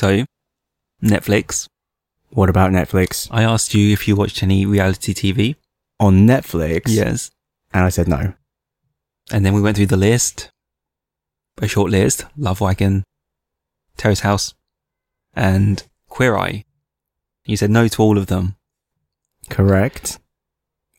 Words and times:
So, 0.00 0.24
Netflix. 1.04 1.66
What 2.30 2.48
about 2.48 2.70
Netflix? 2.70 3.28
I 3.30 3.42
asked 3.42 3.74
you 3.74 3.92
if 3.92 4.08
you 4.08 4.16
watched 4.16 4.42
any 4.42 4.64
reality 4.64 5.12
TV. 5.12 5.56
On 5.98 6.26
Netflix? 6.26 6.84
Yes. 6.86 7.30
And 7.74 7.84
I 7.84 7.90
said 7.90 8.08
no. 8.08 8.32
And 9.30 9.44
then 9.44 9.52
we 9.52 9.60
went 9.60 9.76
through 9.76 9.92
the 9.92 9.98
list. 9.98 10.48
A 11.60 11.68
short 11.68 11.90
list. 11.90 12.24
Love 12.38 12.62
Wagon, 12.62 13.04
Terrace 13.98 14.20
House, 14.20 14.54
and 15.34 15.86
Queer 16.08 16.34
Eye. 16.34 16.64
You 17.44 17.58
said 17.58 17.68
no 17.68 17.86
to 17.86 18.02
all 18.02 18.16
of 18.16 18.28
them. 18.28 18.56
Correct. 19.50 20.18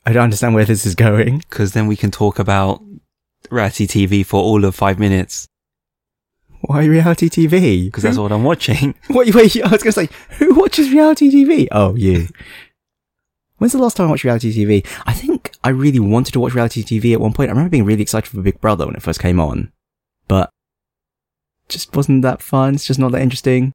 I 0.06 0.12
don't 0.12 0.22
understand 0.22 0.54
where 0.54 0.64
this 0.64 0.86
is 0.86 0.94
going. 0.94 1.38
Because 1.38 1.72
then 1.72 1.88
we 1.88 1.96
can 1.96 2.12
talk 2.12 2.38
about 2.38 2.80
reality 3.50 3.88
TV 3.88 4.24
for 4.24 4.40
all 4.40 4.64
of 4.64 4.76
five 4.76 5.00
minutes. 5.00 5.48
Why 6.62 6.84
reality 6.84 7.28
TV? 7.28 7.86
Because 7.86 8.04
that's 8.04 8.18
what 8.18 8.30
I'm 8.32 8.44
watching. 8.44 8.94
Wait, 9.10 9.34
wait, 9.34 9.56
I 9.62 9.68
was 9.68 9.82
going 9.82 9.92
to 9.92 9.92
say, 9.92 10.08
who 10.38 10.54
watches 10.54 10.90
reality 10.90 11.28
TV? 11.28 11.66
Oh, 11.72 11.96
you. 11.96 12.28
When's 13.58 13.72
the 13.72 13.78
last 13.78 13.96
time 13.96 14.06
I 14.06 14.10
watched 14.10 14.24
reality 14.24 14.52
TV? 14.52 14.86
I 15.04 15.12
think 15.12 15.52
I 15.64 15.70
really 15.70 15.98
wanted 15.98 16.32
to 16.32 16.40
watch 16.40 16.54
reality 16.54 16.82
TV 16.82 17.12
at 17.12 17.20
one 17.20 17.32
point. 17.32 17.48
I 17.48 17.52
remember 17.52 17.70
being 17.70 17.84
really 17.84 18.02
excited 18.02 18.28
for 18.28 18.40
Big 18.42 18.60
Brother 18.60 18.86
when 18.86 18.94
it 18.94 19.02
first 19.02 19.20
came 19.20 19.40
on, 19.40 19.72
but 20.28 20.50
just 21.68 21.94
wasn't 21.96 22.22
that 22.22 22.42
fun. 22.42 22.74
It's 22.74 22.86
just 22.86 23.00
not 23.00 23.12
that 23.12 23.22
interesting. 23.22 23.72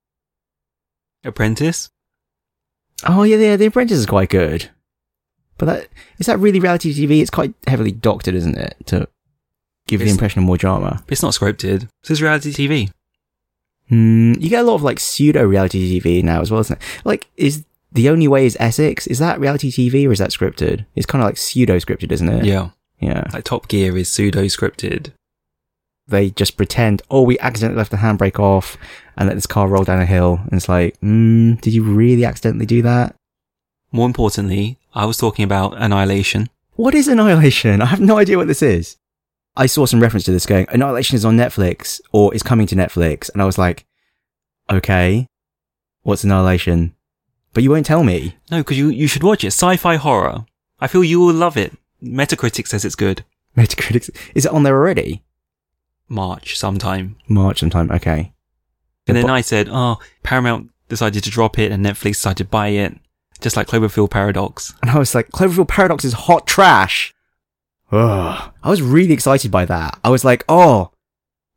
Apprentice? 1.23 1.90
Oh 3.06 3.23
yeah, 3.23 3.38
yeah, 3.38 3.56
The 3.58 3.67
Apprentice 3.67 3.98
is 3.98 4.06
quite 4.06 4.30
good. 4.30 4.70
But 5.58 5.66
that 5.66 5.88
is 6.20 6.28
that 6.28 6.40
really 6.40 6.59
reality 6.59 6.94
TV? 6.94 7.22
It's 7.22 7.30
quite 7.30 7.54
heavily 7.66 7.92
doctored, 7.92 8.36
isn't 8.36 8.58
it, 8.58 8.76
to 8.88 9.08
give 9.88 10.02
the 10.02 10.09
impression 10.09 10.40
of 10.40 10.46
more 10.46 10.58
drama. 10.58 11.04
It's 11.08 11.23
not 11.23 11.34
scripted. 11.34 11.88
This 12.04 12.12
is 12.12 12.22
reality 12.22 12.52
TV. 12.52 12.91
Hmm, 13.90 14.34
you 14.40 14.50
get 14.50 14.62
a 14.62 14.68
lot 14.68 14.76
of 14.76 14.84
like 14.84 15.00
pseudo 15.00 15.44
reality 15.44 16.00
TV 16.00 16.23
now 16.23 16.41
as 16.41 16.52
well, 16.52 16.59
isn't 16.59 16.78
it? 16.78 16.84
Like, 17.05 17.28
is 17.38 17.64
the 17.92 18.09
only 18.09 18.28
way 18.28 18.45
is 18.45 18.58
Essex? 18.59 19.08
Is 19.08 19.20
that 19.20 19.39
reality 19.39 19.72
TV 19.72 20.08
or 20.08 20.11
is 20.11 20.20
that 20.20 20.31
scripted? 20.31 20.86
It's 20.95 21.06
kind 21.06 21.22
of 21.22 21.28
like 21.28 21.38
pseudo 21.38 21.78
scripted, 21.78 22.11
isn't 22.11 22.30
it? 22.30 22.45
Yeah. 22.45 22.70
Yeah. 23.00 23.23
Like 23.31 23.44
Top 23.44 23.67
Gear 23.67 23.98
is 23.98 24.09
pseudo 24.09 24.44
scripted. 24.44 25.14
They 26.08 26.30
just 26.30 26.58
pretend, 26.58 27.02
oh, 27.11 27.23
we 27.23 27.38
accidentally 27.39 27.78
left 27.78 27.92
the 27.92 27.98
handbrake 27.98 28.39
off 28.39 28.78
and 29.17 29.28
let 29.28 29.36
this 29.36 29.45
car 29.45 29.67
roll 29.67 29.83
down 29.83 30.02
a 30.02 30.06
hill. 30.06 30.39
And 30.44 30.54
it's 30.54 30.70
like, 30.70 30.98
hmm, 31.00 31.56
did 31.56 31.73
you 31.73 31.83
really 31.83 32.23
accidentally 32.23 32.66
do 32.66 32.81
that? 32.81 33.16
More 33.92 34.06
importantly, 34.06 34.78
I 34.94 35.06
was 35.06 35.17
talking 35.17 35.44
about 35.44 35.76
Annihilation. 35.78 36.50
What 36.76 36.94
is 36.94 37.08
Annihilation? 37.08 37.81
I 37.81 37.86
have 37.86 38.00
no 38.00 38.17
idea 38.17 38.38
what 38.38 38.48
this 38.48 38.61
is. 38.61 38.98
I 39.58 39.66
saw 39.66 39.86
some 39.86 40.00
reference 40.00 40.23
to 40.25 40.31
this 40.31 40.45
going, 40.45 40.67
Annihilation 40.69 41.16
is 41.16 41.25
on 41.25 41.36
Netflix 41.36 42.00
or 42.11 42.33
is 42.33 42.44
coming 42.44 42.67
to 42.67 42.75
Netflix. 42.75 43.30
And 43.33 43.41
I 43.41 43.45
was 43.45 43.58
like, 43.58 43.86
okay, 44.69 45.27
what's 46.03 46.23
Annihilation? 46.23 46.94
But 47.53 47.64
you 47.64 47.72
won't 47.72 47.86
tell 47.88 48.03
me. 48.03 48.38
No, 48.52 48.59
because 48.59 48.77
you, 48.77 48.89
you 48.89 49.08
should 49.08 49.23
watch 49.23 49.44
it. 49.44 49.47
Sci-fi 49.47 49.95
horror. 49.95 50.45
I 50.80 50.88
feel 50.88 51.03
you 51.03 51.19
will 51.19 51.33
love 51.33 51.58
it. 51.58 51.75
Metacritic 52.03 52.67
says 52.67 52.86
it's 52.86 52.95
good. 52.95 53.25
Metacritic, 53.58 54.16
is 54.36 54.45
it 54.45 54.52
on 54.52 54.61
there 54.61 54.75
already? 54.75 55.23
March 56.08 56.58
sometime. 56.58 57.16
March 57.27 57.59
sometime, 57.59 57.92
okay. 57.92 58.33
And 59.08 59.17
then 59.17 59.25
But- 59.25 59.31
I 59.33 59.42
said, 59.42 59.67
oh, 59.71 59.97
Paramount 60.21 60.69
decided 60.88 61.23
to 61.23 61.30
drop 61.31 61.58
it 61.58 61.71
and 61.71 61.83
Netflix 61.83 62.14
decided 62.14 62.38
to 62.38 62.45
buy 62.45 62.67
it. 62.69 62.95
Just 63.42 63.55
like 63.55 63.67
Cloverfield 63.67 64.09
Paradox. 64.09 64.73
And 64.81 64.89
I 64.92 64.97
was 64.97 65.14
like, 65.14 65.30
Cloverfield 65.30 65.67
Paradox 65.67 66.03
is 66.05 66.14
hot 66.14 66.47
trash. 66.47 67.14
Ugh. 67.91 68.52
I 68.63 68.69
was 68.69 68.81
really 68.81 69.13
excited 69.13 69.52
by 69.52 69.66
that. 69.66 69.99
I 70.03 70.09
was 70.09 70.25
like, 70.25 70.43
oh, 70.49 70.91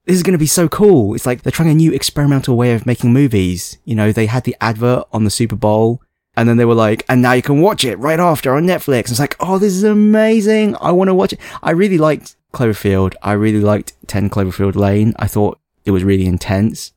this 0.07 0.17
is 0.17 0.23
going 0.23 0.33
to 0.33 0.39
be 0.39 0.47
so 0.47 0.69
cool. 0.69 1.15
It's 1.15 1.27
like 1.27 1.43
they're 1.43 1.53
trying 1.53 1.71
a 1.71 1.75
new 1.75 1.93
experimental 1.93 2.57
way 2.57 2.73
of 2.75 2.87
making 2.87 3.13
movies. 3.13 3.79
You 3.85 3.95
know, 3.95 4.13
they 4.13 4.27
had 4.27 4.45
the 4.45 4.57
advert 4.61 5.05
on 5.13 5.25
the 5.25 5.31
Super 5.31 5.57
Bowl 5.57 6.03
and 6.37 6.49
then 6.49 6.57
they 6.57 6.65
were 6.65 6.75
like, 6.75 7.05
and 7.09 7.21
now 7.21 7.33
you 7.33 7.43
can 7.43 7.61
watch 7.61 7.85
it 7.85 7.99
right 7.99 8.21
after 8.21 8.55
on 8.55 8.65
Netflix. 8.65 9.11
It's 9.11 9.19
like, 9.19 9.37
oh, 9.41 9.59
this 9.59 9.75
is 9.75 9.85
amazing. 9.85 10.77
I 10.81 10.93
want 10.93 11.09
to 11.09 11.15
watch 11.15 11.33
it. 11.33 11.41
I 11.63 11.73
really 11.73 11.99
liked 11.99 12.37
Cloverfield. 12.53 13.15
I 13.23 13.33
really 13.33 13.61
liked 13.61 13.93
10 14.07 14.31
Cloverfield 14.31 14.75
Lane. 14.75 15.15
I 15.19 15.27
thought 15.27 15.61
it 15.85 15.91
was 15.91 16.05
really 16.05 16.27
intense 16.27 16.93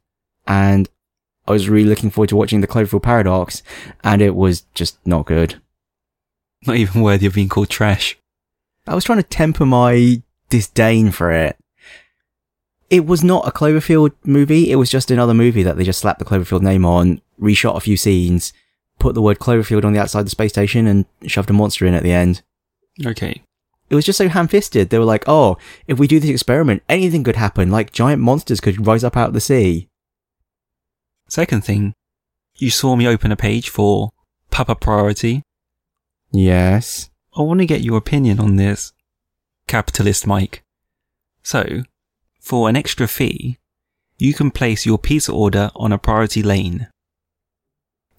and 0.48 0.90
I 1.48 1.52
was 1.52 1.70
really 1.70 1.90
looking 1.90 2.10
forward 2.10 2.30
to 2.30 2.36
watching 2.36 2.62
the 2.62 2.68
Cloverfield 2.68 3.04
Paradox 3.04 3.64
and 4.04 4.22
it 4.22 4.36
was 4.36 4.62
just 4.74 4.98
not 5.06 5.26
good. 5.26 5.62
Not 6.66 6.78
even 6.78 7.02
worthy 7.02 7.26
of 7.26 7.34
being 7.34 7.50
called 7.50 7.70
trash. 7.70 8.18
I 8.86 8.96
was 8.96 9.04
trying 9.04 9.20
to 9.20 9.24
temper 9.24 9.66
my 9.66 10.22
disdain 10.50 11.12
for 11.12 11.32
it. 11.32 11.58
It 12.90 13.06
was 13.06 13.24
not 13.24 13.48
a 13.48 13.52
Cloverfield 13.52 14.12
movie. 14.24 14.72
It 14.72 14.76
was 14.76 14.90
just 14.90 15.10
another 15.10 15.34
movie 15.34 15.64
that 15.64 15.78
they 15.78 15.84
just 15.84 16.00
slapped 16.00 16.20
the 16.20 16.26
Cloverfield 16.26 16.62
name 16.62 16.86
on, 16.86 17.22
reshot 17.42 17.76
a 17.76 17.80
few 17.80 17.98
scenes, 17.98 18.54
put 19.00 19.16
the 19.16 19.22
word 19.22 19.40
Cloverfield 19.40 19.86
on 19.86 19.94
the 19.94 20.00
outside 20.00 20.20
of 20.20 20.26
the 20.26 20.32
space 20.32 20.52
station 20.52 20.86
and 20.86 21.06
shoved 21.26 21.50
a 21.50 21.54
monster 21.54 21.86
in 21.86 21.94
at 21.94 22.04
the 22.04 22.12
end. 22.12 22.44
Okay. 23.06 23.42
It 23.90 23.96
was 23.96 24.06
just 24.06 24.18
so 24.18 24.28
ham-fisted. 24.28 24.90
They 24.90 25.00
were 25.00 25.06
like, 25.06 25.24
oh, 25.28 25.58
if 25.88 25.98
we 25.98 26.08
do 26.08 26.20
this 26.20 26.30
experiment, 26.30 26.84
anything 26.88 27.24
could 27.24 27.36
happen. 27.36 27.72
Like 27.72 27.94
giant 27.94 28.22
monsters 28.22 28.62
could 28.62 28.86
rise 28.86 29.04
up 29.04 29.18
out 29.18 29.30
of 29.30 29.34
the 29.34 29.42
sea. 29.42 29.88
Second 31.28 31.64
thing, 31.64 31.94
you 32.58 32.70
saw 32.70 32.96
me 32.96 33.08
open 33.08 33.32
a 33.32 33.36
page 33.36 33.70
for 33.70 34.12
Papa 34.52 34.76
Priority. 34.76 35.42
Yes. 36.32 37.10
I 37.36 37.42
want 37.42 37.60
to 37.60 37.66
get 37.66 37.82
your 37.82 37.98
opinion 37.98 38.40
on 38.40 38.56
this, 38.58 38.94
capitalist 39.68 40.28
Mike. 40.28 40.64
So, 41.44 41.84
for 42.40 42.70
an 42.70 42.76
extra 42.76 43.08
fee, 43.08 43.58
you 44.18 44.34
can 44.34 44.52
place 44.52 44.86
your 44.86 44.98
pizza 44.98 45.32
order 45.32 45.72
on 45.76 45.92
a 45.92 45.98
priority 45.98 46.44
lane. 46.44 46.88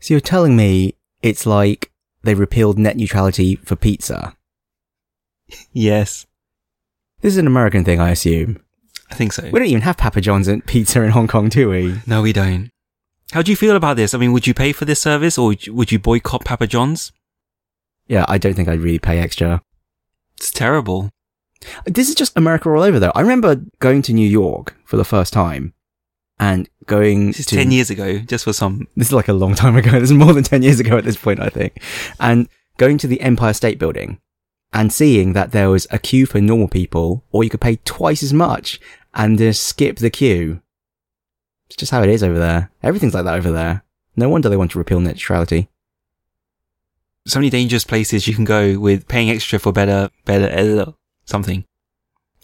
So 0.01 0.15
you're 0.15 0.21
telling 0.21 0.57
me 0.57 0.95
it's 1.23 1.47
like 1.47 1.91
they 2.23 2.35
repealed 2.35 2.79
net 2.79 2.97
neutrality 2.97 3.57
for 3.57 3.77
pizza. 3.77 4.37
Yes, 5.73 6.27
This 7.21 7.33
is 7.35 7.39
an 7.39 7.47
American 7.47 7.85
thing, 7.85 8.01
I 8.01 8.11
assume. 8.11 8.61
I 9.11 9.15
think 9.15 9.33
so. 9.33 9.45
We 9.51 9.59
don't 9.59 9.69
even 9.69 9.83
have 9.83 9.97
Papa 9.97 10.21
John's 10.21 10.49
and 10.49 10.65
pizza 10.67 11.03
in 11.03 11.11
Hong 11.11 11.27
Kong, 11.29 11.49
do 11.49 11.71
we? 11.71 12.01
No, 12.07 12.21
we 12.23 12.33
don't. 12.33 12.71
How 13.33 13.41
do 13.43 13.51
you 13.51 13.57
feel 13.57 13.77
about 13.77 13.97
this? 13.97 14.13
I 14.13 14.19
mean, 14.19 14.33
would 14.33 14.47
you 14.47 14.53
pay 14.55 14.73
for 14.73 14.85
this 14.85 15.01
service 15.01 15.39
or 15.39 15.49
would 15.49 15.67
you- 15.67 15.73
would 15.75 15.93
you 15.93 15.99
boycott 15.99 16.45
Papa 16.45 16.67
John's? 16.67 17.13
Yeah, 18.07 18.25
I 18.29 18.39
don't 18.39 18.55
think 18.55 18.69
I'd 18.69 18.81
really 18.81 18.99
pay 18.99 19.19
extra. 19.19 19.63
It's 20.37 20.51
terrible. 20.51 21.11
This 21.87 22.09
is 22.09 22.15
just 22.15 22.37
America 22.37 22.69
all 22.71 22.83
over, 22.83 22.99
though. 22.99 23.13
I 23.15 23.21
remember 23.21 23.63
going 23.79 24.03
to 24.03 24.13
New 24.13 24.29
York 24.29 24.77
for 24.85 24.97
the 24.97 25.05
first 25.05 25.33
time 25.33 25.73
and 26.39 26.69
going 26.87 27.29
This 27.29 27.41
is 27.41 27.47
to 27.47 27.57
10 27.57 27.71
years 27.71 27.91
ago, 27.91 28.19
just 28.19 28.45
for 28.45 28.53
some. 28.53 28.87
This 28.97 29.09
is 29.09 29.13
like 29.13 29.29
a 29.29 29.33
long 29.33 29.55
time 29.55 29.77
ago. 29.83 29.93
This 29.93 30.11
is 30.11 30.13
more 30.13 30.33
than 30.33 30.45
10 30.45 30.63
years 30.63 30.81
ago 30.81 30.99
at 30.99 31.05
this 31.05 31.17
point, 31.17 31.41
I 31.41 31.49
think. 31.49 31.81
And 32.21 32.49
going 32.77 32.99
to 32.99 33.07
the 33.07 33.21
Empire 33.21 33.55
State 33.55 33.79
Building 33.79 34.21
and 34.73 34.93
seeing 34.93 35.33
that 35.33 35.53
there 35.53 35.71
was 35.71 35.87
a 35.91 35.99
queue 35.99 36.27
for 36.27 36.41
normal 36.41 36.69
people, 36.69 37.25
or 37.31 37.45
you 37.45 37.51
could 37.51 37.61
pay 37.61 37.77
twice 37.85 38.23
as 38.23 38.33
much 38.33 38.81
and 39.15 39.39
just 39.39 39.63
skip 39.63 39.97
the 39.97 40.11
queue. 40.11 40.61
It's 41.69 41.77
just 41.77 41.93
how 41.93 42.03
it 42.03 42.11
is 42.11 42.23
over 42.23 42.39
there. 42.39 42.71
Everything's 42.83 43.15
like 43.15 43.25
that 43.25 43.37
over 43.37 43.51
there. 43.51 43.85
No 44.17 44.29
wonder 44.29 44.49
they 44.49 44.57
want 44.57 44.73
to 44.73 44.79
repeal 44.79 45.01
net 45.01 45.15
neutrality. 45.15 45.69
So 47.27 47.39
many 47.39 47.49
dangerous 47.49 47.85
places 47.85 48.29
you 48.29 48.35
can 48.35 48.45
go 48.45 48.79
with 48.79 49.09
paying 49.09 49.31
extra 49.31 49.59
for 49.59 49.73
better, 49.73 50.11
better, 50.27 50.83
uh, 50.83 50.93
something. 51.25 51.65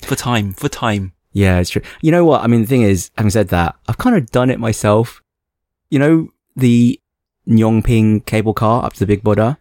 For 0.02 0.16
time, 0.16 0.54
for 0.54 0.70
time. 0.70 1.12
Yeah, 1.32 1.58
it's 1.58 1.70
true. 1.70 1.82
You 2.00 2.10
know 2.10 2.24
what? 2.24 2.42
I 2.42 2.46
mean, 2.46 2.62
the 2.62 2.66
thing 2.66 2.82
is, 2.82 3.10
having 3.16 3.30
said 3.30 3.48
that, 3.48 3.76
I've 3.86 3.98
kind 3.98 4.16
of 4.16 4.30
done 4.30 4.48
it 4.48 4.58
myself. 4.58 5.22
You 5.90 5.98
know, 5.98 6.28
the 6.56 6.98
Ngong 7.46 7.84
Ping 7.84 8.20
cable 8.20 8.54
car 8.54 8.84
up 8.84 8.94
to 8.94 9.00
the 9.00 9.06
Big 9.06 9.22
Buddha, 9.22 9.58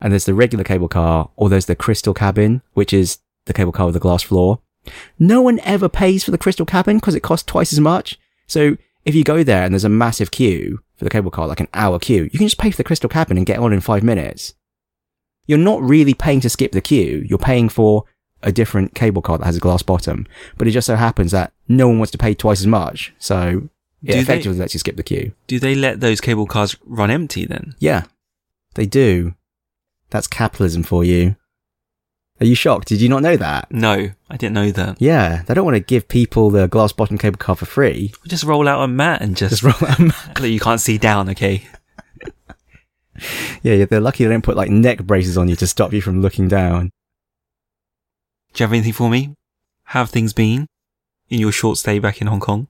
and 0.00 0.12
there's 0.12 0.26
the 0.26 0.34
regular 0.34 0.64
cable 0.64 0.88
car, 0.88 1.30
or 1.36 1.48
there's 1.48 1.66
the 1.66 1.74
crystal 1.74 2.12
cabin, 2.12 2.60
which 2.74 2.92
is 2.92 3.18
the 3.46 3.54
cable 3.54 3.72
car 3.72 3.86
with 3.86 3.94
the 3.94 4.00
glass 4.00 4.22
floor. 4.22 4.60
No 5.18 5.40
one 5.40 5.60
ever 5.60 5.88
pays 5.88 6.24
for 6.24 6.30
the 6.30 6.38
crystal 6.38 6.66
cabin 6.66 6.98
because 6.98 7.14
it 7.14 7.22
costs 7.22 7.46
twice 7.46 7.72
as 7.72 7.80
much. 7.80 8.18
So 8.46 8.76
if 9.04 9.14
you 9.14 9.24
go 9.24 9.42
there 9.42 9.64
and 9.64 9.72
there's 9.72 9.84
a 9.84 9.88
massive 9.88 10.30
queue 10.30 10.80
for 10.96 11.04
the 11.04 11.10
cable 11.10 11.30
car, 11.30 11.48
like 11.48 11.60
an 11.60 11.68
hour 11.72 11.98
queue, 11.98 12.24
you 12.24 12.38
can 12.38 12.46
just 12.46 12.58
pay 12.58 12.70
for 12.70 12.76
the 12.76 12.84
crystal 12.84 13.08
cabin 13.08 13.36
and 13.36 13.46
get 13.46 13.58
on 13.58 13.72
in 13.72 13.80
five 13.80 14.02
minutes. 14.02 14.54
You're 15.48 15.58
not 15.58 15.82
really 15.82 16.14
paying 16.14 16.40
to 16.42 16.48
skip 16.48 16.70
the 16.70 16.80
queue. 16.80 17.24
You're 17.28 17.38
paying 17.38 17.68
for 17.68 18.04
a 18.44 18.52
different 18.52 18.94
cable 18.94 19.20
car 19.22 19.36
that 19.38 19.44
has 19.46 19.56
a 19.56 19.60
glass 19.60 19.82
bottom. 19.82 20.26
But 20.56 20.68
it 20.68 20.70
just 20.70 20.86
so 20.86 20.94
happens 20.94 21.32
that 21.32 21.52
no 21.66 21.88
one 21.88 21.98
wants 21.98 22.12
to 22.12 22.18
pay 22.18 22.34
twice 22.34 22.60
as 22.60 22.66
much. 22.68 23.12
So 23.18 23.68
it 24.04 24.06
Do 24.06 24.12
they- 24.12 24.18
effectively 24.20 24.58
lets 24.58 24.74
you 24.74 24.78
skip 24.78 24.96
the 24.96 25.02
queue. 25.02 25.32
Do 25.48 25.58
they 25.58 25.74
let 25.74 25.98
those 25.98 26.20
cable 26.20 26.46
cars 26.46 26.76
run 26.84 27.10
empty 27.10 27.46
then? 27.46 27.74
Yeah, 27.80 28.04
they 28.74 28.86
do. 28.86 29.34
That's 30.10 30.28
capitalism 30.28 30.84
for 30.84 31.02
you. 31.02 31.34
Are 32.40 32.46
you 32.46 32.54
shocked? 32.54 32.86
Did 32.86 33.00
you 33.00 33.08
not 33.08 33.22
know 33.22 33.36
that? 33.36 33.72
No, 33.72 34.10
I 34.30 34.36
didn't 34.36 34.54
know 34.54 34.70
that. 34.70 35.02
Yeah, 35.02 35.42
they 35.42 35.54
don't 35.54 35.64
want 35.64 35.74
to 35.74 35.80
give 35.80 36.06
people 36.06 36.50
the 36.50 36.68
glass 36.68 36.92
bottom 36.92 37.18
cable 37.18 37.36
car 37.38 37.56
for 37.56 37.66
free. 37.66 38.12
Just 38.28 38.44
roll 38.44 38.68
out 38.68 38.80
a 38.84 38.86
mat 38.86 39.22
and 39.22 39.36
just, 39.36 39.60
Just 39.60 39.62
roll 39.64 39.90
them. 39.90 40.12
Look, 40.40 40.48
you 40.50 40.60
can't 40.60 40.80
see 40.80 40.98
down, 40.98 41.28
okay? 41.30 41.66
yeah, 43.62 43.74
yeah, 43.74 43.84
they're 43.84 44.00
lucky 44.00 44.24
they 44.24 44.30
don't 44.30 44.42
put 44.44 44.56
like 44.56 44.70
neck 44.70 45.02
braces 45.04 45.36
on 45.38 45.48
you 45.48 45.56
to 45.56 45.66
stop 45.66 45.92
you 45.92 46.00
from 46.00 46.22
looking 46.22 46.48
down. 46.48 46.90
Do 48.52 48.62
you 48.62 48.66
have 48.66 48.72
anything 48.72 48.92
for 48.92 49.10
me? 49.10 49.34
How 49.84 50.00
have 50.00 50.10
things 50.10 50.32
been 50.32 50.66
in 51.28 51.40
your 51.40 51.52
short 51.52 51.78
stay 51.78 51.98
back 51.98 52.20
in 52.20 52.26
Hong 52.26 52.40
Kong? 52.40 52.68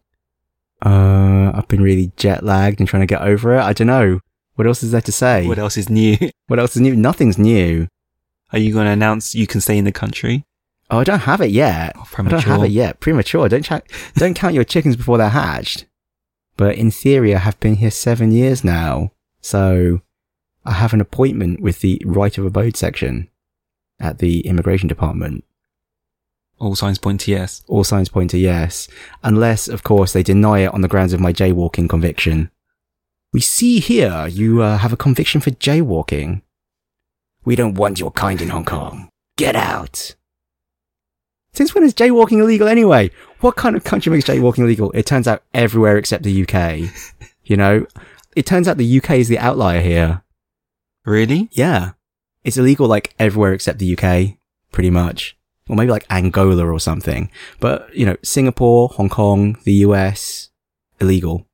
Uh, 0.84 1.50
I've 1.54 1.68
been 1.68 1.82
really 1.82 2.12
jet 2.16 2.44
lagged 2.44 2.80
and 2.80 2.88
trying 2.88 3.02
to 3.02 3.06
get 3.06 3.22
over 3.22 3.54
it. 3.54 3.60
I 3.60 3.72
don't 3.72 3.86
know. 3.86 4.20
What 4.54 4.66
else 4.66 4.82
is 4.82 4.92
there 4.92 5.00
to 5.00 5.12
say? 5.12 5.46
What 5.46 5.58
else 5.58 5.76
is 5.76 5.88
new? 5.88 6.16
What 6.48 6.58
else 6.58 6.76
is 6.76 6.82
new? 6.82 6.96
Nothing's 6.96 7.36
new. 7.36 7.88
Are 8.52 8.58
you 8.58 8.72
going 8.72 8.86
to 8.86 8.92
announce 8.92 9.34
you 9.34 9.46
can 9.46 9.60
stay 9.60 9.76
in 9.76 9.84
the 9.84 9.92
country? 9.92 10.46
Oh, 10.90 10.98
I 11.00 11.04
don't 11.04 11.20
have 11.20 11.42
it 11.42 11.50
yet. 11.50 11.92
Oh, 11.94 12.08
I 12.16 12.22
don't 12.22 12.42
have 12.44 12.64
it 12.64 12.70
yet. 12.70 13.00
Premature. 13.00 13.50
Don't 13.50 13.64
cha- 13.64 13.82
don't 14.16 14.32
count 14.34 14.54
your 14.54 14.64
chickens 14.64 14.96
before 14.96 15.18
they're 15.18 15.28
hatched. 15.28 15.84
But 16.56 16.76
in 16.76 16.90
theory, 16.90 17.34
I 17.34 17.38
have 17.38 17.60
been 17.60 17.76
here 17.76 17.90
seven 17.90 18.32
years 18.32 18.64
now, 18.64 19.12
so 19.42 20.00
I 20.68 20.72
have 20.72 20.92
an 20.92 21.00
appointment 21.00 21.60
with 21.60 21.80
the 21.80 22.02
right 22.04 22.36
of 22.36 22.44
abode 22.44 22.76
section 22.76 23.30
at 23.98 24.18
the 24.18 24.46
immigration 24.46 24.86
department. 24.86 25.44
All 26.58 26.76
signs 26.76 26.98
point 26.98 27.22
to 27.22 27.30
yes. 27.30 27.64
All 27.68 27.84
signs 27.84 28.10
point 28.10 28.30
to 28.32 28.38
yes, 28.38 28.86
unless, 29.22 29.66
of 29.66 29.82
course, 29.82 30.12
they 30.12 30.22
deny 30.22 30.58
it 30.60 30.74
on 30.74 30.82
the 30.82 30.88
grounds 30.88 31.14
of 31.14 31.20
my 31.20 31.32
jaywalking 31.32 31.88
conviction. 31.88 32.50
We 33.32 33.40
see 33.40 33.80
here 33.80 34.26
you 34.26 34.60
uh, 34.60 34.76
have 34.76 34.92
a 34.92 34.96
conviction 34.98 35.40
for 35.40 35.52
jaywalking. 35.52 36.42
We 37.46 37.56
don't 37.56 37.74
want 37.74 37.98
your 37.98 38.10
kind 38.10 38.42
in 38.42 38.50
Hong 38.50 38.66
Kong. 38.66 39.08
Get 39.38 39.56
out. 39.56 40.16
Since 41.54 41.74
when 41.74 41.84
is 41.84 41.94
jaywalking 41.94 42.42
illegal 42.42 42.68
anyway? 42.68 43.10
What 43.40 43.56
kind 43.56 43.74
of 43.74 43.84
country 43.84 44.12
makes 44.12 44.26
jaywalking 44.26 44.64
illegal? 44.64 44.90
It 44.92 45.06
turns 45.06 45.26
out 45.26 45.44
everywhere 45.54 45.96
except 45.96 46.24
the 46.24 46.42
UK. 46.42 46.90
you 47.44 47.56
know, 47.56 47.86
it 48.36 48.44
turns 48.44 48.68
out 48.68 48.76
the 48.76 48.98
UK 48.98 49.12
is 49.12 49.28
the 49.28 49.38
outlier 49.38 49.80
here. 49.80 50.22
Really? 51.08 51.48
Yeah. 51.52 51.92
It's 52.44 52.58
illegal 52.58 52.86
like 52.86 53.14
everywhere 53.18 53.54
except 53.54 53.78
the 53.78 53.96
UK, 53.96 54.36
pretty 54.72 54.90
much. 54.90 55.38
Or 55.66 55.74
maybe 55.74 55.90
like 55.90 56.06
Angola 56.10 56.66
or 56.66 56.78
something. 56.78 57.30
But, 57.60 57.94
you 57.96 58.04
know, 58.04 58.16
Singapore, 58.22 58.90
Hong 58.90 59.08
Kong, 59.08 59.56
the 59.64 59.72
US, 59.86 60.50
illegal. 61.00 61.46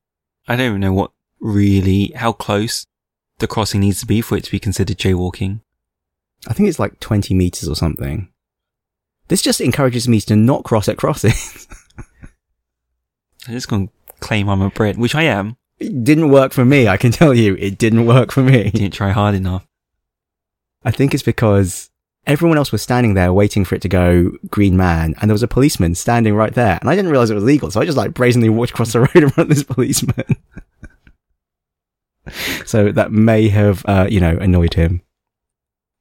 I 0.47 0.57
don't 0.57 0.67
even 0.67 0.81
know 0.81 0.93
what 0.93 1.11
really, 1.39 2.11
how 2.15 2.33
close 2.33 2.85
the 3.39 3.47
crossing 3.47 3.79
needs 3.79 4.01
to 4.01 4.05
be 4.05 4.19
for 4.19 4.37
it 4.37 4.43
to 4.43 4.51
be 4.51 4.59
considered 4.59 4.97
jaywalking. 4.97 5.61
I 6.47 6.53
think 6.53 6.67
it's 6.67 6.79
like 6.79 6.99
20 6.99 7.33
meters 7.33 7.69
or 7.69 7.75
something. 7.75 8.29
This 9.29 9.41
just 9.41 9.61
encourages 9.61 10.07
me 10.07 10.19
to 10.21 10.35
not 10.35 10.65
cross 10.65 10.89
at 10.89 10.97
crossings. 10.97 11.67
I'm 13.47 13.53
just 13.53 13.69
going 13.69 13.87
to 13.87 13.93
claim 14.19 14.49
I'm 14.49 14.61
a 14.61 14.69
Brit, 14.69 14.97
which 14.97 15.15
I 15.15 15.23
am. 15.23 15.55
It 15.79 16.03
didn't 16.03 16.29
work 16.29 16.53
for 16.53 16.65
me, 16.65 16.87
I 16.87 16.97
can 16.97 17.11
tell 17.11 17.33
you. 17.33 17.55
It 17.55 17.77
didn't 17.77 18.05
work 18.05 18.31
for 18.31 18.41
me. 18.41 18.69
Didn't 18.71 18.93
try 18.93 19.11
hard 19.11 19.35
enough. 19.35 19.67
I 20.83 20.91
think 20.91 21.13
it's 21.13 21.23
because 21.23 21.89
everyone 22.27 22.57
else 22.57 22.71
was 22.71 22.81
standing 22.81 23.13
there 23.13 23.33
waiting 23.33 23.65
for 23.65 23.75
it 23.75 23.81
to 23.81 23.89
go 23.89 24.31
green 24.49 24.77
man, 24.77 25.15
and 25.19 25.29
there 25.29 25.33
was 25.33 25.43
a 25.43 25.47
policeman 25.47 25.95
standing 25.95 26.35
right 26.35 26.53
there, 26.53 26.77
and 26.79 26.89
I 26.89 26.95
didn't 26.95 27.11
realize 27.11 27.29
it 27.29 27.35
was 27.35 27.43
legal, 27.43 27.71
so 27.71 27.81
I 27.81 27.85
just 27.85 27.97
like 27.97 28.13
brazenly 28.13 28.49
walked 28.49 28.71
across 28.71 28.93
the 28.93 28.99
road 29.01 29.15
in 29.15 29.29
front 29.29 29.49
of 29.49 29.55
this 29.55 29.63
policeman. 29.63 30.37
so 32.65 32.91
that 32.91 33.11
may 33.11 33.49
have, 33.49 33.83
uh, 33.85 34.07
you 34.09 34.19
know, 34.19 34.37
annoyed 34.37 34.75
him. 34.75 35.01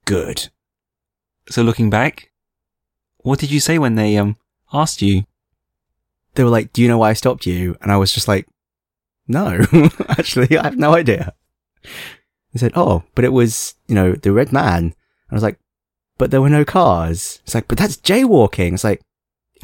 Good. 0.04 0.50
So 1.48 1.62
looking 1.62 1.90
back, 1.90 2.30
what 3.18 3.38
did 3.38 3.50
you 3.50 3.60
say 3.60 3.78
when 3.78 3.96
they 3.96 4.16
um 4.16 4.36
asked 4.72 5.02
you? 5.02 5.24
They 6.34 6.44
were 6.44 6.50
like, 6.50 6.72
"Do 6.72 6.82
you 6.82 6.88
know 6.88 6.98
why 6.98 7.10
I 7.10 7.14
stopped 7.14 7.46
you?" 7.46 7.76
And 7.80 7.92
I 7.92 7.96
was 7.96 8.12
just 8.12 8.28
like, 8.28 8.46
"No, 9.26 9.64
actually, 10.08 10.56
I 10.56 10.64
have 10.64 10.78
no 10.78 10.94
idea." 10.94 11.34
He 12.52 12.58
said, 12.58 12.72
"Oh, 12.74 13.04
but 13.14 13.24
it 13.24 13.32
was, 13.32 13.74
you 13.86 13.94
know, 13.94 14.12
the 14.12 14.32
red 14.32 14.52
man." 14.52 14.94
I 15.30 15.34
was 15.34 15.42
like, 15.42 15.58
"But 16.18 16.30
there 16.30 16.42
were 16.42 16.50
no 16.50 16.64
cars." 16.64 17.40
It's 17.44 17.54
like, 17.54 17.68
"But 17.68 17.78
that's 17.78 17.96
jaywalking." 17.96 18.74
It's 18.74 18.84
like, 18.84 19.02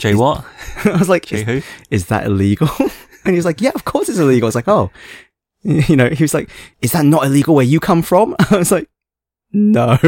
Jay 0.01 0.15
what? 0.15 0.45
I 0.85 0.97
was 0.97 1.09
like, 1.09 1.27
Jay 1.27 1.41
is, 1.41 1.43
who? 1.45 1.63
is 1.91 2.07
that 2.07 2.27
illegal? 2.27 2.69
and 2.81 3.35
he 3.35 3.37
was 3.37 3.45
like, 3.45 3.61
yeah, 3.61 3.73
of 3.75 3.85
course 3.85 4.09
it's 4.09 4.19
illegal. 4.19 4.47
I 4.47 4.49
was 4.49 4.55
like, 4.55 4.69
oh, 4.69 4.91
you 5.63 5.95
know, 5.95 6.09
he 6.09 6.25
was 6.25 6.35
like, 6.35 6.51
is 6.81 6.93
that 6.93 7.05
not 7.05 7.25
illegal 7.25 7.55
where 7.55 7.65
you 7.65 7.81
come 7.81 8.03
from? 8.03 8.35
I 8.51 8.57
was 8.57 8.73
like, 8.73 8.89
no. 9.53 9.99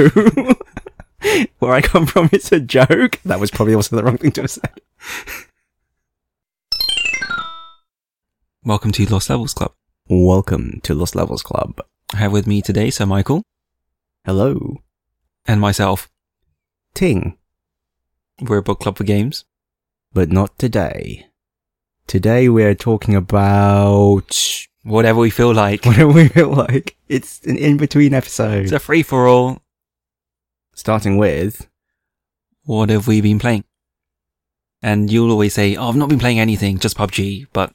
where 1.58 1.72
I 1.72 1.82
come 1.82 2.06
from, 2.06 2.30
it's 2.32 2.52
a 2.52 2.60
joke. 2.60 3.20
That 3.24 3.38
was 3.38 3.50
probably 3.50 3.74
also 3.74 3.96
the 3.96 4.02
wrong 4.02 4.16
thing 4.16 4.32
to 4.32 4.42
have 4.42 4.50
said. 4.50 4.80
Welcome 8.64 8.92
to 8.92 9.06
Lost 9.06 9.30
Levels 9.30 9.54
Club. 9.54 9.72
Welcome 10.08 10.80
to 10.84 10.94
Lost 10.94 11.14
Levels 11.14 11.42
Club. 11.42 11.80
I 12.14 12.18
have 12.18 12.32
with 12.32 12.46
me 12.46 12.62
today 12.62 12.90
Sir 12.90 13.06
Michael 13.06 13.42
Hello. 14.24 14.82
and 15.46 15.60
myself. 15.60 16.08
Ting. 16.94 17.36
We're 18.40 18.58
a 18.58 18.62
book 18.62 18.80
club 18.80 18.96
for 18.98 19.04
games. 19.04 19.44
But 20.12 20.30
not 20.30 20.58
today. 20.58 21.26
Today 22.06 22.48
we're 22.48 22.74
talking 22.74 23.14
about 23.14 24.66
Whatever 24.84 25.20
we 25.20 25.30
feel 25.30 25.54
like. 25.54 25.84
whatever 25.84 26.12
we 26.12 26.28
feel 26.28 26.50
like. 26.52 26.96
It's 27.08 27.40
an 27.44 27.56
in-between 27.56 28.14
episode. 28.14 28.64
It's 28.64 28.72
a 28.72 28.78
free 28.80 29.02
for 29.02 29.26
all. 29.28 29.62
Starting 30.74 31.16
with, 31.16 31.68
What 32.64 32.90
have 32.90 33.06
we 33.06 33.20
been 33.20 33.38
playing? 33.38 33.64
And 34.84 35.12
you'll 35.12 35.30
always 35.30 35.54
say, 35.54 35.76
"Oh, 35.76 35.88
I've 35.88 35.96
not 35.96 36.08
been 36.08 36.18
playing 36.18 36.40
anything, 36.40 36.78
just 36.78 36.96
PUBG." 36.96 37.46
But 37.52 37.72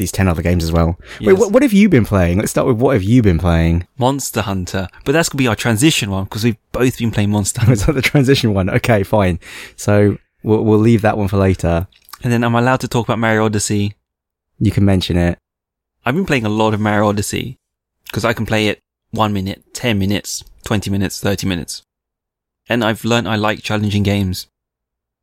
these 0.00 0.10
10 0.10 0.26
other 0.26 0.42
games 0.42 0.64
as 0.64 0.72
well. 0.72 0.98
Wait, 1.20 1.34
what, 1.34 1.52
what 1.52 1.62
have 1.62 1.72
you 1.72 1.88
been 1.88 2.04
playing? 2.04 2.38
Let's 2.38 2.50
start 2.50 2.66
with 2.66 2.78
what 2.78 2.94
have 2.94 3.02
you 3.04 3.22
been 3.22 3.38
playing? 3.38 3.86
Monster 3.98 4.42
Hunter. 4.42 4.88
But 5.04 5.12
that's 5.12 5.28
gonna 5.28 5.38
be 5.38 5.46
our 5.46 5.54
transition 5.54 6.10
one 6.10 6.24
because 6.24 6.42
we've 6.42 6.56
both 6.72 6.98
been 6.98 7.10
playing 7.12 7.30
Monster 7.30 7.60
Hunter. 7.64 7.86
that 7.86 7.92
the 7.92 8.02
transition 8.02 8.52
one? 8.54 8.68
Okay, 8.70 9.02
fine. 9.04 9.38
So 9.76 10.18
we'll, 10.42 10.64
we'll 10.64 10.78
leave 10.78 11.02
that 11.02 11.16
one 11.16 11.28
for 11.28 11.36
later. 11.36 11.86
and 12.24 12.32
then 12.32 12.42
I'm 12.42 12.54
allowed 12.54 12.80
to 12.80 12.88
talk 12.88 13.06
about 13.06 13.18
Mario 13.18 13.44
Odyssey. 13.44 13.94
You 14.58 14.70
can 14.72 14.84
mention 14.84 15.16
it. 15.16 15.38
I've 16.04 16.14
been 16.14 16.26
playing 16.26 16.46
a 16.46 16.50
lot 16.50 16.74
of 16.74 16.80
Mario 16.80 17.08
Odyssey 17.08 17.56
because 18.06 18.24
I 18.24 18.32
can 18.32 18.46
play 18.46 18.68
it 18.68 18.80
one 19.10 19.32
minute, 19.32 19.74
10 19.74 19.98
minutes, 19.98 20.42
20 20.64 20.90
minutes, 20.90 21.20
30 21.20 21.46
minutes. 21.46 21.82
And 22.68 22.82
I've 22.84 23.04
learned 23.04 23.28
I 23.28 23.36
like 23.36 23.62
challenging 23.62 24.02
games. 24.02 24.46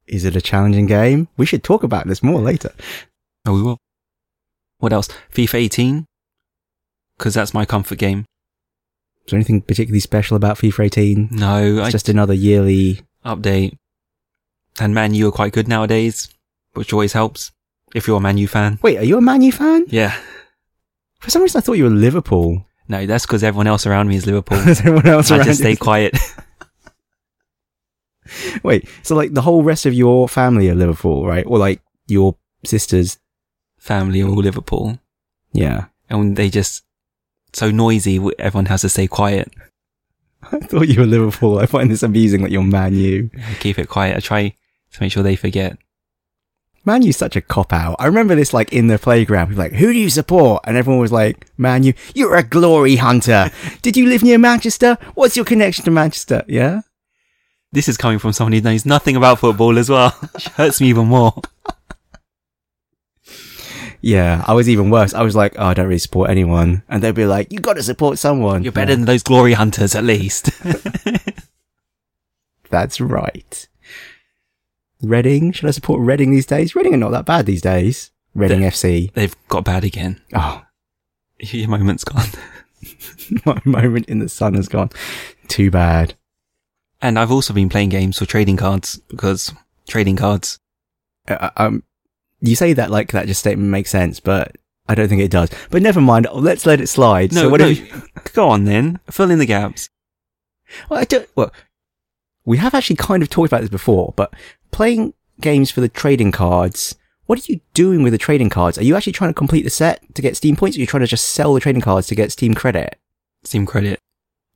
Is 0.08 0.24
it 0.24 0.36
a 0.36 0.42
challenging 0.42 0.86
game? 0.86 1.28
We 1.38 1.46
should 1.46 1.64
talk 1.64 1.84
about 1.84 2.08
this 2.08 2.22
more 2.24 2.40
later. 2.42 2.72
Oh, 3.46 3.54
we 3.56 3.62
will. 3.62 3.78
What 4.80 4.94
else? 4.94 5.10
FIFA 5.34 5.56
18. 5.56 6.06
Because 7.18 7.34
that's 7.34 7.54
my 7.54 7.66
comfort 7.66 7.98
game. 7.98 8.26
Is 9.26 9.32
there 9.32 9.38
anything 9.38 9.62
particularly 9.62 10.00
special 10.00 10.38
about 10.38 10.58
FIFA 10.58 10.86
18? 10.86 11.30
No, 11.32 11.78
It's 11.80 11.88
I 11.88 11.92
just 11.92 12.10
another 12.10 12.34
yearly. 12.34 13.02
update. 13.26 13.76
And 14.80 14.94
Man 14.94 15.14
U 15.16 15.28
are 15.28 15.32
quite 15.32 15.54
good 15.54 15.68
nowadays, 15.68 16.30
which 16.74 16.94
always 16.94 17.14
helps. 17.14 17.52
If 17.96 18.08
you're 18.08 18.18
a 18.18 18.22
Man 18.22 18.38
U 18.38 18.48
fan. 18.48 18.78
Wait, 18.84 18.98
are 18.98 19.04
you 19.04 19.18
a 19.18 19.22
Man 19.22 19.42
U 19.42 19.52
fan? 19.52 19.86
Yeah. 19.88 20.16
For 21.20 21.32
some 21.32 21.42
reason, 21.42 21.58
I 21.58 21.62
thought 21.62 21.74
you 21.74 21.86
were 21.86 21.90
Liverpool. 21.90 22.66
No, 22.88 23.06
that's 23.06 23.26
because 23.26 23.44
everyone 23.44 23.68
else 23.68 23.88
around 23.88 24.08
me 24.08 24.16
is 24.16 24.26
Liverpool. 24.28 24.60
Everyone 24.60 25.08
else 25.08 25.32
I 25.32 25.44
just 25.44 25.60
stay 25.60 25.76
quiet. 25.76 26.16
Wait, 28.64 28.88
so 29.04 29.16
like 29.16 29.34
the 29.34 29.42
whole 29.42 29.64
rest 29.64 29.86
of 29.86 29.94
your 29.94 30.28
family 30.30 30.70
are 30.70 30.76
Liverpool, 30.76 31.26
right? 31.26 31.46
Or 31.48 31.58
like 31.58 31.82
your 32.08 32.36
sisters? 32.66 33.18
Family 33.88 34.22
are 34.22 34.28
all 34.28 34.36
Liverpool. 34.36 35.00
Yeah. 35.54 35.86
And 36.10 36.36
they 36.36 36.50
just 36.50 36.84
so 37.54 37.72
noisy, 37.72 38.20
everyone 38.38 38.66
has 38.66 38.82
to 38.82 38.90
stay 38.90 39.08
quiet. 39.08 39.52
I 40.52 40.60
thought 40.60 40.90
you 40.90 41.00
were 41.00 41.06
Liverpool. 41.06 41.60
I 41.60 41.66
find 41.66 41.90
this 41.90 42.04
amusing 42.04 42.42
that 42.42 42.52
you're 42.52 42.64
Man 42.64 42.94
U. 42.94 43.30
I 43.34 43.54
keep 43.56 43.80
it 43.80 43.88
quiet. 43.88 44.18
I 44.18 44.20
try 44.20 44.50
to 44.92 45.02
make 45.02 45.14
sure 45.14 45.24
they 45.24 45.38
forget. 45.38 45.78
Man 46.84 47.02
U's 47.02 47.16
such 47.16 47.38
a 47.38 47.42
cop 47.42 47.72
out. 47.72 47.96
I 48.00 48.06
remember 48.06 48.36
this 48.36 48.54
like 48.54 48.74
in 48.74 48.88
the 48.88 49.00
playground. 49.00 49.48
People 49.48 49.64
were 49.64 49.70
like, 49.70 49.80
who 49.80 49.94
do 49.94 50.00
you 50.00 50.10
support? 50.10 50.64
And 50.66 50.76
everyone 50.76 51.02
was 51.02 51.12
like, 51.12 51.48
Man 51.58 51.84
U. 51.84 51.94
You're 52.14 52.36
a 52.36 52.44
glory 52.44 52.98
hunter. 52.98 53.52
Did 53.82 53.96
you 53.96 54.08
live 54.08 54.22
near 54.22 54.38
Manchester? 54.38 54.98
What's 55.16 55.38
your 55.38 55.46
connection 55.46 55.86
to 55.86 55.92
Manchester? 55.92 56.44
Yeah. 56.48 56.82
This 57.72 57.88
is 57.88 57.98
coming 57.98 58.20
from 58.20 58.34
someone 58.34 58.54
who 58.54 58.62
knows 58.62 58.86
nothing 58.86 59.16
about 59.16 59.40
football 59.40 59.78
as 59.78 59.90
well. 59.90 60.12
Which 60.34 60.48
hurts 60.56 60.82
me 60.82 60.88
even 60.88 61.08
more. 61.08 61.34
Yeah. 64.02 64.44
I 64.48 64.54
was 64.54 64.70
even 64.70 64.90
worse. 64.90 65.14
I 65.14 65.24
was 65.24 65.36
like, 65.36 65.56
oh, 65.58 65.66
I 65.68 65.74
don't 65.74 65.88
really 65.88 65.98
support 66.00 66.30
anyone. 66.30 66.84
And 66.90 67.02
they'd 67.02 67.16
be 67.16 67.26
like, 67.26 67.52
you 67.52 67.60
got 67.60 67.74
to 67.76 67.84
support 67.84 68.20
someone. 68.20 68.64
You're 68.64 68.72
better 68.72 68.96
than 68.96 69.06
those 69.06 69.24
glory 69.24 69.54
hunters, 69.54 69.96
at 69.96 70.04
least. 70.04 70.50
That's 72.70 73.00
right. 73.00 73.68
Reading. 75.02 75.52
Should 75.52 75.68
I 75.68 75.72
support 75.72 76.02
Reading 76.02 76.32
these 76.32 76.46
days? 76.46 76.76
Reading 76.76 76.94
are 76.94 76.98
not 76.98 77.12
that 77.12 77.26
bad 77.26 77.46
these 77.46 77.62
days. 77.62 78.12
Reading 78.34 78.62
FC. 78.62 79.12
They've 79.14 79.36
got 79.48 79.64
bad 79.66 79.84
again. 79.84 80.22
Oh, 80.34 80.64
Your 81.40 81.70
moment's 81.70 82.04
gone. 82.04 82.28
my 83.46 83.60
moment 83.66 84.08
in 84.08 84.20
the 84.20 84.30
sun 84.30 84.54
has 84.56 84.68
gone. 84.68 84.90
Too 85.48 85.72
bad. 85.72 86.16
And 87.02 87.18
I've 87.20 87.32
also 87.32 87.54
been 87.54 87.70
playing 87.70 87.90
games 87.90 88.18
for 88.18 88.26
trading 88.26 88.58
cards 88.58 88.98
because 89.08 89.54
trading 89.88 90.16
cards. 90.16 90.60
uh, 91.28 91.50
um, 91.58 91.84
you 92.42 92.56
say 92.56 92.74
that 92.74 92.92
like 92.92 93.12
that 93.12 93.28
just 93.28 93.40
statement 93.40 93.70
makes 93.70 93.90
sense, 93.90 94.20
but 94.20 94.56
I 94.88 94.96
don't 94.96 95.08
think 95.08 95.22
it 95.22 95.32
does. 95.32 95.50
But 95.70 95.82
never 95.82 96.02
mind. 96.02 96.28
Let's 96.34 96.66
let 96.66 96.82
it 96.82 96.88
slide. 96.88 97.34
No, 97.34 97.44
so 97.44 97.50
what 97.50 97.62
no, 97.62 97.68
you- 97.68 97.88
go 98.34 98.50
on 98.50 98.66
then. 98.66 99.00
Fill 99.10 99.32
in 99.32 99.40
the 99.40 99.46
gaps. 99.46 99.90
well, 100.90 101.00
I 101.00 101.04
don't, 101.06 101.28
well, 101.36 101.52
we 102.46 102.58
have 102.58 102.74
actually 102.74 102.96
kind 102.98 103.22
of 103.24 103.30
talked 103.30 103.52
about 103.52 103.62
this 103.62 103.70
before, 103.70 104.14
but 104.16 104.34
playing 104.72 105.14
games 105.42 105.72
for 105.72 105.82
the 105.82 105.90
trading 105.90 106.32
cards 106.32 106.96
what 107.28 107.38
are 107.38 107.52
you 107.52 107.60
doing 107.74 108.04
with 108.04 108.14
the 108.14 108.18
trading 108.18 108.50
cards? 108.50 108.78
Are 108.78 108.84
you 108.86 108.96
actually 108.96 109.12
trying 109.12 109.30
to 109.32 109.34
complete 109.38 109.64
the 109.64 109.70
set 109.70 110.02
to 110.16 110.22
get 110.22 110.38
Steam 110.38 110.56
points 110.56 110.78
or 110.78 110.80
are 110.80 110.82
you 110.82 110.88
trying 110.88 111.02
to 111.02 111.08
just 111.08 111.28
sell 111.28 111.54
the 111.54 111.60
trading 111.60 111.82
cards 111.82 112.08
to 112.08 112.16
get 112.16 112.32
Steam 112.32 112.54
credit? 112.54 112.98
Steam 113.44 113.66
credit 113.66 114.00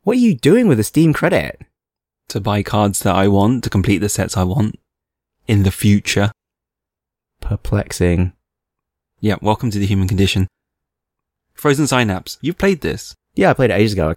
What 0.03 0.15
are 0.15 0.21
you 0.21 0.33
doing 0.35 0.67
with 0.67 0.77
the 0.77 0.83
Steam 0.85 1.13
credit? 1.13 1.59
to 2.29 2.39
buy 2.39 2.63
cards 2.63 3.01
that 3.01 3.13
I 3.13 3.27
want 3.27 3.65
to 3.65 3.69
complete 3.69 3.97
the 3.97 4.07
sets 4.07 4.38
I 4.38 4.43
want 4.43 4.79
in 5.50 5.63
the 5.63 5.71
future. 5.71 6.31
Perplexing. 7.41 8.31
Yeah, 9.19 9.36
welcome 9.41 9.69
to 9.71 9.79
the 9.79 9.86
human 9.86 10.07
condition. 10.07 10.48
Frozen 11.53 11.88
Synapse. 11.88 12.38
You've 12.41 12.57
played 12.57 12.81
this. 12.81 13.13
Yeah, 13.36 13.50
I 13.50 13.53
played 13.53 13.71
it 13.71 13.75
ages 13.75 13.93
ago. 13.93 14.15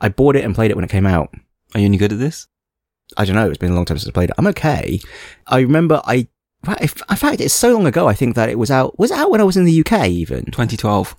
I 0.00 0.08
bought 0.08 0.36
it 0.36 0.44
and 0.44 0.54
played 0.54 0.70
it 0.70 0.76
when 0.76 0.84
it 0.84 0.90
came 0.90 1.06
out. 1.06 1.34
Are 1.74 1.80
you 1.80 1.86
any 1.86 1.96
good 1.96 2.12
at 2.12 2.18
this? 2.18 2.46
I 3.16 3.24
don't 3.24 3.34
know. 3.34 3.48
It's 3.48 3.58
been 3.58 3.72
a 3.72 3.74
long 3.74 3.84
time 3.84 3.98
since 3.98 4.08
I 4.08 4.12
played 4.12 4.30
it. 4.30 4.36
I'm 4.38 4.46
okay. 4.48 5.00
I 5.46 5.60
remember 5.60 6.00
I, 6.04 6.28
in 6.80 6.88
fact, 6.88 7.40
it's 7.40 7.54
so 7.54 7.72
long 7.72 7.86
ago. 7.86 8.08
I 8.08 8.14
think 8.14 8.34
that 8.36 8.48
it 8.48 8.58
was 8.58 8.70
out. 8.70 8.98
Was 8.98 9.10
it 9.10 9.18
out 9.18 9.30
when 9.30 9.40
I 9.40 9.44
was 9.44 9.56
in 9.56 9.64
the 9.64 9.84
UK 9.84 10.08
even? 10.08 10.46
2012. 10.46 11.16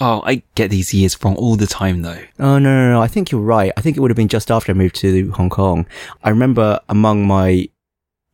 Oh, 0.00 0.22
I 0.26 0.42
get 0.54 0.70
these 0.70 0.92
years 0.92 1.22
wrong 1.24 1.36
all 1.36 1.56
the 1.56 1.66
time 1.66 2.02
though. 2.02 2.22
Oh 2.38 2.58
no, 2.58 2.74
no, 2.74 2.92
no. 2.92 3.02
I 3.02 3.08
think 3.08 3.30
you're 3.30 3.40
right. 3.40 3.72
I 3.76 3.80
think 3.80 3.96
it 3.96 4.00
would 4.00 4.10
have 4.10 4.16
been 4.16 4.28
just 4.28 4.50
after 4.50 4.72
I 4.72 4.74
moved 4.74 4.96
to 4.96 5.30
Hong 5.32 5.48
Kong. 5.50 5.86
I 6.22 6.30
remember 6.30 6.80
among 6.88 7.26
my 7.26 7.68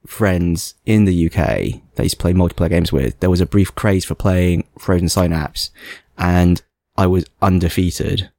friends 0.07 0.75
in 0.87 1.05
the 1.05 1.31
UK 1.31 1.82
that 1.95 2.03
I 2.03 2.05
used 2.05 2.17
to 2.17 2.23
play 2.23 2.33
multiplayer 2.33 2.71
games 2.71 2.93
with, 2.93 3.19
there 3.21 3.31
was 3.31 3.41
a 3.41 3.47
brief 3.47 3.75
craze 3.75 4.05
for 4.05 4.15
playing 4.15 4.65
Frozen 4.79 5.09
Synapse, 5.11 5.71
and 6.19 6.63
I 6.97 7.07
was 7.07 7.25
undefeated. 7.41 8.31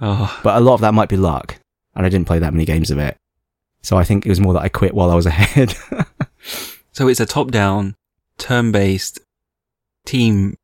Oh, 0.00 0.38
But 0.42 0.56
a 0.56 0.60
lot 0.60 0.74
of 0.74 0.80
that 0.82 0.94
might 0.94 1.08
be 1.08 1.16
luck, 1.16 1.58
and 1.94 2.04
I 2.04 2.08
didn't 2.08 2.26
play 2.26 2.38
that 2.38 2.52
many 2.52 2.64
games 2.64 2.90
of 2.90 2.98
it. 2.98 3.16
So 3.82 3.96
I 3.96 4.04
think 4.04 4.26
it 4.26 4.28
was 4.28 4.40
more 4.40 4.52
that 4.54 4.62
I 4.62 4.68
quit 4.68 4.94
while 4.94 5.10
I 5.10 5.14
was 5.14 5.26
ahead. 5.34 5.74
so 6.92 7.08
it's 7.08 7.20
a 7.20 7.26
top-down, 7.26 7.94
turn-based 8.38 9.20
team 10.04 10.56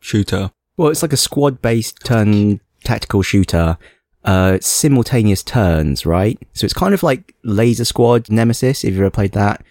shooter. 0.00 0.50
Well, 0.76 0.88
it's 0.88 1.02
like 1.02 1.12
a 1.12 1.16
squad-based 1.18 2.04
turn 2.04 2.60
tactical 2.82 3.22
shooter, 3.22 3.78
uh, 4.24 4.58
simultaneous 4.60 5.42
turns, 5.42 6.06
right? 6.06 6.38
So 6.54 6.64
it's 6.64 6.74
kind 6.74 6.94
of 6.94 7.02
like 7.02 7.34
Laser 7.44 7.84
Squad 7.84 8.30
Nemesis, 8.30 8.84
if 8.84 8.90
you've 8.92 9.00
ever 9.00 9.10
played 9.10 9.32
that. 9.32 9.64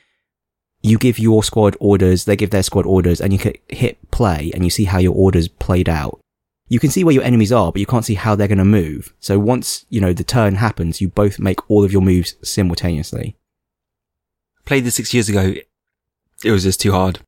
You 0.82 0.98
give 0.98 1.20
your 1.20 1.44
squad 1.44 1.78
orders, 1.80 2.26
they 2.26 2.36
give 2.36 2.50
their 2.50 2.64
squad 2.64 2.86
orders, 2.86 3.22
and 3.22 3.32
you 3.32 3.40
can 3.40 3.54
hit 3.68 4.12
play, 4.12 4.52
and 4.54 4.64
you 4.64 4.70
see 4.70 4.86
how 4.86 4.98
your 4.98 5.14
orders 5.14 5.48
played 5.48 5.88
out. 5.88 6.20
You 6.68 6.80
can 6.80 6.90
see 6.90 7.04
where 7.04 7.14
your 7.14 7.24
enemies 7.24 7.52
are, 7.52 7.72
but 7.72 7.80
you 7.80 7.86
can't 7.86 8.06
see 8.06 8.16
how 8.16 8.34
they're 8.34 8.48
going 8.48 8.58
to 8.58 8.66
move. 8.66 9.14
So 9.20 9.38
once, 9.38 9.86
you 9.90 10.00
know, 10.00 10.14
the 10.14 10.24
turn 10.24 10.56
happens, 10.56 11.02
you 11.02 11.10
both 11.10 11.38
make 11.38 11.70
all 11.70 11.84
of 11.84 11.92
your 11.92 12.02
moves 12.02 12.36
simultaneously. 12.42 13.36
Played 14.66 14.86
this 14.86 14.96
six 14.96 15.14
years 15.14 15.28
ago. 15.28 15.54
It 16.44 16.52
was 16.52 16.64
just 16.64 16.80
too 16.80 16.94
hard. 16.94 17.20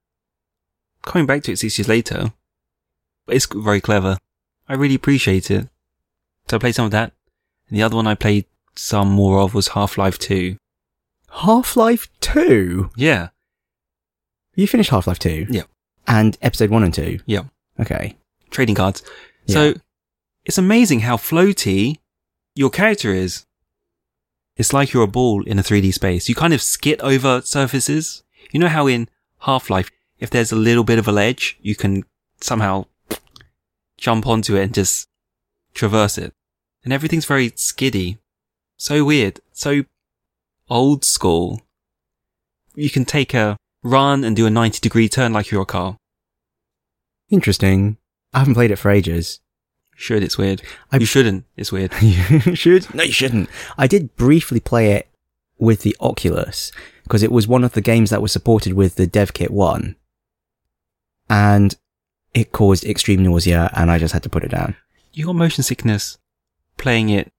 Coming 1.01 1.27
back 1.27 1.43
to 1.43 1.51
it 1.51 1.59
six 1.59 1.77
years 1.77 1.89
later, 1.89 2.31
it's 3.27 3.45
very 3.45 3.81
clever. 3.81 4.17
I 4.67 4.75
really 4.75 4.95
appreciate 4.95 5.51
it. 5.51 5.67
So 6.49 6.55
I 6.55 6.59
played 6.59 6.75
some 6.75 6.85
of 6.85 6.91
that. 6.91 7.11
And 7.67 7.77
the 7.77 7.83
other 7.83 7.97
one 7.97 8.07
I 8.07 8.15
played 8.15 8.45
some 8.75 9.11
more 9.11 9.39
of 9.41 9.53
was 9.53 9.69
Half-Life 9.69 10.17
2. 10.19 10.55
Half-Life 11.41 12.07
2? 12.21 12.91
Yeah. 12.95 13.29
You 14.55 14.67
finished 14.67 14.89
Half-Life 14.89 15.19
2? 15.19 15.47
Yeah. 15.49 15.63
And 16.07 16.37
episode 16.41 16.69
1 16.69 16.83
and 16.83 16.93
2? 16.93 17.19
Yeah. 17.25 17.43
Okay. 17.79 18.15
Trading 18.51 18.75
cards. 18.75 19.01
Yeah. 19.45 19.53
So 19.53 19.73
it's 20.45 20.57
amazing 20.57 21.01
how 21.01 21.17
floaty 21.17 21.97
your 22.55 22.69
character 22.69 23.13
is. 23.13 23.45
It's 24.55 24.73
like 24.73 24.93
you're 24.93 25.03
a 25.03 25.07
ball 25.07 25.43
in 25.43 25.57
a 25.57 25.63
3D 25.63 25.93
space. 25.93 26.29
You 26.29 26.35
kind 26.35 26.53
of 26.53 26.61
skit 26.61 27.01
over 27.01 27.41
surfaces. 27.41 28.23
You 28.51 28.59
know 28.59 28.67
how 28.67 28.85
in 28.85 29.09
Half-Life, 29.39 29.89
if 30.19 30.29
there's 30.29 30.51
a 30.51 30.55
little 30.55 30.83
bit 30.83 30.99
of 30.99 31.07
a 31.07 31.11
ledge, 31.11 31.57
you 31.61 31.75
can 31.75 32.03
somehow 32.39 32.85
jump 33.97 34.27
onto 34.27 34.55
it 34.55 34.63
and 34.63 34.73
just 34.73 35.07
traverse 35.73 36.19
it. 36.19 36.33
And 36.83 36.93
everything's 36.93 37.25
very 37.25 37.51
skiddy. 37.55 38.19
So 38.77 39.03
weird. 39.03 39.39
So 39.53 39.85
old 40.69 41.03
school. 41.03 41.61
You 42.75 42.91
can 42.91 43.05
take 43.05 43.33
a 43.33 43.57
run 43.83 44.23
and 44.23 44.35
do 44.35 44.45
a 44.45 44.49
90 44.49 44.79
degree 44.79 45.07
turn 45.09 45.33
like 45.33 45.51
you're 45.51 45.61
a 45.61 45.65
car. 45.65 45.97
Interesting. 47.29 47.97
I 48.33 48.39
haven't 48.39 48.55
played 48.55 48.71
it 48.71 48.77
for 48.77 48.89
ages. 48.91 49.39
Should, 49.95 50.23
it's 50.23 50.37
weird. 50.37 50.61
I- 50.91 50.97
you 50.97 51.05
shouldn't, 51.05 51.45
it's 51.55 51.71
weird. 51.71 51.93
you 52.01 52.55
should. 52.55 52.93
No, 52.95 53.03
you 53.03 53.11
shouldn't. 53.11 53.49
I 53.77 53.87
did 53.87 54.15
briefly 54.15 54.59
play 54.59 54.91
it 54.93 55.07
with 55.59 55.81
the 55.81 55.95
Oculus 55.99 56.71
because 57.03 57.21
it 57.23 57.31
was 57.31 57.47
one 57.47 57.63
of 57.63 57.73
the 57.73 57.81
games 57.81 58.09
that 58.09 58.21
was 58.21 58.31
supported 58.31 58.73
with 58.73 58.95
the 58.95 59.05
dev 59.07 59.33
kit 59.33 59.51
one. 59.51 59.95
And 61.29 61.75
it 62.33 62.51
caused 62.51 62.83
extreme 62.85 63.23
nausea 63.23 63.69
and 63.75 63.91
I 63.91 63.99
just 63.99 64.13
had 64.13 64.23
to 64.23 64.29
put 64.29 64.43
it 64.43 64.51
down. 64.51 64.75
you 65.13 65.25
got 65.27 65.35
motion 65.35 65.63
sickness 65.63 66.17
playing 66.77 67.09
it 67.09 67.31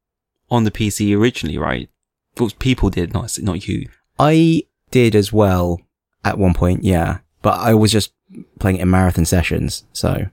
on 0.50 0.64
the 0.64 0.70
PC 0.70 1.16
originally, 1.16 1.58
right? 1.58 1.88
Well, 2.38 2.50
people 2.58 2.90
did, 2.90 3.12
not 3.12 3.36
not 3.42 3.66
you. 3.66 3.88
I 4.18 4.62
did 4.90 5.14
as 5.16 5.32
well 5.32 5.80
at 6.24 6.38
one 6.38 6.54
point, 6.54 6.84
yeah. 6.84 7.18
But 7.42 7.60
I 7.60 7.74
was 7.74 7.92
just 7.92 8.12
playing 8.58 8.78
it 8.78 8.82
in 8.82 8.90
marathon 8.90 9.24
sessions, 9.24 9.84
so. 9.92 10.26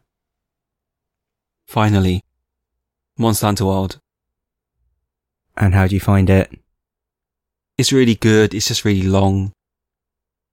Finally, 1.68 2.24
Monster 3.18 3.46
Hunter 3.46 3.66
World. 3.66 4.00
And 5.58 5.74
how 5.74 5.88
do 5.88 5.96
you 5.96 6.00
find 6.00 6.30
it? 6.30 6.52
It's 7.78 7.92
really 7.92 8.16
good. 8.16 8.54
It's 8.54 8.68
just 8.68 8.86
really 8.86 9.04
long. 9.04 9.52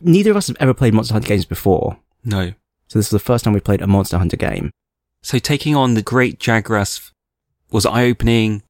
Neither 0.00 0.30
of 0.30 0.36
us 0.36 0.48
have 0.48 0.56
ever 0.60 0.74
played 0.74 0.94
Monster 0.94 1.14
Hunter 1.14 1.28
games 1.28 1.44
before. 1.44 1.98
No. 2.24 2.52
So 2.88 2.98
this 2.98 3.06
is 3.06 3.10
the 3.10 3.18
first 3.18 3.44
time 3.44 3.54
we 3.54 3.60
played 3.60 3.82
a 3.82 3.86
Monster 3.86 4.18
Hunter 4.18 4.36
game. 4.36 4.70
So 5.22 5.38
taking 5.38 5.74
on 5.74 5.94
the 5.94 6.02
great 6.02 6.38
Jagras 6.38 7.10
was 7.70 7.84
eye 7.84 8.04
opening. 8.04 8.62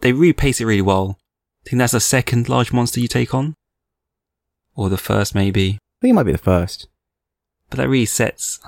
They 0.00 0.12
really 0.12 0.32
pace 0.32 0.60
it 0.60 0.66
really 0.66 0.82
well. 0.82 1.18
I 1.64 1.70
think 1.70 1.78
that's 1.78 1.92
the 1.92 2.00
second 2.00 2.48
large 2.48 2.72
monster 2.72 3.00
you 3.00 3.08
take 3.08 3.32
on. 3.32 3.54
Or 4.74 4.88
the 4.88 4.98
first 4.98 5.34
maybe. 5.34 5.78
I 6.04 6.06
think 6.06 6.12
it 6.12 6.16
might 6.16 6.22
be 6.24 6.32
the 6.32 6.38
first. 6.38 6.86
But 7.70 7.78
that 7.78 7.88
really 7.88 8.04
sets 8.04 8.60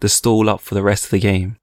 the 0.00 0.08
stall 0.08 0.50
up 0.50 0.60
for 0.60 0.74
the 0.74 0.82
rest 0.82 1.04
of 1.04 1.10
the 1.10 1.20
game. 1.20 1.56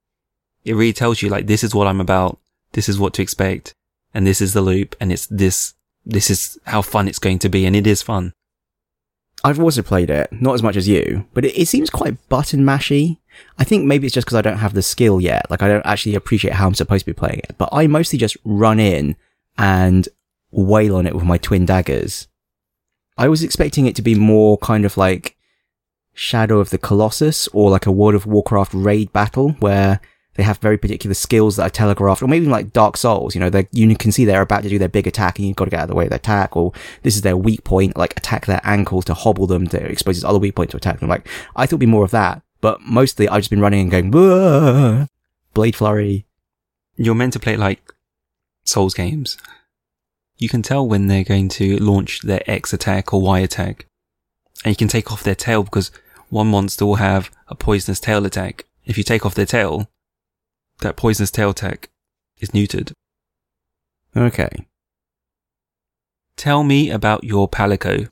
It 0.63 0.75
really 0.75 0.93
tells 0.93 1.21
you 1.21 1.27
like 1.27 1.45
this 1.45 1.61
is 1.61 1.75
what 1.75 1.87
I'm 1.87 1.99
about, 1.99 2.39
this 2.71 2.87
is 2.87 2.97
what 2.97 3.13
to 3.15 3.21
expect, 3.21 3.75
and 4.13 4.25
this 4.25 4.39
is 4.39 4.53
the 4.53 4.61
loop, 4.61 4.95
and 4.97 5.11
it's 5.11 5.27
this 5.27 5.73
this 6.05 6.29
is 6.29 6.57
how 6.67 6.81
fun 6.81 7.09
it's 7.09 7.19
going 7.19 7.37
to 7.39 7.49
be, 7.49 7.65
and 7.65 7.75
it 7.75 7.85
is 7.85 8.01
fun. 8.01 8.31
I've 9.43 9.59
also 9.59 9.81
played 9.81 10.09
it, 10.09 10.29
not 10.31 10.53
as 10.53 10.63
much 10.63 10.77
as 10.77 10.87
you, 10.87 11.27
but 11.33 11.43
it, 11.43 11.59
it 11.59 11.67
seems 11.67 11.89
quite 11.89 12.29
button 12.29 12.61
mashy. 12.61 13.17
I 13.57 13.65
think 13.65 13.83
maybe 13.83 14.07
it's 14.07 14.13
just 14.13 14.25
because 14.25 14.37
I 14.37 14.41
don't 14.41 14.59
have 14.59 14.73
the 14.73 14.81
skill 14.81 15.19
yet. 15.19 15.51
Like 15.51 15.61
I 15.61 15.67
don't 15.67 15.85
actually 15.85 16.15
appreciate 16.15 16.53
how 16.53 16.65
I'm 16.65 16.75
supposed 16.75 17.03
to 17.03 17.11
be 17.11 17.19
playing 17.19 17.39
it. 17.39 17.55
But 17.57 17.67
I 17.73 17.87
mostly 17.87 18.17
just 18.17 18.37
run 18.45 18.79
in 18.79 19.17
and 19.57 20.07
wail 20.49 20.95
on 20.95 21.05
it 21.05 21.13
with 21.13 21.25
my 21.25 21.37
twin 21.37 21.65
daggers. 21.65 22.28
I 23.19 23.27
was 23.27 23.43
expecting 23.43 23.85
it 23.85 23.97
to 23.97 24.01
be 24.01 24.15
more 24.15 24.57
kind 24.59 24.85
of 24.85 24.95
like 24.95 25.35
Shadow 26.13 26.59
of 26.59 26.69
the 26.69 26.77
Colossus 26.77 27.49
or 27.49 27.69
like 27.69 27.85
a 27.85 27.91
World 27.91 28.15
of 28.15 28.25
Warcraft 28.25 28.73
raid 28.73 29.11
battle 29.11 29.51
where 29.59 29.99
they 30.35 30.43
have 30.43 30.59
very 30.59 30.77
particular 30.77 31.13
skills 31.13 31.57
that 31.57 31.63
are 31.67 31.69
telegraphed, 31.69 32.23
or 32.23 32.27
maybe 32.27 32.45
like 32.45 32.71
Dark 32.71 32.95
Souls. 32.95 33.35
You 33.35 33.41
know, 33.41 33.63
you 33.73 33.93
can 33.97 34.13
see 34.13 34.23
they're 34.23 34.41
about 34.41 34.63
to 34.63 34.69
do 34.69 34.79
their 34.79 34.87
big 34.87 35.05
attack, 35.05 35.37
and 35.37 35.45
you've 35.45 35.57
got 35.57 35.65
to 35.65 35.71
get 35.71 35.81
out 35.81 35.83
of 35.83 35.89
the 35.89 35.95
way 35.95 36.05
of 36.05 36.11
their 36.11 36.17
attack, 36.17 36.55
or 36.55 36.71
this 37.03 37.17
is 37.17 37.21
their 37.23 37.35
weak 37.35 37.65
point, 37.65 37.97
like 37.97 38.15
attack 38.15 38.45
their 38.45 38.61
ankle 38.63 39.01
to 39.01 39.13
hobble 39.13 39.47
them 39.47 39.67
to 39.67 39.85
expose 39.85 40.15
this 40.15 40.23
other 40.23 40.39
weak 40.39 40.55
point 40.55 40.71
to 40.71 40.77
attack 40.77 41.01
them. 41.01 41.09
Like 41.09 41.27
I 41.57 41.65
thought 41.65 41.73
it'd 41.73 41.79
be 41.81 41.85
more 41.87 42.05
of 42.05 42.11
that, 42.11 42.41
but 42.61 42.79
mostly 42.83 43.27
I've 43.27 43.41
just 43.41 43.49
been 43.49 43.59
running 43.59 43.81
and 43.81 43.91
going 43.91 45.09
blade 45.53 45.75
flurry. 45.75 46.25
You're 46.95 47.15
meant 47.15 47.33
to 47.33 47.39
play 47.39 47.57
like 47.57 47.93
Souls 48.63 48.93
games. 48.93 49.37
You 50.39 50.49
can 50.49 50.61
tell 50.61 50.87
when 50.87 51.07
they're 51.07 51.23
going 51.23 51.49
to 51.49 51.77
launch 51.77 52.21
their 52.21 52.41
X 52.49 52.73
attack 52.73 53.13
or 53.13 53.21
Y 53.21 53.39
attack. 53.39 53.85
And 54.63 54.71
you 54.71 54.75
can 54.75 54.87
take 54.87 55.11
off 55.11 55.23
their 55.23 55.35
tail 55.35 55.63
because 55.63 55.91
one 56.29 56.47
monster 56.47 56.85
will 56.85 56.95
have 56.95 57.29
a 57.47 57.55
poisonous 57.55 57.99
tail 57.99 58.25
attack. 58.25 58.65
If 58.85 58.97
you 58.97 59.03
take 59.03 59.25
off 59.25 59.35
their 59.35 59.45
tail, 59.45 59.89
that 60.79 60.95
poisonous 60.95 61.31
tail 61.31 61.51
attack 61.51 61.89
is 62.39 62.49
neutered. 62.49 62.93
Okay, 64.15 64.65
Tell 66.39 66.63
me 66.63 66.89
about 66.89 67.25
your 67.25 67.49
Palico. 67.49 68.09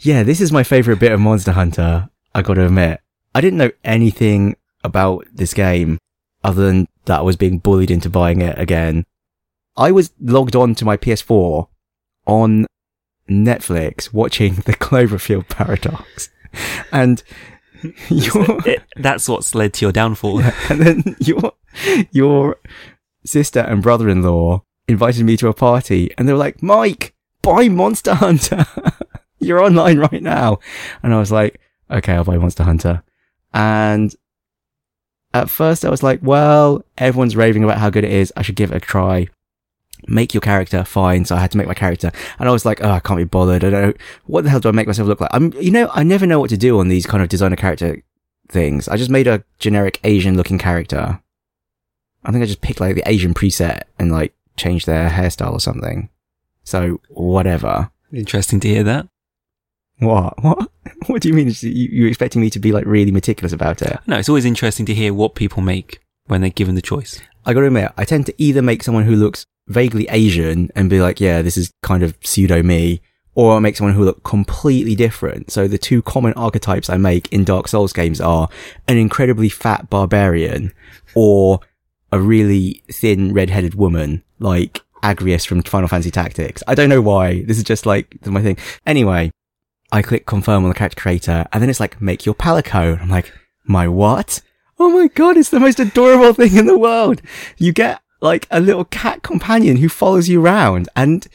yeah, 0.00 0.24
this 0.24 0.40
is 0.40 0.50
my 0.50 0.64
favorite 0.64 0.98
bit 0.98 1.12
of 1.12 1.20
Monster 1.20 1.52
Hunter. 1.52 2.08
I 2.34 2.42
got 2.42 2.54
to 2.54 2.66
admit, 2.66 3.00
I 3.36 3.40
didn't 3.40 3.60
know 3.60 3.70
anything 3.84 4.56
about 4.82 5.24
this 5.32 5.54
game 5.54 5.98
other 6.42 6.66
than 6.66 6.88
that 7.04 7.20
I 7.20 7.22
was 7.22 7.36
being 7.36 7.58
bullied 7.58 7.92
into 7.92 8.10
buying 8.10 8.40
it 8.40 8.58
again. 8.58 9.06
I 9.76 9.90
was 9.92 10.12
logged 10.20 10.54
on 10.56 10.74
to 10.76 10.84
my 10.84 10.96
PS4 10.96 11.68
on 12.26 12.66
Netflix 13.30 14.12
watching 14.12 14.54
the 14.66 14.74
Cloverfield 14.74 15.48
Paradox. 15.48 16.28
And 16.92 17.22
It- 17.82 18.82
that's 18.96 19.26
what's 19.28 19.54
led 19.54 19.72
to 19.74 19.86
your 19.86 19.92
downfall. 19.92 20.40
and 20.68 20.80
then 20.82 21.16
your, 21.18 21.52
your 22.10 22.56
sister 23.24 23.60
and 23.60 23.82
brother-in-law 23.82 24.62
invited 24.86 25.24
me 25.24 25.38
to 25.38 25.48
a 25.48 25.54
party 25.54 26.12
and 26.18 26.28
they 26.28 26.32
were 26.34 26.38
like, 26.38 26.62
Mike, 26.62 27.14
buy 27.40 27.68
Monster 27.70 28.14
Hunter. 28.14 28.66
You're 29.38 29.62
online 29.64 29.98
right 29.98 30.22
now. 30.22 30.58
And 31.02 31.14
I 31.14 31.18
was 31.18 31.32
like, 31.32 31.58
okay, 31.90 32.12
I'll 32.12 32.24
buy 32.24 32.36
Monster 32.36 32.64
Hunter. 32.64 33.02
And 33.54 34.14
at 35.32 35.48
first 35.48 35.86
I 35.86 35.90
was 35.90 36.02
like, 36.02 36.20
well, 36.22 36.84
everyone's 36.98 37.34
raving 37.34 37.64
about 37.64 37.78
how 37.78 37.88
good 37.88 38.04
it 38.04 38.12
is. 38.12 38.30
I 38.36 38.42
should 38.42 38.56
give 38.56 38.70
it 38.72 38.76
a 38.76 38.80
try. 38.80 39.28
Make 40.08 40.34
your 40.34 40.40
character 40.40 40.84
fine. 40.84 41.24
So 41.24 41.36
I 41.36 41.40
had 41.40 41.50
to 41.52 41.58
make 41.58 41.68
my 41.68 41.74
character 41.74 42.10
and 42.38 42.48
I 42.48 42.52
was 42.52 42.64
like, 42.64 42.82
oh, 42.82 42.90
I 42.90 43.00
can't 43.00 43.18
be 43.18 43.24
bothered. 43.24 43.64
I 43.64 43.70
don't 43.70 43.82
know. 43.82 43.94
What 44.26 44.44
the 44.44 44.50
hell 44.50 44.60
do 44.60 44.68
I 44.68 44.72
make 44.72 44.86
myself 44.86 45.08
look 45.08 45.20
like? 45.20 45.30
I'm, 45.32 45.52
you 45.54 45.70
know, 45.70 45.90
I 45.92 46.02
never 46.02 46.26
know 46.26 46.40
what 46.40 46.50
to 46.50 46.56
do 46.56 46.78
on 46.80 46.88
these 46.88 47.06
kind 47.06 47.22
of 47.22 47.28
designer 47.28 47.56
character 47.56 48.02
things. 48.48 48.88
I 48.88 48.96
just 48.96 49.10
made 49.10 49.26
a 49.26 49.44
generic 49.58 50.00
Asian 50.04 50.36
looking 50.36 50.58
character. 50.58 51.20
I 52.24 52.30
think 52.30 52.42
I 52.42 52.46
just 52.46 52.60
picked 52.60 52.80
like 52.80 52.94
the 52.94 53.08
Asian 53.08 53.34
preset 53.34 53.82
and 53.98 54.12
like 54.12 54.34
changed 54.56 54.86
their 54.86 55.08
hairstyle 55.08 55.52
or 55.52 55.60
something. 55.60 56.08
So 56.64 57.00
whatever. 57.08 57.90
Interesting 58.12 58.60
to 58.60 58.68
hear 58.68 58.84
that. 58.84 59.08
What? 59.98 60.34
What? 60.42 60.68
What 61.06 61.22
do 61.22 61.28
you 61.28 61.34
mean? 61.34 61.48
You, 61.60 61.88
you're 61.90 62.08
expecting 62.08 62.40
me 62.40 62.50
to 62.50 62.60
be 62.60 62.72
like 62.72 62.86
really 62.86 63.10
meticulous 63.10 63.52
about 63.52 63.82
it? 63.82 63.98
No, 64.06 64.18
it's 64.18 64.28
always 64.28 64.44
interesting 64.44 64.86
to 64.86 64.94
hear 64.94 65.12
what 65.14 65.34
people 65.34 65.62
make 65.62 66.00
when 66.26 66.40
they're 66.40 66.50
given 66.50 66.74
the 66.74 66.82
choice. 66.82 67.20
I 67.44 67.52
gotta 67.52 67.66
admit, 67.66 67.92
I 67.96 68.04
tend 68.04 68.26
to 68.26 68.34
either 68.36 68.62
make 68.62 68.82
someone 68.82 69.04
who 69.04 69.16
looks 69.16 69.46
vaguely 69.66 70.06
Asian 70.08 70.70
and 70.74 70.90
be 70.90 71.00
like, 71.00 71.20
yeah, 71.20 71.42
this 71.42 71.56
is 71.56 71.72
kind 71.82 72.02
of 72.02 72.16
pseudo 72.22 72.62
me, 72.62 73.00
or 73.34 73.56
I 73.56 73.58
make 73.60 73.76
someone 73.76 73.94
who 73.94 74.04
look 74.04 74.22
completely 74.24 74.94
different. 74.94 75.50
So 75.50 75.66
the 75.66 75.78
two 75.78 76.02
common 76.02 76.34
archetypes 76.34 76.90
I 76.90 76.96
make 76.96 77.32
in 77.32 77.44
Dark 77.44 77.68
Souls 77.68 77.92
games 77.92 78.20
are 78.20 78.48
an 78.88 78.98
incredibly 78.98 79.48
fat 79.48 79.88
barbarian 79.88 80.72
or 81.14 81.60
a 82.10 82.20
really 82.20 82.82
thin 82.92 83.32
red-headed 83.32 83.74
woman, 83.74 84.22
like 84.38 84.82
Agrias 85.02 85.46
from 85.46 85.62
Final 85.62 85.88
Fantasy 85.88 86.10
Tactics. 86.10 86.62
I 86.66 86.74
don't 86.74 86.90
know 86.90 87.00
why. 87.00 87.42
This 87.42 87.58
is 87.58 87.64
just 87.64 87.86
like 87.86 88.24
my 88.26 88.42
thing. 88.42 88.58
Anyway, 88.86 89.30
I 89.90 90.02
click 90.02 90.26
confirm 90.26 90.64
on 90.64 90.68
the 90.68 90.74
character 90.74 91.00
creator 91.00 91.46
and 91.52 91.62
then 91.62 91.70
it's 91.70 91.80
like, 91.80 92.00
make 92.00 92.26
your 92.26 92.34
palico. 92.34 93.00
I'm 93.00 93.08
like, 93.08 93.32
my 93.64 93.88
what? 93.88 94.42
Oh 94.78 94.90
my 94.90 95.08
god, 95.08 95.36
it's 95.36 95.50
the 95.50 95.60
most 95.60 95.80
adorable 95.80 96.32
thing 96.34 96.56
in 96.56 96.66
the 96.66 96.78
world. 96.78 97.22
You 97.56 97.72
get 97.72 98.00
like 98.22 98.46
a 98.50 98.60
little 98.60 98.84
cat 98.86 99.22
companion 99.22 99.76
who 99.76 99.88
follows 99.88 100.28
you 100.28 100.40
around 100.40 100.88
and 100.96 101.26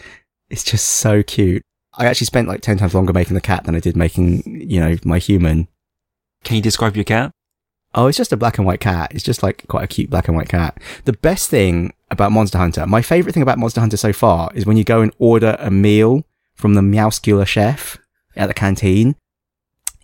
it's 0.49 0.63
just 0.63 0.87
so 0.87 1.21
cute. 1.21 1.61
I 1.93 2.05
actually 2.05 2.25
spent 2.25 2.47
like 2.47 2.61
10 2.61 2.77
times 2.77 2.95
longer 2.95 3.13
making 3.13 3.35
the 3.35 3.41
cat 3.41 3.65
than 3.65 3.75
I 3.75 3.79
did 3.79 3.97
making, 3.97 4.43
you 4.45 4.79
know, 4.79 4.95
my 5.03 5.19
human. 5.19 5.67
Can 6.43 6.55
you 6.55 6.61
describe 6.61 6.95
your 6.95 7.03
cat? 7.03 7.31
Oh, 7.93 8.07
it's 8.07 8.17
just 8.17 8.31
a 8.31 8.37
black 8.37 8.57
and 8.57 8.65
white 8.65 8.79
cat. 8.79 9.11
It's 9.13 9.23
just 9.23 9.43
like 9.43 9.67
quite 9.67 9.83
a 9.83 9.87
cute 9.87 10.09
black 10.09 10.27
and 10.27 10.37
white 10.37 10.49
cat. 10.49 10.79
The 11.05 11.13
best 11.13 11.49
thing 11.49 11.93
about 12.09 12.31
Monster 12.31 12.57
Hunter, 12.57 12.85
my 12.85 13.01
favorite 13.01 13.33
thing 13.33 13.43
about 13.43 13.57
Monster 13.57 13.81
Hunter 13.81 13.97
so 13.97 14.13
far 14.13 14.51
is 14.53 14.65
when 14.65 14.77
you 14.77 14.83
go 14.83 15.01
and 15.01 15.13
order 15.17 15.57
a 15.59 15.69
meal 15.69 16.23
from 16.53 16.75
the 16.75 16.81
Meowscular 16.81 17.45
chef 17.45 17.97
at 18.35 18.47
the 18.47 18.53
canteen. 18.53 19.15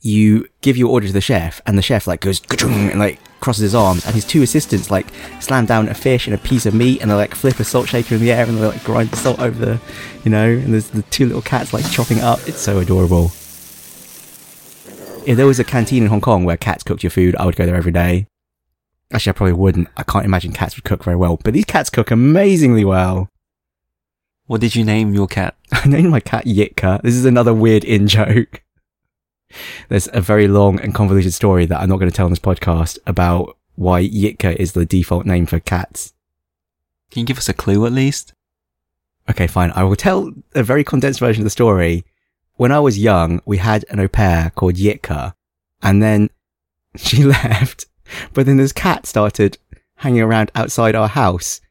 You 0.01 0.47
give 0.61 0.75
your 0.75 0.89
order 0.89 1.07
to 1.07 1.13
the 1.13 1.21
chef 1.21 1.61
and 1.65 1.77
the 1.77 1.81
chef 1.81 2.07
like 2.07 2.19
goes 2.19 2.41
and 2.61 2.99
like 2.99 3.19
crosses 3.43 3.61
his 3.61 3.75
arms 3.75 4.05
and 4.05 4.15
his 4.15 4.23
two 4.23 4.41
assistants 4.41 4.89
like 4.89 5.05
slam 5.41 5.65
down 5.65 5.89
a 5.89 5.93
fish 5.93 6.27
and 6.27 6.33
a 6.33 6.37
piece 6.37 6.65
of 6.65 6.73
meat 6.73 7.01
and 7.01 7.11
they 7.11 7.15
like 7.15 7.35
flip 7.35 7.59
a 7.59 7.63
salt 7.65 7.89
shaker 7.89 8.15
in 8.15 8.21
the 8.21 8.31
air 8.31 8.45
and 8.45 8.57
they 8.57 8.65
like 8.65 8.81
grind 8.85 9.09
the 9.09 9.17
salt 9.17 9.37
over 9.39 9.65
the, 9.65 9.81
you 10.23 10.31
know, 10.31 10.47
and 10.47 10.73
there's 10.73 10.87
the 10.91 11.01
two 11.03 11.25
little 11.25 11.41
cats 11.41 11.73
like 11.73 11.85
chopping 11.91 12.19
it 12.19 12.23
up. 12.23 12.39
It's 12.47 12.61
so 12.61 12.79
adorable. 12.79 13.25
If 15.25 15.35
there 15.35 15.45
was 15.45 15.59
a 15.59 15.65
canteen 15.65 16.03
in 16.03 16.09
Hong 16.09 16.21
Kong 16.21 16.45
where 16.45 16.55
cats 16.55 16.83
cooked 16.83 17.03
your 17.03 17.09
food, 17.09 17.35
I 17.35 17.45
would 17.45 17.57
go 17.57 17.65
there 17.65 17.75
every 17.75 17.91
day. 17.91 18.27
Actually, 19.11 19.31
I 19.31 19.33
probably 19.33 19.53
wouldn't. 19.53 19.89
I 19.97 20.03
can't 20.03 20.25
imagine 20.25 20.53
cats 20.53 20.77
would 20.77 20.85
cook 20.85 21.03
very 21.03 21.17
well, 21.17 21.37
but 21.43 21.53
these 21.53 21.65
cats 21.65 21.89
cook 21.89 22.11
amazingly 22.11 22.85
well. 22.85 23.29
What 24.45 24.61
did 24.61 24.73
you 24.73 24.85
name 24.85 25.13
your 25.13 25.27
cat? 25.27 25.57
I 25.73 25.85
named 25.89 26.09
my 26.09 26.21
cat 26.21 26.45
Yitka. 26.45 27.01
This 27.01 27.15
is 27.15 27.25
another 27.25 27.53
weird 27.53 27.83
in 27.83 28.07
joke. 28.07 28.61
There's 29.89 30.09
a 30.13 30.21
very 30.21 30.47
long 30.47 30.79
and 30.79 30.93
convoluted 30.93 31.33
story 31.33 31.65
that 31.65 31.79
I'm 31.79 31.89
not 31.89 31.97
going 31.97 32.09
to 32.09 32.15
tell 32.15 32.25
on 32.25 32.31
this 32.31 32.39
podcast 32.39 32.97
about 33.05 33.57
why 33.75 34.03
Yitka 34.03 34.55
is 34.55 34.73
the 34.73 34.85
default 34.85 35.25
name 35.25 35.45
for 35.45 35.59
cats. 35.59 36.13
Can 37.11 37.21
you 37.21 37.25
give 37.25 37.37
us 37.37 37.49
a 37.49 37.53
clue 37.53 37.85
at 37.85 37.91
least? 37.91 38.33
Okay, 39.29 39.47
fine. 39.47 39.71
I 39.71 39.83
will 39.83 39.95
tell 39.95 40.31
a 40.53 40.63
very 40.63 40.83
condensed 40.83 41.19
version 41.19 41.41
of 41.41 41.45
the 41.45 41.49
story. 41.49 42.05
When 42.55 42.71
I 42.71 42.79
was 42.79 42.99
young, 42.99 43.41
we 43.45 43.57
had 43.57 43.85
an 43.89 43.99
au 43.99 44.07
pair 44.07 44.51
called 44.55 44.75
Yitka, 44.75 45.33
and 45.81 46.03
then 46.03 46.29
she 46.95 47.23
left, 47.23 47.85
but 48.33 48.45
then 48.45 48.57
this 48.57 48.73
cat 48.73 49.05
started 49.05 49.57
hanging 49.97 50.21
around 50.21 50.51
outside 50.55 50.95
our 50.95 51.07
house. 51.07 51.61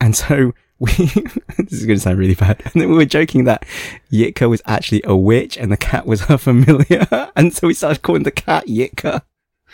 And 0.00 0.16
so 0.16 0.52
we, 0.84 1.06
this 1.58 1.72
is 1.72 1.86
going 1.86 1.98
to 1.98 2.00
sound 2.00 2.18
really 2.18 2.34
bad. 2.34 2.60
And 2.64 2.82
then 2.82 2.88
we 2.88 2.96
were 2.96 3.04
joking 3.04 3.44
that 3.44 3.64
Yitka 4.12 4.48
was 4.48 4.62
actually 4.66 5.02
a 5.04 5.16
witch 5.16 5.56
and 5.56 5.70
the 5.70 5.76
cat 5.76 6.06
was 6.06 6.22
her 6.22 6.38
familiar. 6.38 7.06
And 7.36 7.52
so 7.52 7.66
we 7.66 7.74
started 7.74 8.02
calling 8.02 8.22
the 8.22 8.30
cat 8.30 8.66
Yitka. 8.66 9.22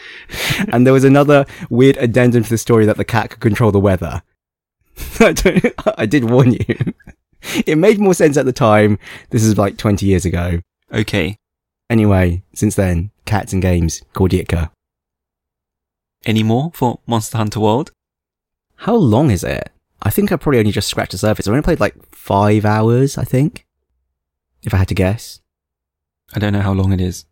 and 0.72 0.86
there 0.86 0.94
was 0.94 1.04
another 1.04 1.44
weird 1.68 1.96
addendum 1.98 2.42
to 2.42 2.48
the 2.48 2.58
story 2.58 2.86
that 2.86 2.96
the 2.96 3.04
cat 3.04 3.30
could 3.30 3.40
control 3.40 3.70
the 3.70 3.80
weather. 3.80 4.22
I, 5.20 5.34
I 5.98 6.06
did 6.06 6.30
warn 6.30 6.52
you. 6.52 6.94
It 7.66 7.76
made 7.76 7.98
more 7.98 8.14
sense 8.14 8.36
at 8.36 8.46
the 8.46 8.52
time. 8.52 8.98
This 9.30 9.42
is 9.42 9.58
like 9.58 9.76
20 9.76 10.06
years 10.06 10.24
ago. 10.24 10.60
Okay. 10.92 11.36
Anyway, 11.88 12.42
since 12.54 12.74
then, 12.76 13.10
cats 13.24 13.52
and 13.52 13.62
games 13.62 14.02
called 14.12 14.30
Yitka. 14.30 14.70
Any 16.24 16.42
more 16.42 16.70
for 16.74 17.00
Monster 17.06 17.38
Hunter 17.38 17.60
World? 17.60 17.92
How 18.76 18.94
long 18.94 19.30
is 19.30 19.44
it? 19.44 19.70
I 20.02 20.10
think 20.10 20.32
I 20.32 20.36
probably 20.36 20.58
only 20.58 20.72
just 20.72 20.88
scratched 20.88 21.12
the 21.12 21.18
surface. 21.18 21.46
I 21.46 21.50
only 21.50 21.62
played 21.62 21.80
like 21.80 21.94
five 22.14 22.64
hours, 22.64 23.18
I 23.18 23.24
think. 23.24 23.66
If 24.62 24.74
I 24.74 24.78
had 24.78 24.88
to 24.88 24.94
guess. 24.94 25.40
I 26.34 26.38
don't 26.38 26.52
know 26.52 26.60
how 26.60 26.72
long 26.72 26.92
it 26.92 27.00
is. 27.00 27.26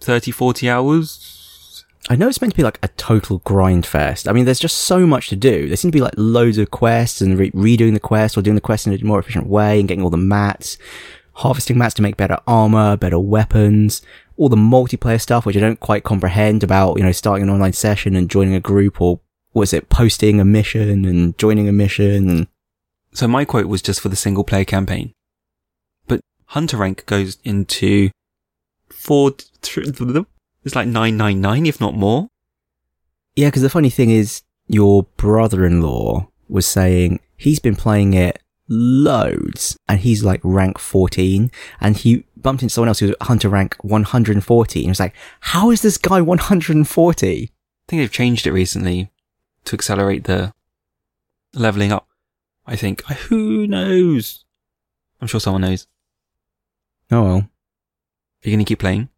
30, 0.00 0.30
40 0.30 0.68
hours? 0.68 1.84
I 2.08 2.14
know 2.14 2.28
it's 2.28 2.40
meant 2.40 2.52
to 2.52 2.56
be 2.56 2.62
like 2.62 2.78
a 2.82 2.88
total 2.88 3.38
grind 3.38 3.84
fest. 3.84 4.28
I 4.28 4.32
mean, 4.32 4.44
there's 4.44 4.60
just 4.60 4.76
so 4.78 5.06
much 5.06 5.28
to 5.28 5.36
do. 5.36 5.66
There 5.66 5.76
seem 5.76 5.90
to 5.90 5.96
be 5.96 6.02
like 6.02 6.14
loads 6.16 6.58
of 6.58 6.70
quests 6.70 7.20
and 7.20 7.38
re- 7.38 7.50
redoing 7.50 7.94
the 7.94 8.00
quest 8.00 8.38
or 8.38 8.42
doing 8.42 8.54
the 8.54 8.60
quest 8.60 8.86
in 8.86 8.92
a 8.92 9.04
more 9.04 9.18
efficient 9.18 9.48
way 9.48 9.80
and 9.80 9.88
getting 9.88 10.04
all 10.04 10.10
the 10.10 10.16
mats, 10.16 10.78
harvesting 11.32 11.76
mats 11.76 11.94
to 11.94 12.02
make 12.02 12.16
better 12.16 12.38
armor, 12.46 12.96
better 12.96 13.18
weapons, 13.18 14.02
all 14.36 14.48
the 14.48 14.56
multiplayer 14.56 15.20
stuff, 15.20 15.44
which 15.44 15.56
I 15.56 15.60
don't 15.60 15.80
quite 15.80 16.04
comprehend 16.04 16.62
about, 16.62 16.96
you 16.96 17.02
know, 17.02 17.12
starting 17.12 17.42
an 17.42 17.50
online 17.50 17.72
session 17.72 18.14
and 18.14 18.30
joining 18.30 18.54
a 18.54 18.60
group 18.60 19.00
or 19.00 19.20
was 19.56 19.72
it 19.72 19.88
posting 19.88 20.38
a 20.38 20.44
mission 20.44 21.06
and 21.06 21.38
joining 21.38 21.66
a 21.66 21.72
mission 21.72 22.28
and 22.28 22.46
So 23.14 23.26
my 23.26 23.46
quote 23.46 23.68
was 23.68 23.80
just 23.80 24.00
for 24.00 24.10
the 24.10 24.14
single 24.14 24.44
player 24.44 24.66
campaign. 24.66 25.14
But 26.06 26.20
Hunter 26.48 26.76
rank 26.76 27.06
goes 27.06 27.38
into 27.42 28.10
four, 28.90 29.30
th- 29.30 30.26
it's 30.62 30.74
like 30.74 30.86
999, 30.86 31.64
if 31.64 31.80
not 31.80 31.94
more. 31.94 32.28
Yeah, 33.34 33.48
because 33.48 33.62
the 33.62 33.70
funny 33.70 33.88
thing 33.88 34.10
is, 34.10 34.42
your 34.68 35.04
brother-in-law 35.16 36.28
was 36.50 36.66
saying 36.66 37.20
he's 37.38 37.58
been 37.58 37.76
playing 37.76 38.12
it 38.12 38.42
loads, 38.68 39.78
and 39.88 40.00
he's 40.00 40.22
like 40.22 40.40
rank 40.42 40.78
14, 40.78 41.50
and 41.80 41.96
he 41.96 42.26
bumped 42.36 42.62
into 42.62 42.74
someone 42.74 42.88
else 42.88 42.98
who's 42.98 43.14
Hunter 43.22 43.48
rank 43.48 43.74
140, 43.80 44.80
and 44.80 44.84
he 44.84 44.90
was 44.90 45.00
like, 45.00 45.14
how 45.40 45.70
is 45.70 45.80
this 45.80 45.96
guy 45.96 46.20
140? 46.20 47.44
I 47.44 47.48
think 47.88 48.02
they've 48.02 48.12
changed 48.12 48.46
it 48.46 48.52
recently 48.52 49.10
to 49.66 49.74
accelerate 49.74 50.24
the 50.24 50.52
leveling 51.54 51.92
up. 51.92 52.08
I 52.66 52.76
think. 52.76 53.04
Who 53.04 53.66
knows? 53.66 54.44
I'm 55.20 55.28
sure 55.28 55.40
someone 55.40 55.62
knows. 55.62 55.86
Oh 57.10 57.22
well. 57.22 57.36
Are 57.36 58.48
you 58.48 58.52
going 58.52 58.64
to 58.64 58.68
keep 58.68 58.80
playing? 58.80 59.08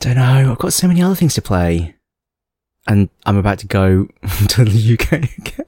Don't 0.00 0.16
know, 0.16 0.52
I've 0.52 0.58
got 0.58 0.72
so 0.72 0.88
many 0.88 1.02
other 1.02 1.14
things 1.14 1.34
to 1.34 1.42
play. 1.42 1.96
And 2.86 3.10
I'm 3.26 3.36
about 3.36 3.58
to 3.60 3.66
go 3.66 4.08
to 4.48 4.64
the 4.64 4.98
UK 4.98 5.12
again. 5.38 5.66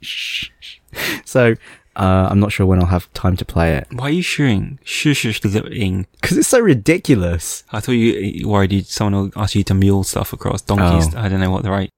Shh. 0.00 0.50
so, 1.24 1.54
uh, 1.96 2.28
I'm 2.30 2.40
not 2.40 2.52
sure 2.52 2.66
when 2.66 2.80
I'll 2.80 2.86
have 2.86 3.12
time 3.12 3.36
to 3.36 3.44
play 3.44 3.76
it. 3.76 3.88
Why 3.92 4.06
are 4.06 4.10
you 4.10 4.22
shooing? 4.22 4.78
Shushing. 4.84 6.06
Because 6.20 6.38
it's 6.38 6.48
so 6.48 6.60
ridiculous. 6.60 7.64
I 7.72 7.80
thought 7.80 7.92
you, 7.92 8.12
you 8.14 8.48
worried 8.48 8.72
you, 8.72 8.82
someone 8.82 9.14
will 9.14 9.42
ask 9.42 9.54
you 9.54 9.64
to 9.64 9.74
mule 9.74 10.04
stuff 10.04 10.32
across 10.32 10.62
donkeys. 10.62 11.14
Oh. 11.14 11.18
I 11.18 11.28
don't 11.28 11.40
know 11.40 11.50
what 11.50 11.62
the 11.62 11.70
right 11.70 11.90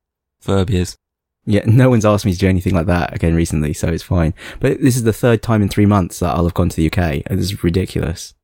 verb 0.42 0.70
is. 0.70 0.96
Yeah, 1.46 1.62
no 1.66 1.90
one's 1.90 2.04
asked 2.04 2.24
me 2.24 2.32
to 2.32 2.38
do 2.38 2.48
anything 2.48 2.74
like 2.74 2.86
that 2.86 3.14
again 3.14 3.34
recently, 3.34 3.72
so 3.72 3.88
it's 3.88 4.02
fine. 4.02 4.34
But 4.58 4.80
this 4.80 4.96
is 4.96 5.04
the 5.04 5.12
third 5.12 5.42
time 5.42 5.62
in 5.62 5.68
three 5.68 5.86
months 5.86 6.18
that 6.20 6.34
I'll 6.34 6.44
have 6.44 6.54
gone 6.54 6.68
to 6.68 6.76
the 6.76 6.90
UK, 6.90 7.22
is 7.30 7.62
ridiculous. 7.64 8.34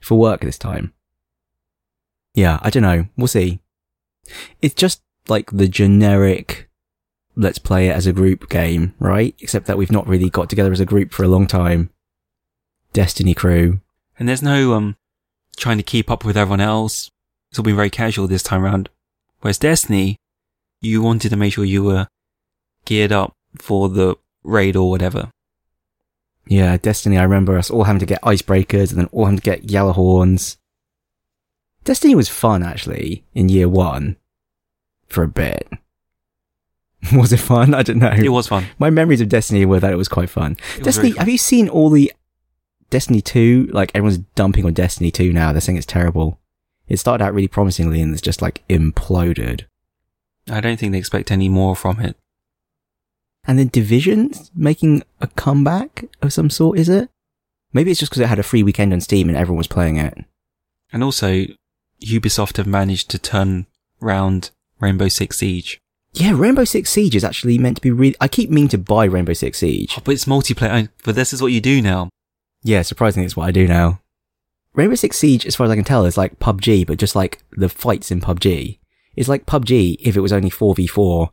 For 0.00 0.18
work 0.18 0.42
this 0.42 0.58
time. 0.58 0.92
Yeah, 2.34 2.58
I 2.62 2.68
don't 2.68 2.82
know. 2.82 3.06
We'll 3.16 3.26
see. 3.26 3.60
It's 4.60 4.74
just 4.74 5.02
like 5.28 5.50
the 5.50 5.68
generic, 5.68 6.68
let's 7.36 7.58
play 7.58 7.88
it 7.88 7.92
as 7.92 8.06
a 8.06 8.12
group 8.12 8.50
game, 8.50 8.94
right? 8.98 9.34
Except 9.40 9.66
that 9.66 9.78
we've 9.78 9.92
not 9.92 10.06
really 10.06 10.28
got 10.28 10.50
together 10.50 10.72
as 10.72 10.80
a 10.80 10.84
group 10.84 11.12
for 11.12 11.22
a 11.22 11.28
long 11.28 11.46
time. 11.46 11.90
Destiny 12.92 13.34
crew. 13.34 13.80
And 14.18 14.28
there's 14.28 14.42
no, 14.42 14.74
um, 14.74 14.96
trying 15.56 15.78
to 15.78 15.82
keep 15.82 16.10
up 16.10 16.24
with 16.24 16.36
everyone 16.36 16.60
else. 16.60 17.10
It's 17.50 17.58
all 17.58 17.64
been 17.64 17.76
very 17.76 17.90
casual 17.90 18.26
this 18.26 18.42
time 18.42 18.64
around. 18.64 18.90
Whereas 19.40 19.58
Destiny, 19.58 20.16
you 20.80 21.02
wanted 21.02 21.30
to 21.30 21.36
make 21.36 21.54
sure 21.54 21.64
you 21.64 21.82
were 21.82 22.08
geared 22.84 23.12
up 23.12 23.34
for 23.58 23.88
the 23.88 24.16
raid 24.42 24.76
or 24.76 24.90
whatever. 24.90 25.30
Yeah, 26.46 26.76
Destiny, 26.76 27.16
I 27.16 27.22
remember 27.22 27.56
us 27.56 27.70
all 27.70 27.84
having 27.84 28.00
to 28.00 28.06
get 28.06 28.22
icebreakers 28.22 28.90
and 28.90 28.98
then 28.98 29.08
all 29.12 29.24
having 29.24 29.38
to 29.38 29.42
get 29.42 29.66
Gjallarhorns. 29.66 30.56
Destiny 31.84 32.14
was 32.14 32.28
fun, 32.28 32.62
actually, 32.62 33.24
in 33.34 33.48
year 33.48 33.68
one. 33.68 34.16
For 35.08 35.22
a 35.22 35.28
bit. 35.28 35.68
was 37.12 37.32
it 37.32 37.38
fun? 37.38 37.74
I 37.74 37.82
don't 37.82 37.98
know. 37.98 38.12
It 38.12 38.30
was 38.30 38.48
fun. 38.48 38.66
My 38.78 38.90
memories 38.90 39.20
of 39.20 39.28
Destiny 39.28 39.64
were 39.64 39.80
that 39.80 39.92
it 39.92 39.96
was 39.96 40.08
quite 40.08 40.30
fun. 40.30 40.56
It 40.76 40.84
Destiny, 40.84 41.10
very 41.10 41.18
have 41.18 41.28
you 41.28 41.38
seen 41.38 41.68
all 41.68 41.90
the 41.90 42.12
Destiny 42.90 43.20
2? 43.20 43.70
Like, 43.72 43.90
everyone's 43.94 44.18
dumping 44.34 44.64
on 44.64 44.72
Destiny 44.72 45.10
2 45.10 45.32
now. 45.32 45.52
They're 45.52 45.60
saying 45.60 45.78
it's 45.78 45.86
terrible. 45.86 46.40
It 46.88 46.98
started 46.98 47.24
out 47.24 47.34
really 47.34 47.48
promisingly 47.48 48.00
and 48.00 48.12
it's 48.12 48.22
just 48.22 48.42
like 48.42 48.66
imploded. 48.68 49.64
I 50.50 50.60
don't 50.60 50.78
think 50.78 50.92
they 50.92 50.98
expect 50.98 51.30
any 51.30 51.48
more 51.48 51.74
from 51.74 52.00
it. 52.00 52.16
And 53.46 53.58
then 53.58 53.68
Division's 53.68 54.50
making 54.54 55.02
a 55.20 55.26
comeback 55.26 56.06
of 56.22 56.32
some 56.32 56.50
sort, 56.50 56.78
is 56.78 56.88
it? 56.88 57.10
Maybe 57.72 57.90
it's 57.90 58.00
just 58.00 58.10
because 58.10 58.22
it 58.22 58.28
had 58.28 58.38
a 58.38 58.44
free 58.44 58.62
weekend 58.62 58.92
on 58.92 59.00
Steam 59.00 59.28
and 59.28 59.36
everyone 59.36 59.58
was 59.58 59.66
playing 59.66 59.96
it. 59.96 60.16
And 60.92 61.02
also, 61.02 61.44
Ubisoft 62.00 62.56
have 62.56 62.66
managed 62.66 63.10
to 63.10 63.18
turn 63.18 63.66
round 64.00 64.50
Rainbow 64.80 65.08
Six 65.08 65.38
Siege. 65.38 65.80
Yeah, 66.12 66.32
Rainbow 66.34 66.64
Six 66.64 66.90
Siege 66.90 67.16
is 67.16 67.24
actually 67.24 67.58
meant 67.58 67.76
to 67.76 67.82
be 67.82 67.90
really. 67.90 68.14
I 68.20 68.28
keep 68.28 68.48
meaning 68.48 68.68
to 68.68 68.78
buy 68.78 69.04
Rainbow 69.04 69.32
Six 69.32 69.58
Siege. 69.58 69.94
Oh, 69.98 70.02
but 70.04 70.12
it's 70.12 70.26
multiplayer. 70.26 70.88
But 71.02 71.16
this 71.16 71.32
is 71.32 71.42
what 71.42 71.52
you 71.52 71.60
do 71.60 71.82
now. 71.82 72.08
Yeah, 72.62 72.82
surprisingly, 72.82 73.26
it's 73.26 73.36
what 73.36 73.48
I 73.48 73.50
do 73.50 73.66
now. 73.66 74.00
Rainbow 74.74 74.94
Six 74.94 75.18
Siege, 75.18 75.44
as 75.44 75.56
far 75.56 75.66
as 75.66 75.72
I 75.72 75.76
can 75.76 75.84
tell, 75.84 76.04
is 76.04 76.16
like 76.16 76.38
PUBG, 76.38 76.86
but 76.86 76.98
just 76.98 77.16
like 77.16 77.42
the 77.52 77.68
fights 77.68 78.10
in 78.10 78.20
PUBG. 78.20 78.78
It's 79.16 79.28
like 79.28 79.46
PUBG 79.46 79.96
if 80.00 80.16
it 80.16 80.20
was 80.20 80.32
only 80.32 80.50
4v4. 80.50 81.28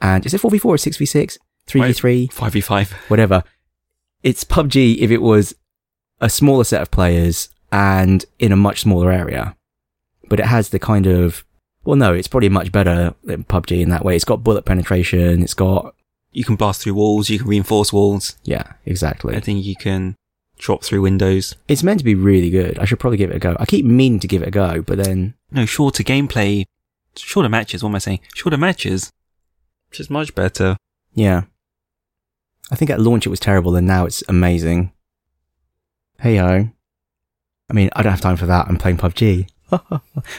And 0.00 0.26
is 0.26 0.34
it 0.34 0.40
4v4 0.40 0.64
or 0.64 0.76
6v6? 0.76 1.38
3v3? 1.80 2.32
5v5. 2.32 2.92
Whatever. 3.08 3.42
It's 4.22 4.44
PUBG 4.44 4.98
if 4.98 5.10
it 5.10 5.22
was 5.22 5.54
a 6.20 6.28
smaller 6.30 6.64
set 6.64 6.82
of 6.82 6.90
players 6.90 7.48
and 7.72 8.24
in 8.38 8.52
a 8.52 8.56
much 8.56 8.80
smaller 8.82 9.10
area. 9.10 9.56
But 10.28 10.38
it 10.40 10.46
has 10.46 10.68
the 10.68 10.78
kind 10.78 11.06
of, 11.06 11.44
well, 11.84 11.96
no, 11.96 12.12
it's 12.14 12.28
probably 12.28 12.48
much 12.48 12.70
better 12.70 13.14
than 13.24 13.44
PUBG 13.44 13.80
in 13.80 13.88
that 13.90 14.04
way. 14.04 14.14
It's 14.16 14.24
got 14.24 14.44
bullet 14.44 14.64
penetration. 14.64 15.42
It's 15.42 15.54
got, 15.54 15.94
You 16.32 16.44
can 16.44 16.56
blast 16.56 16.82
through 16.82 16.94
walls. 16.94 17.28
You 17.28 17.38
can 17.38 17.48
reinforce 17.48 17.92
walls. 17.92 18.36
yeah, 18.44 18.74
exactly. 18.86 19.34
I 19.36 19.40
think 19.40 19.64
you 19.64 19.74
can 19.76 20.14
drop 20.58 20.84
through 20.84 21.02
windows. 21.02 21.56
It's 21.66 21.82
meant 21.82 21.98
to 21.98 22.04
be 22.04 22.14
really 22.14 22.48
good. 22.50 22.78
I 22.78 22.84
should 22.84 23.00
probably 23.00 23.16
give 23.18 23.30
it 23.30 23.36
a 23.36 23.40
go. 23.40 23.56
I 23.58 23.66
keep 23.66 23.84
meaning 23.84 24.20
to 24.20 24.28
give 24.28 24.42
it 24.42 24.48
a 24.48 24.52
go, 24.52 24.80
but 24.82 24.98
then 25.02 25.34
No, 25.50 25.66
shorter 25.66 26.04
gameplay. 26.04 26.64
Shorter 27.16 27.48
matches. 27.48 27.82
What 27.82 27.88
am 27.90 27.96
I 27.96 27.98
saying? 27.98 28.20
Shorter 28.34 28.56
matches. 28.56 29.10
Which 29.90 29.98
is 30.00 30.08
much 30.08 30.34
better. 30.34 30.76
Yeah. 31.14 31.42
I 32.72 32.74
think 32.74 32.90
at 32.90 33.00
launch 33.00 33.26
it 33.26 33.30
was 33.30 33.38
terrible 33.38 33.76
and 33.76 33.86
now 33.86 34.06
it's 34.06 34.24
amazing. 34.28 34.92
Hey 36.18 36.36
yo. 36.36 36.68
I 37.70 37.72
mean, 37.74 37.90
I 37.92 38.02
don't 38.02 38.10
have 38.12 38.20
time 38.22 38.36
for 38.38 38.46
that. 38.46 38.66
I'm 38.66 38.78
playing 38.78 38.96
PUBG. 38.96 39.46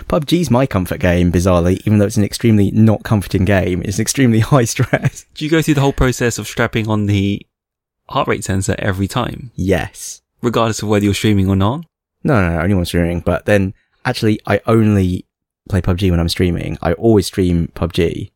PUBG's 0.07 0.49
my 0.57 0.65
comfort 0.65 0.99
game, 0.99 1.31
bizarrely, 1.31 1.79
even 1.85 1.99
though 1.99 2.05
it's 2.05 2.17
an 2.17 2.23
extremely 2.23 2.71
not 2.71 3.03
comforting 3.03 3.45
game. 3.45 3.81
It's 3.83 3.99
extremely 3.99 4.39
high 4.51 4.65
stress. 4.65 5.25
Do 5.35 5.45
you 5.45 5.51
go 5.51 5.61
through 5.61 5.75
the 5.75 5.81
whole 5.81 5.93
process 5.93 6.37
of 6.39 6.47
strapping 6.47 6.87
on 6.89 7.05
the 7.05 7.45
heart 8.09 8.27
rate 8.27 8.43
sensor 8.43 8.75
every 8.79 9.07
time, 9.07 9.51
Yes. 9.55 10.21
regardless 10.41 10.81
of 10.81 10.89
whether 10.89 11.05
you're 11.05 11.13
streaming 11.13 11.47
or 11.49 11.55
not? 11.55 11.85
No, 12.23 12.41
no, 12.41 12.55
no, 12.55 12.61
only 12.61 12.73
when 12.75 12.85
streaming. 12.85 13.19
But 13.21 13.45
then, 13.45 13.73
actually, 14.05 14.39
I 14.47 14.59
only 14.65 15.27
play 15.69 15.81
PUBG 15.81 16.09
when 16.09 16.19
I'm 16.19 16.29
streaming. 16.29 16.77
I 16.81 16.93
always 16.93 17.27
stream 17.27 17.71
PUBG. 17.75 18.31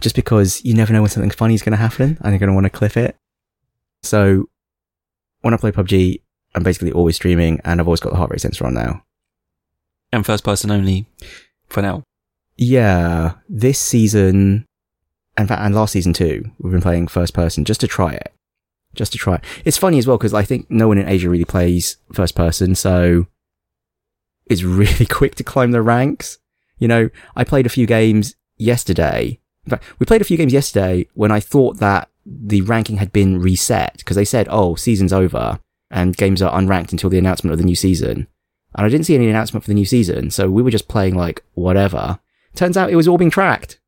Just 0.00 0.14
because 0.14 0.64
you 0.64 0.74
never 0.74 0.92
know 0.92 1.02
when 1.02 1.10
something 1.10 1.30
funny 1.30 1.54
is 1.54 1.62
going 1.62 1.72
to 1.72 1.76
happen 1.76 2.18
and 2.20 2.32
you're 2.32 2.38
going 2.38 2.48
to 2.48 2.54
want 2.54 2.64
to 2.64 2.70
clip 2.70 2.96
it. 2.96 3.16
So, 4.02 4.48
when 5.40 5.54
I 5.54 5.56
play 5.56 5.72
PUBG, 5.72 6.20
I'm 6.54 6.62
basically 6.62 6.92
always 6.92 7.16
streaming 7.16 7.60
and 7.64 7.80
I've 7.80 7.88
always 7.88 8.00
got 8.00 8.10
the 8.10 8.16
heart 8.16 8.30
rate 8.30 8.40
sensor 8.40 8.66
on 8.66 8.74
now. 8.74 9.02
And 10.12 10.24
first 10.24 10.44
person 10.44 10.70
only 10.70 11.06
for 11.68 11.82
now. 11.82 12.02
Yeah, 12.56 13.34
this 13.48 13.78
season, 13.78 14.66
in 15.38 15.46
fact, 15.46 15.62
and 15.62 15.74
last 15.74 15.92
season 15.92 16.12
too, 16.12 16.50
we've 16.58 16.72
been 16.72 16.80
playing 16.82 17.08
first 17.08 17.34
person 17.34 17.64
just 17.64 17.80
to 17.82 17.86
try 17.86 18.12
it. 18.12 18.32
Just 18.94 19.12
to 19.12 19.18
try 19.18 19.36
it. 19.36 19.44
It's 19.64 19.76
funny 19.76 19.98
as 19.98 20.06
well 20.06 20.18
because 20.18 20.34
I 20.34 20.42
think 20.42 20.70
no 20.70 20.88
one 20.88 20.98
in 20.98 21.08
Asia 21.08 21.28
really 21.28 21.44
plays 21.44 21.98
first 22.12 22.34
person, 22.34 22.74
so 22.74 23.26
it's 24.46 24.62
really 24.64 25.06
quick 25.06 25.34
to 25.36 25.44
climb 25.44 25.70
the 25.70 25.82
ranks. 25.82 26.38
You 26.78 26.88
know, 26.88 27.10
I 27.36 27.44
played 27.44 27.66
a 27.66 27.70
few 27.70 27.86
games 27.86 28.34
yesterday. 28.56 29.40
In 29.68 29.76
fact, 29.76 29.84
we 29.98 30.06
played 30.06 30.22
a 30.22 30.24
few 30.24 30.38
games 30.38 30.52
yesterday 30.52 31.06
when 31.14 31.30
I 31.30 31.40
thought 31.40 31.78
that 31.78 32.08
the 32.24 32.62
ranking 32.62 32.96
had 32.96 33.12
been 33.12 33.40
reset 33.40 33.98
because 33.98 34.16
they 34.16 34.24
said, 34.24 34.48
oh, 34.50 34.74
season's 34.74 35.12
over 35.12 35.60
and 35.90 36.16
games 36.16 36.40
are 36.40 36.58
unranked 36.58 36.92
until 36.92 37.10
the 37.10 37.18
announcement 37.18 37.52
of 37.52 37.58
the 37.58 37.64
new 37.64 37.74
season. 37.74 38.26
And 38.74 38.86
I 38.86 38.88
didn't 38.88 39.06
see 39.06 39.14
any 39.14 39.28
announcement 39.28 39.64
for 39.64 39.68
the 39.68 39.74
new 39.74 39.84
season, 39.84 40.30
so 40.30 40.50
we 40.50 40.62
were 40.62 40.70
just 40.70 40.88
playing 40.88 41.16
like 41.16 41.42
whatever. 41.54 42.18
Turns 42.54 42.76
out 42.76 42.90
it 42.90 42.96
was 42.96 43.08
all 43.08 43.18
being 43.18 43.30
tracked. 43.30 43.78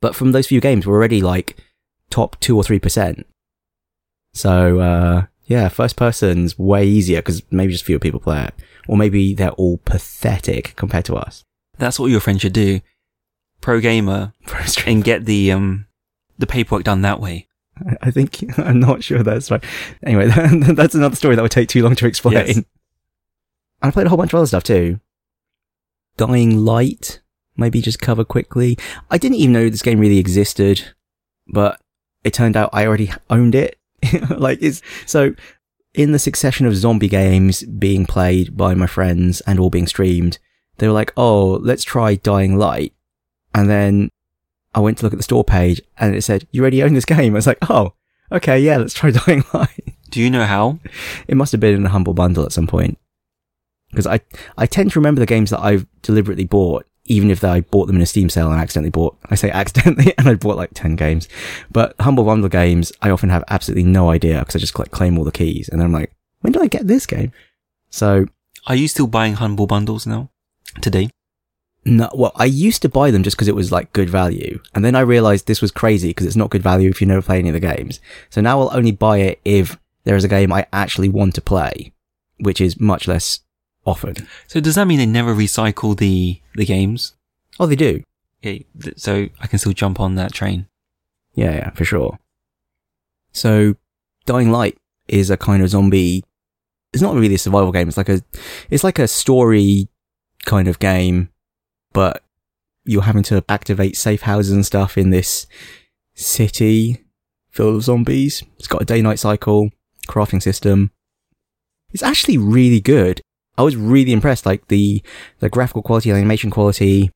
But 0.00 0.14
from 0.14 0.32
those 0.32 0.46
few 0.46 0.60
games, 0.60 0.86
we're 0.86 0.94
already 0.94 1.20
like 1.20 1.56
top 2.10 2.38
two 2.40 2.56
or 2.56 2.62
three 2.62 2.78
percent. 2.78 3.26
So, 4.34 4.80
uh, 4.80 5.26
yeah, 5.46 5.68
first 5.68 5.96
person's 5.96 6.58
way 6.58 6.86
easier 6.86 7.18
because 7.18 7.42
maybe 7.50 7.72
just 7.72 7.84
fewer 7.84 7.98
people 7.98 8.20
play 8.20 8.44
it. 8.44 8.54
Or 8.86 8.96
maybe 8.96 9.34
they're 9.34 9.50
all 9.50 9.78
pathetic 9.78 10.74
compared 10.76 11.04
to 11.06 11.16
us. 11.16 11.44
That's 11.78 11.98
what 11.98 12.10
your 12.10 12.20
friend 12.20 12.40
should 12.40 12.52
do. 12.52 12.80
Pro 13.60 13.80
gamer 13.80 14.32
and 14.86 15.04
get 15.04 15.24
the 15.24 15.52
um 15.52 15.86
the 16.38 16.46
paperwork 16.46 16.84
done 16.84 17.02
that 17.02 17.20
way. 17.20 17.48
I 18.02 18.10
think, 18.10 18.44
I'm 18.58 18.80
not 18.80 19.04
sure 19.04 19.22
that's 19.22 19.50
right. 19.50 19.62
Anyway, 20.02 20.28
that's 20.74 20.94
another 20.94 21.16
story 21.16 21.36
that 21.36 21.42
would 21.42 21.50
take 21.50 21.68
too 21.68 21.82
long 21.82 21.94
to 21.96 22.06
explain. 22.06 22.46
Yes. 22.46 22.60
I 23.82 23.90
played 23.90 24.06
a 24.06 24.08
whole 24.08 24.18
bunch 24.18 24.32
of 24.32 24.38
other 24.38 24.46
stuff 24.46 24.64
too. 24.64 24.98
Dying 26.16 26.64
Light, 26.64 27.20
maybe 27.56 27.80
just 27.80 28.00
cover 28.00 28.24
quickly. 28.24 28.76
I 29.10 29.18
didn't 29.18 29.36
even 29.36 29.52
know 29.52 29.68
this 29.68 29.82
game 29.82 30.00
really 30.00 30.18
existed, 30.18 30.94
but 31.46 31.80
it 32.24 32.32
turned 32.32 32.56
out 32.56 32.70
I 32.72 32.86
already 32.86 33.12
owned 33.30 33.54
it. 33.54 33.78
like 34.36 34.58
it's, 34.60 34.82
so 35.06 35.34
in 35.94 36.10
the 36.10 36.18
succession 36.18 36.66
of 36.66 36.76
zombie 36.76 37.08
games 37.08 37.62
being 37.62 38.04
played 38.04 38.56
by 38.56 38.74
my 38.74 38.86
friends 38.88 39.40
and 39.42 39.60
all 39.60 39.70
being 39.70 39.86
streamed, 39.86 40.38
they 40.78 40.88
were 40.88 40.92
like, 40.94 41.12
oh, 41.16 41.60
let's 41.62 41.84
try 41.84 42.16
Dying 42.16 42.56
Light. 42.58 42.94
And 43.54 43.70
then 43.70 44.10
I 44.78 44.80
went 44.80 44.98
to 44.98 45.04
look 45.04 45.12
at 45.12 45.18
the 45.18 45.24
store 45.24 45.42
page 45.42 45.82
and 45.98 46.14
it 46.14 46.22
said, 46.22 46.46
you 46.52 46.60
already 46.62 46.84
own 46.84 46.94
this 46.94 47.04
game. 47.04 47.34
I 47.34 47.36
was 47.36 47.48
like, 47.48 47.58
oh, 47.68 47.94
okay, 48.30 48.60
yeah, 48.60 48.76
let's 48.76 48.94
try 48.94 49.10
Dying 49.26 49.42
Light. 49.52 49.94
Do 50.08 50.20
you 50.20 50.30
know 50.30 50.44
how? 50.44 50.78
It 51.26 51.36
must 51.36 51.50
have 51.50 51.60
been 51.60 51.74
in 51.74 51.84
a 51.84 51.88
humble 51.88 52.14
bundle 52.14 52.44
at 52.44 52.52
some 52.52 52.68
point. 52.68 52.96
Because 53.90 54.06
I, 54.06 54.20
I 54.56 54.66
tend 54.66 54.92
to 54.92 55.00
remember 55.00 55.18
the 55.18 55.26
games 55.26 55.50
that 55.50 55.58
I've 55.58 55.84
deliberately 56.02 56.44
bought, 56.44 56.86
even 57.06 57.28
if 57.28 57.42
I 57.42 57.62
bought 57.62 57.86
them 57.86 57.96
in 57.96 58.02
a 58.02 58.06
Steam 58.06 58.30
sale 58.30 58.52
and 58.52 58.60
accidentally 58.60 58.90
bought, 58.90 59.18
I 59.28 59.34
say 59.34 59.50
accidentally, 59.50 60.14
and 60.18 60.28
I 60.28 60.34
bought 60.34 60.56
like 60.56 60.70
10 60.74 60.94
games. 60.94 61.28
But 61.72 61.96
humble 61.98 62.22
bundle 62.22 62.48
games, 62.48 62.92
I 63.02 63.10
often 63.10 63.30
have 63.30 63.42
absolutely 63.48 63.82
no 63.90 64.10
idea 64.10 64.38
because 64.38 64.54
I 64.54 64.60
just 64.60 64.78
like 64.78 64.92
claim 64.92 65.18
all 65.18 65.24
the 65.24 65.32
keys. 65.32 65.68
And 65.68 65.80
then 65.80 65.86
I'm 65.86 65.92
like, 65.92 66.12
when 66.42 66.52
did 66.52 66.62
I 66.62 66.68
get 66.68 66.86
this 66.86 67.04
game? 67.04 67.32
So, 67.90 68.26
Are 68.68 68.76
you 68.76 68.86
still 68.86 69.08
buying 69.08 69.34
humble 69.34 69.66
bundles 69.66 70.06
now? 70.06 70.30
Today? 70.80 71.10
No, 71.88 72.10
well, 72.14 72.32
I 72.36 72.44
used 72.44 72.82
to 72.82 72.88
buy 72.88 73.10
them 73.10 73.22
just 73.22 73.36
because 73.36 73.48
it 73.48 73.54
was 73.54 73.72
like 73.72 73.92
good 73.92 74.10
value. 74.10 74.60
And 74.74 74.84
then 74.84 74.94
I 74.94 75.00
realized 75.00 75.46
this 75.46 75.62
was 75.62 75.70
crazy 75.70 76.08
because 76.08 76.26
it's 76.26 76.36
not 76.36 76.50
good 76.50 76.62
value 76.62 76.90
if 76.90 77.00
you 77.00 77.06
never 77.06 77.22
play 77.22 77.38
any 77.38 77.48
of 77.48 77.54
the 77.54 77.60
games. 77.60 78.00
So 78.30 78.40
now 78.40 78.60
I'll 78.60 78.76
only 78.76 78.92
buy 78.92 79.18
it 79.18 79.40
if 79.44 79.78
there 80.04 80.16
is 80.16 80.24
a 80.24 80.28
game 80.28 80.52
I 80.52 80.66
actually 80.72 81.08
want 81.08 81.34
to 81.36 81.40
play, 81.40 81.92
which 82.38 82.60
is 82.60 82.78
much 82.78 83.08
less 83.08 83.40
often. 83.86 84.14
So 84.46 84.60
does 84.60 84.74
that 84.74 84.86
mean 84.86 84.98
they 84.98 85.06
never 85.06 85.34
recycle 85.34 85.96
the 85.96 86.40
the 86.54 86.66
games? 86.66 87.14
Oh, 87.58 87.66
they 87.66 87.76
do. 87.76 88.02
Okay, 88.40 88.66
so 88.96 89.28
I 89.40 89.46
can 89.46 89.58
still 89.58 89.72
jump 89.72 89.98
on 89.98 90.14
that 90.14 90.32
train. 90.32 90.66
Yeah, 91.34 91.54
yeah, 91.54 91.70
for 91.70 91.84
sure. 91.84 92.18
So, 93.32 93.76
Dying 94.26 94.50
Light 94.50 94.78
is 95.08 95.30
a 95.30 95.36
kind 95.36 95.62
of 95.62 95.70
zombie. 95.70 96.24
It's 96.92 97.02
not 97.02 97.14
really 97.14 97.34
a 97.34 97.38
survival 97.38 97.72
game. 97.72 97.88
It's 97.88 97.96
like 97.96 98.08
a, 98.08 98.22
it's 98.70 98.84
like 98.84 98.98
a 98.98 99.08
story 99.08 99.88
kind 100.44 100.68
of 100.68 100.78
game, 100.78 101.30
but 101.92 102.22
you're 102.84 103.02
having 103.02 103.22
to 103.24 103.44
activate 103.48 103.96
safe 103.96 104.22
houses 104.22 104.52
and 104.52 104.64
stuff 104.64 104.96
in 104.96 105.10
this 105.10 105.46
city 106.14 107.04
filled 107.50 107.76
with 107.76 107.84
zombies. 107.84 108.42
It's 108.58 108.68
got 108.68 108.82
a 108.82 108.86
day-night 108.86 109.18
cycle, 109.18 109.70
crafting 110.08 110.42
system. 110.42 110.90
It's 111.92 112.02
actually 112.02 112.38
really 112.38 112.80
good. 112.80 113.20
I 113.56 113.62
was 113.62 113.76
really 113.76 114.12
impressed. 114.12 114.46
Like 114.46 114.68
the, 114.68 115.02
the 115.40 115.48
graphical 115.48 115.82
quality, 115.82 116.10
the 116.10 116.16
animation 116.16 116.50
quality 116.50 117.10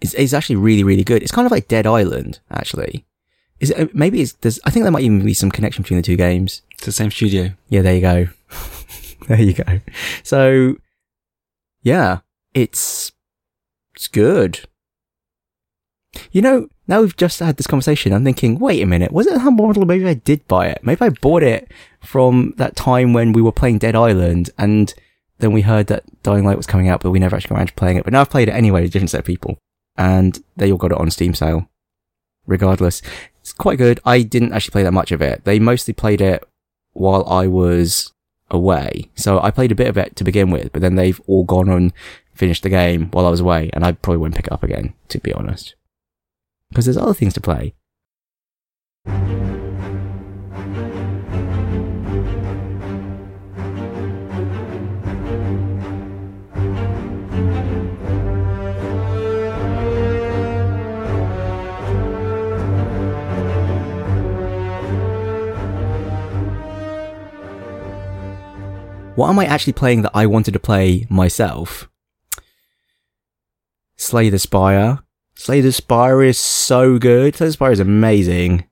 is, 0.00 0.14
is 0.14 0.34
actually 0.34 0.56
really, 0.56 0.84
really 0.84 1.04
good. 1.04 1.22
It's 1.22 1.32
kind 1.32 1.46
of 1.46 1.52
like 1.52 1.68
Dead 1.68 1.86
Island, 1.86 2.40
actually. 2.50 3.06
Is 3.60 3.70
it, 3.70 3.94
maybe 3.94 4.20
it's, 4.20 4.32
there's, 4.34 4.60
I 4.64 4.70
think 4.70 4.84
there 4.84 4.92
might 4.92 5.04
even 5.04 5.24
be 5.24 5.34
some 5.34 5.50
connection 5.50 5.82
between 5.82 5.96
the 5.96 6.02
two 6.02 6.16
games. 6.16 6.62
It's 6.72 6.84
the 6.84 6.92
same 6.92 7.10
studio. 7.10 7.52
Yeah, 7.68 7.82
there 7.82 7.94
you 7.94 8.00
go. 8.00 8.28
there 9.28 9.40
you 9.40 9.54
go. 9.54 9.80
So, 10.22 10.76
yeah, 11.82 12.18
it's, 12.52 13.12
it's 13.94 14.08
good. 14.08 14.60
You 16.30 16.42
know, 16.42 16.68
now 16.86 17.00
we've 17.00 17.16
just 17.16 17.40
had 17.40 17.56
this 17.56 17.66
conversation, 17.66 18.12
I'm 18.12 18.24
thinking, 18.24 18.58
wait 18.58 18.82
a 18.82 18.86
minute, 18.86 19.12
was 19.12 19.26
it 19.26 19.34
a 19.34 19.40
humble 19.40 19.66
bundle? 19.66 19.84
Maybe 19.84 20.06
I 20.06 20.14
did 20.14 20.46
buy 20.46 20.68
it. 20.68 20.80
Maybe 20.82 21.00
I 21.02 21.08
bought 21.08 21.42
it 21.42 21.70
from 22.00 22.54
that 22.56 22.76
time 22.76 23.12
when 23.12 23.32
we 23.32 23.42
were 23.42 23.52
playing 23.52 23.78
Dead 23.78 23.96
Island 23.96 24.50
and 24.58 24.94
then 25.38 25.52
we 25.52 25.62
heard 25.62 25.88
that 25.88 26.04
Dying 26.22 26.44
Light 26.44 26.56
was 26.56 26.66
coming 26.66 26.88
out, 26.88 27.02
but 27.02 27.10
we 27.10 27.18
never 27.18 27.34
actually 27.34 27.50
got 27.50 27.56
around 27.56 27.66
to 27.68 27.74
playing 27.74 27.96
it. 27.96 28.04
But 28.04 28.12
now 28.12 28.20
I've 28.20 28.30
played 28.30 28.48
it 28.48 28.52
anyway 28.52 28.84
a 28.84 28.88
different 28.88 29.10
set 29.10 29.20
of 29.20 29.26
people 29.26 29.58
and 29.96 30.42
they 30.56 30.70
all 30.70 30.78
got 30.78 30.92
it 30.92 30.98
on 30.98 31.10
Steam 31.10 31.34
sale. 31.34 31.68
Regardless, 32.46 33.00
it's 33.40 33.52
quite 33.52 33.78
good. 33.78 34.00
I 34.04 34.22
didn't 34.22 34.52
actually 34.52 34.72
play 34.72 34.82
that 34.82 34.92
much 34.92 35.12
of 35.12 35.22
it. 35.22 35.44
They 35.44 35.58
mostly 35.58 35.94
played 35.94 36.20
it 36.20 36.44
while 36.92 37.26
I 37.26 37.46
was 37.46 38.12
away. 38.50 39.10
So 39.14 39.40
I 39.40 39.50
played 39.50 39.72
a 39.72 39.76
bit 39.76 39.88
of 39.88 39.96
it 39.96 40.16
to 40.16 40.24
begin 40.24 40.50
with, 40.50 40.72
but 40.72 40.82
then 40.82 40.96
they've 40.96 41.20
all 41.26 41.44
gone 41.44 41.68
and 41.68 41.92
finished 42.34 42.62
the 42.62 42.70
game 42.70 43.08
while 43.12 43.26
I 43.26 43.30
was 43.30 43.40
away 43.40 43.70
and 43.72 43.84
I 43.84 43.92
probably 43.92 44.18
won't 44.18 44.34
pick 44.34 44.46
it 44.46 44.52
up 44.52 44.62
again, 44.62 44.94
to 45.08 45.18
be 45.18 45.32
honest 45.32 45.74
because 46.74 46.86
there's 46.86 46.96
other 46.96 47.14
things 47.14 47.34
to 47.34 47.40
play. 47.40 47.72
What 69.16 69.28
am 69.28 69.38
I 69.38 69.44
actually 69.46 69.74
playing 69.74 70.02
that 70.02 70.10
I 70.12 70.26
wanted 70.26 70.54
to 70.54 70.58
play 70.58 71.06
myself? 71.08 71.88
Slay 74.04 74.28
the 74.28 74.38
Spire, 74.38 74.98
Slay 75.34 75.62
the 75.62 75.72
Spire 75.72 76.22
is 76.22 76.38
so 76.38 76.98
good. 76.98 77.34
Slay 77.34 77.46
the 77.46 77.52
Spire 77.54 77.72
is 77.72 77.80
amazing. 77.80 78.64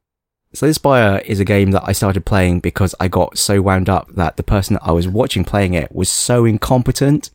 Slay 0.52 0.68
the 0.68 0.74
Spire 0.74 1.22
is 1.24 1.40
a 1.40 1.44
game 1.46 1.70
that 1.70 1.84
I 1.86 1.92
started 1.92 2.26
playing 2.26 2.60
because 2.60 2.94
I 3.00 3.08
got 3.08 3.38
so 3.38 3.62
wound 3.62 3.88
up 3.88 4.14
that 4.14 4.36
the 4.36 4.42
person 4.42 4.74
that 4.74 4.84
I 4.84 4.92
was 4.92 5.08
watching 5.08 5.42
playing 5.42 5.72
it 5.72 5.90
was 5.90 6.10
so 6.10 6.44
incompetent. 6.44 7.30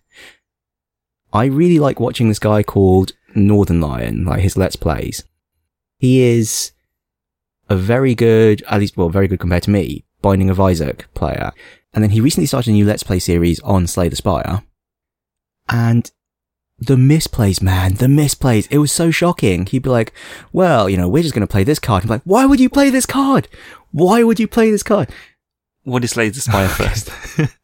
I 1.33 1.45
really 1.45 1.79
like 1.79 1.99
watching 1.99 2.29
this 2.29 2.37
guy 2.37 2.61
called 2.61 3.13
Northernlion, 3.35 4.27
like 4.27 4.41
his 4.41 4.55
Let's 4.55 4.75
Plays. 4.75 5.23
He 5.97 6.21
is 6.21 6.73
a 7.69 7.75
very 7.75 8.13
good, 8.13 8.61
at 8.69 8.79
least, 8.79 8.95
well, 8.95 9.09
very 9.09 9.27
good 9.27 9.39
compared 9.39 9.63
to 9.63 9.71
me, 9.71 10.05
Binding 10.21 10.51
of 10.51 10.61
Isaac 10.61 11.07
player. 11.15 11.51
And 11.95 12.03
then 12.03 12.11
he 12.11 12.21
recently 12.21 12.45
started 12.45 12.69
a 12.69 12.73
new 12.73 12.85
Let's 12.85 13.01
Play 13.01 13.17
series 13.17 13.59
on 13.61 13.87
Slay 13.87 14.07
the 14.07 14.15
Spire. 14.15 14.61
And 15.67 16.11
the 16.79 16.95
misplays, 16.95 17.61
man, 17.61 17.95
the 17.95 18.05
misplays. 18.05 18.67
It 18.69 18.77
was 18.77 18.91
so 18.91 19.09
shocking. 19.11 19.65
He'd 19.65 19.83
be 19.83 19.89
like, 19.89 20.13
well, 20.53 20.89
you 20.89 20.97
know, 20.97 21.09
we're 21.09 21.23
just 21.23 21.33
going 21.33 21.45
to 21.45 21.51
play 21.51 21.63
this 21.63 21.79
card. 21.79 22.03
I'm 22.03 22.09
like, 22.09 22.21
why 22.23 22.45
would 22.45 22.59
you 22.59 22.69
play 22.69 22.89
this 22.89 23.05
card? 23.05 23.47
Why 23.91 24.23
would 24.23 24.39
you 24.39 24.47
play 24.47 24.69
this 24.69 24.83
card? 24.83 25.09
What 25.83 26.03
is 26.03 26.11
Slay 26.11 26.29
the 26.29 26.41
Spire 26.41 26.67
first? 26.67 27.09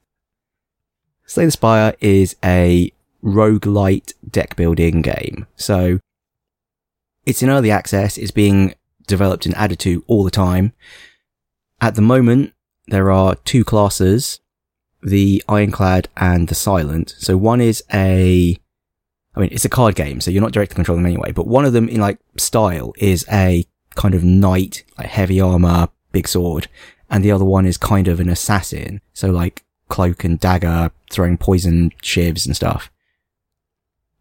Slay 1.26 1.45
the 1.45 1.52
Spire 1.52 1.93
is 1.99 2.36
a 2.43 2.91
roguelite 3.23 4.13
deck 4.30 4.56
building 4.56 5.02
game. 5.02 5.45
So 5.56 5.99
it's 7.26 7.43
in 7.43 7.49
early 7.49 7.69
access. 7.69 8.17
It's 8.17 8.32
being 8.32 8.73
developed 9.08 9.45
and 9.45 9.56
added 9.56 9.80
to 9.80 10.04
all 10.08 10.23
the 10.23 10.32
time. 10.32 10.73
At 11.82 11.95
the 11.95 12.02
moment, 12.02 12.54
there 12.88 13.12
are 13.12 13.36
two 13.36 13.63
classes, 13.63 14.39
the 15.02 15.43
Ironclad 15.47 16.08
and 16.17 16.47
the 16.47 16.56
Silent. 16.56 17.13
So 17.17 17.38
one 17.38 17.62
is 17.62 17.84
a 17.93 18.58
I 19.36 19.39
mean, 19.39 19.50
it's 19.52 19.65
a 19.65 19.69
card 19.69 19.96
game, 19.96 20.22
so 20.22 20.30
you're 20.32 20.43
not 20.43 20.52
directly 20.52 20.76
controlling 20.76 21.04
them 21.04 21.12
anyway, 21.12 21.32
but 21.32 21.48
one 21.48 21.65
of 21.65 21.74
them 21.74 21.89
in 21.89 22.00
like 22.00 22.19
style 22.38 22.93
is 22.98 23.26
a 23.32 23.65
kind 23.96 24.13
of 24.13 24.24
knight, 24.24 24.84
like 24.98 25.08
heavy 25.08 25.41
armor, 25.41 25.89
big 26.12 26.28
sword, 26.28 26.67
and 27.10 27.24
the 27.24 27.32
other 27.32 27.46
one 27.46 27.65
is 27.65 27.78
kind 27.78 28.08
of 28.08 28.19
an 28.19 28.30
assassin, 28.30 29.02
so 29.13 29.30
like 29.30 29.63
cloak 29.89 30.24
and 30.24 30.39
dagger, 30.39 30.91
throwing 31.12 31.38
poison 31.38 31.91
shivs 32.02 32.46
and 32.46 32.56
stuff. 32.56 32.91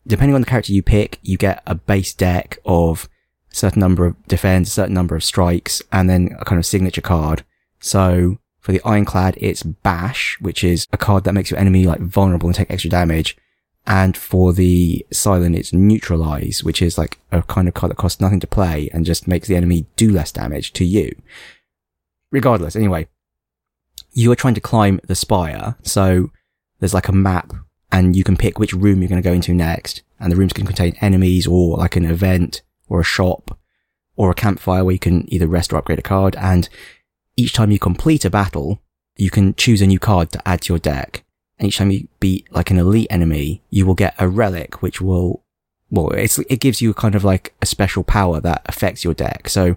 Depending 0.06 0.34
on 0.34 0.40
the 0.40 0.46
character 0.46 0.72
you 0.72 0.82
pick, 0.82 1.18
you 1.22 1.36
get 1.36 1.62
a 1.66 1.74
base 1.74 2.12
deck 2.12 2.58
of 2.64 3.08
a 3.50 3.54
certain 3.54 3.80
number 3.80 4.06
of 4.06 4.26
defense, 4.26 4.68
a 4.68 4.72
certain 4.72 4.94
number 4.94 5.14
of 5.14 5.22
strikes, 5.22 5.80
and 5.92 6.10
then 6.10 6.36
a 6.40 6.44
kind 6.44 6.58
of 6.58 6.66
signature 6.66 7.00
card. 7.00 7.44
So 7.80 8.38
for 8.60 8.72
the 8.72 8.82
Ironclad, 8.84 9.36
it's 9.38 9.62
Bash, 9.62 10.36
which 10.40 10.64
is 10.64 10.86
a 10.92 10.96
card 10.96 11.24
that 11.24 11.32
makes 11.32 11.50
your 11.50 11.60
enemy 11.60 11.86
like 11.86 12.00
vulnerable 12.00 12.48
and 12.48 12.54
take 12.54 12.70
extra 12.70 12.90
damage. 12.90 13.36
And 13.86 14.16
for 14.16 14.52
the 14.52 15.04
silent, 15.12 15.56
it's 15.56 15.72
neutralize, 15.72 16.62
which 16.62 16.80
is 16.80 16.96
like 16.96 17.18
a 17.32 17.42
kind 17.42 17.66
of 17.66 17.74
card 17.74 17.90
that 17.90 17.96
costs 17.96 18.20
nothing 18.20 18.40
to 18.40 18.46
play 18.46 18.88
and 18.92 19.04
just 19.04 19.26
makes 19.26 19.48
the 19.48 19.56
enemy 19.56 19.86
do 19.96 20.10
less 20.10 20.30
damage 20.30 20.72
to 20.74 20.84
you. 20.84 21.14
Regardless, 22.30 22.76
anyway, 22.76 23.08
you 24.12 24.30
are 24.30 24.36
trying 24.36 24.54
to 24.54 24.60
climb 24.60 25.00
the 25.04 25.14
spire. 25.14 25.76
So 25.82 26.30
there's 26.78 26.94
like 26.94 27.08
a 27.08 27.12
map 27.12 27.52
and 27.90 28.14
you 28.14 28.24
can 28.24 28.36
pick 28.36 28.58
which 28.58 28.72
room 28.72 29.00
you're 29.00 29.08
going 29.08 29.22
to 29.22 29.28
go 29.28 29.34
into 29.34 29.52
next. 29.52 30.02
And 30.20 30.30
the 30.30 30.36
rooms 30.36 30.52
can 30.52 30.66
contain 30.66 30.96
enemies 31.00 31.46
or 31.46 31.76
like 31.76 31.96
an 31.96 32.04
event 32.04 32.62
or 32.88 33.00
a 33.00 33.04
shop 33.04 33.58
or 34.14 34.30
a 34.30 34.34
campfire 34.34 34.84
where 34.84 34.92
you 34.92 34.98
can 34.98 35.32
either 35.32 35.48
rest 35.48 35.72
or 35.72 35.76
upgrade 35.76 35.98
a 35.98 36.02
card. 36.02 36.36
And 36.36 36.68
each 37.36 37.52
time 37.52 37.72
you 37.72 37.78
complete 37.78 38.24
a 38.24 38.30
battle, 38.30 38.80
you 39.16 39.30
can 39.30 39.54
choose 39.54 39.82
a 39.82 39.86
new 39.86 39.98
card 39.98 40.30
to 40.30 40.48
add 40.48 40.62
to 40.62 40.72
your 40.72 40.78
deck. 40.78 41.24
Each 41.62 41.78
time 41.78 41.90
you 41.90 42.08
beat 42.20 42.46
like 42.52 42.70
an 42.70 42.78
elite 42.78 43.06
enemy, 43.10 43.62
you 43.70 43.86
will 43.86 43.94
get 43.94 44.14
a 44.18 44.28
relic, 44.28 44.82
which 44.82 45.00
will, 45.00 45.42
well, 45.90 46.10
it's, 46.10 46.38
it 46.38 46.60
gives 46.60 46.80
you 46.80 46.92
kind 46.94 47.14
of 47.14 47.24
like 47.24 47.54
a 47.62 47.66
special 47.66 48.02
power 48.02 48.40
that 48.40 48.62
affects 48.66 49.04
your 49.04 49.14
deck. 49.14 49.48
So 49.48 49.76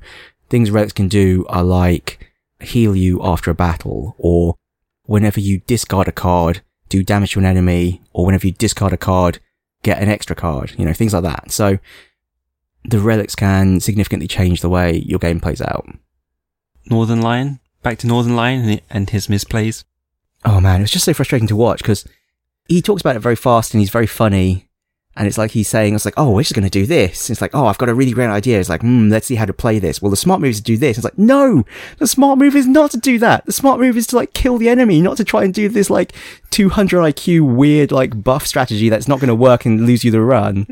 things 0.49 0.71
relics 0.71 0.93
can 0.93 1.07
do 1.07 1.45
are 1.47 1.63
like 1.63 2.31
heal 2.61 2.95
you 2.95 3.21
after 3.23 3.51
a 3.51 3.55
battle 3.55 4.15
or 4.17 4.55
whenever 5.03 5.39
you 5.39 5.59
discard 5.67 6.07
a 6.07 6.11
card, 6.11 6.61
do 6.89 7.03
damage 7.03 7.33
to 7.33 7.39
an 7.39 7.45
enemy, 7.45 8.01
or 8.13 8.25
whenever 8.25 8.47
you 8.47 8.53
discard 8.53 8.93
a 8.93 8.97
card, 8.97 9.39
get 9.83 10.01
an 10.01 10.09
extra 10.09 10.35
card, 10.35 10.73
you 10.77 10.85
know, 10.85 10.93
things 10.93 11.13
like 11.13 11.23
that. 11.23 11.51
So 11.51 11.77
the 12.83 12.99
relics 12.99 13.35
can 13.35 13.79
significantly 13.79 14.27
change 14.27 14.61
the 14.61 14.69
way 14.69 14.97
your 14.97 15.19
game 15.19 15.39
plays 15.39 15.61
out. 15.61 15.87
Northernlion? 16.89 17.59
Back 17.81 17.97
to 17.99 18.07
Northernlion 18.07 18.81
and 18.89 19.09
his 19.09 19.27
misplays? 19.27 19.83
Oh 20.45 20.61
man, 20.61 20.79
it 20.79 20.83
was 20.83 20.91
just 20.91 21.05
so 21.05 21.13
frustrating 21.13 21.47
to 21.47 21.55
watch 21.55 21.79
because 21.79 22.05
he 22.67 22.81
talks 22.81 23.01
about 23.01 23.15
it 23.15 23.19
very 23.19 23.35
fast 23.35 23.73
and 23.73 23.81
he's 23.81 23.89
very 23.89 24.07
funny. 24.07 24.69
And 25.17 25.27
it's 25.27 25.37
like 25.37 25.51
he's 25.51 25.69
saying, 25.69 25.95
it's 25.95 26.03
like, 26.03 26.15
oh, 26.17 26.31
we're 26.31 26.41
just 26.41 26.53
going 26.55 26.65
to 26.65 26.69
do 26.69 26.85
this. 26.85 27.29
it's 27.29 27.39
like, 27.39 27.55
oh, 27.55 27.67
I've 27.67 27.77
got 27.77 27.87
a 27.87 27.93
really 27.93 28.11
great 28.11 28.27
idea. 28.27 28.59
It's 28.59 28.67
like, 28.67 28.81
hmm, 28.81 29.09
let's 29.09 29.25
see 29.25 29.35
how 29.35 29.45
to 29.45 29.53
play 29.53 29.79
this. 29.79 30.01
Well, 30.01 30.09
the 30.09 30.17
smart 30.17 30.41
move 30.41 30.49
is 30.49 30.57
to 30.57 30.63
do 30.63 30.75
this. 30.75 30.97
It's 30.97 31.05
like, 31.05 31.17
no, 31.17 31.63
the 31.99 32.07
smart 32.07 32.37
move 32.37 32.53
is 32.53 32.67
not 32.67 32.91
to 32.91 32.97
do 32.97 33.17
that. 33.19 33.45
The 33.45 33.53
smart 33.53 33.79
move 33.79 33.95
is 33.95 34.07
to 34.07 34.17
like 34.17 34.33
kill 34.33 34.57
the 34.57 34.67
enemy, 34.67 35.01
not 35.01 35.15
to 35.17 35.23
try 35.23 35.45
and 35.45 35.53
do 35.53 35.69
this 35.69 35.89
like 35.89 36.11
200 36.49 36.99
IQ 36.99 37.55
weird 37.55 37.93
like 37.93 38.23
buff 38.23 38.45
strategy 38.45 38.89
that's 38.89 39.07
not 39.07 39.21
going 39.21 39.29
to 39.29 39.35
work 39.35 39.65
and 39.65 39.85
lose 39.85 40.03
you 40.03 40.11
the 40.11 40.19
run. 40.19 40.67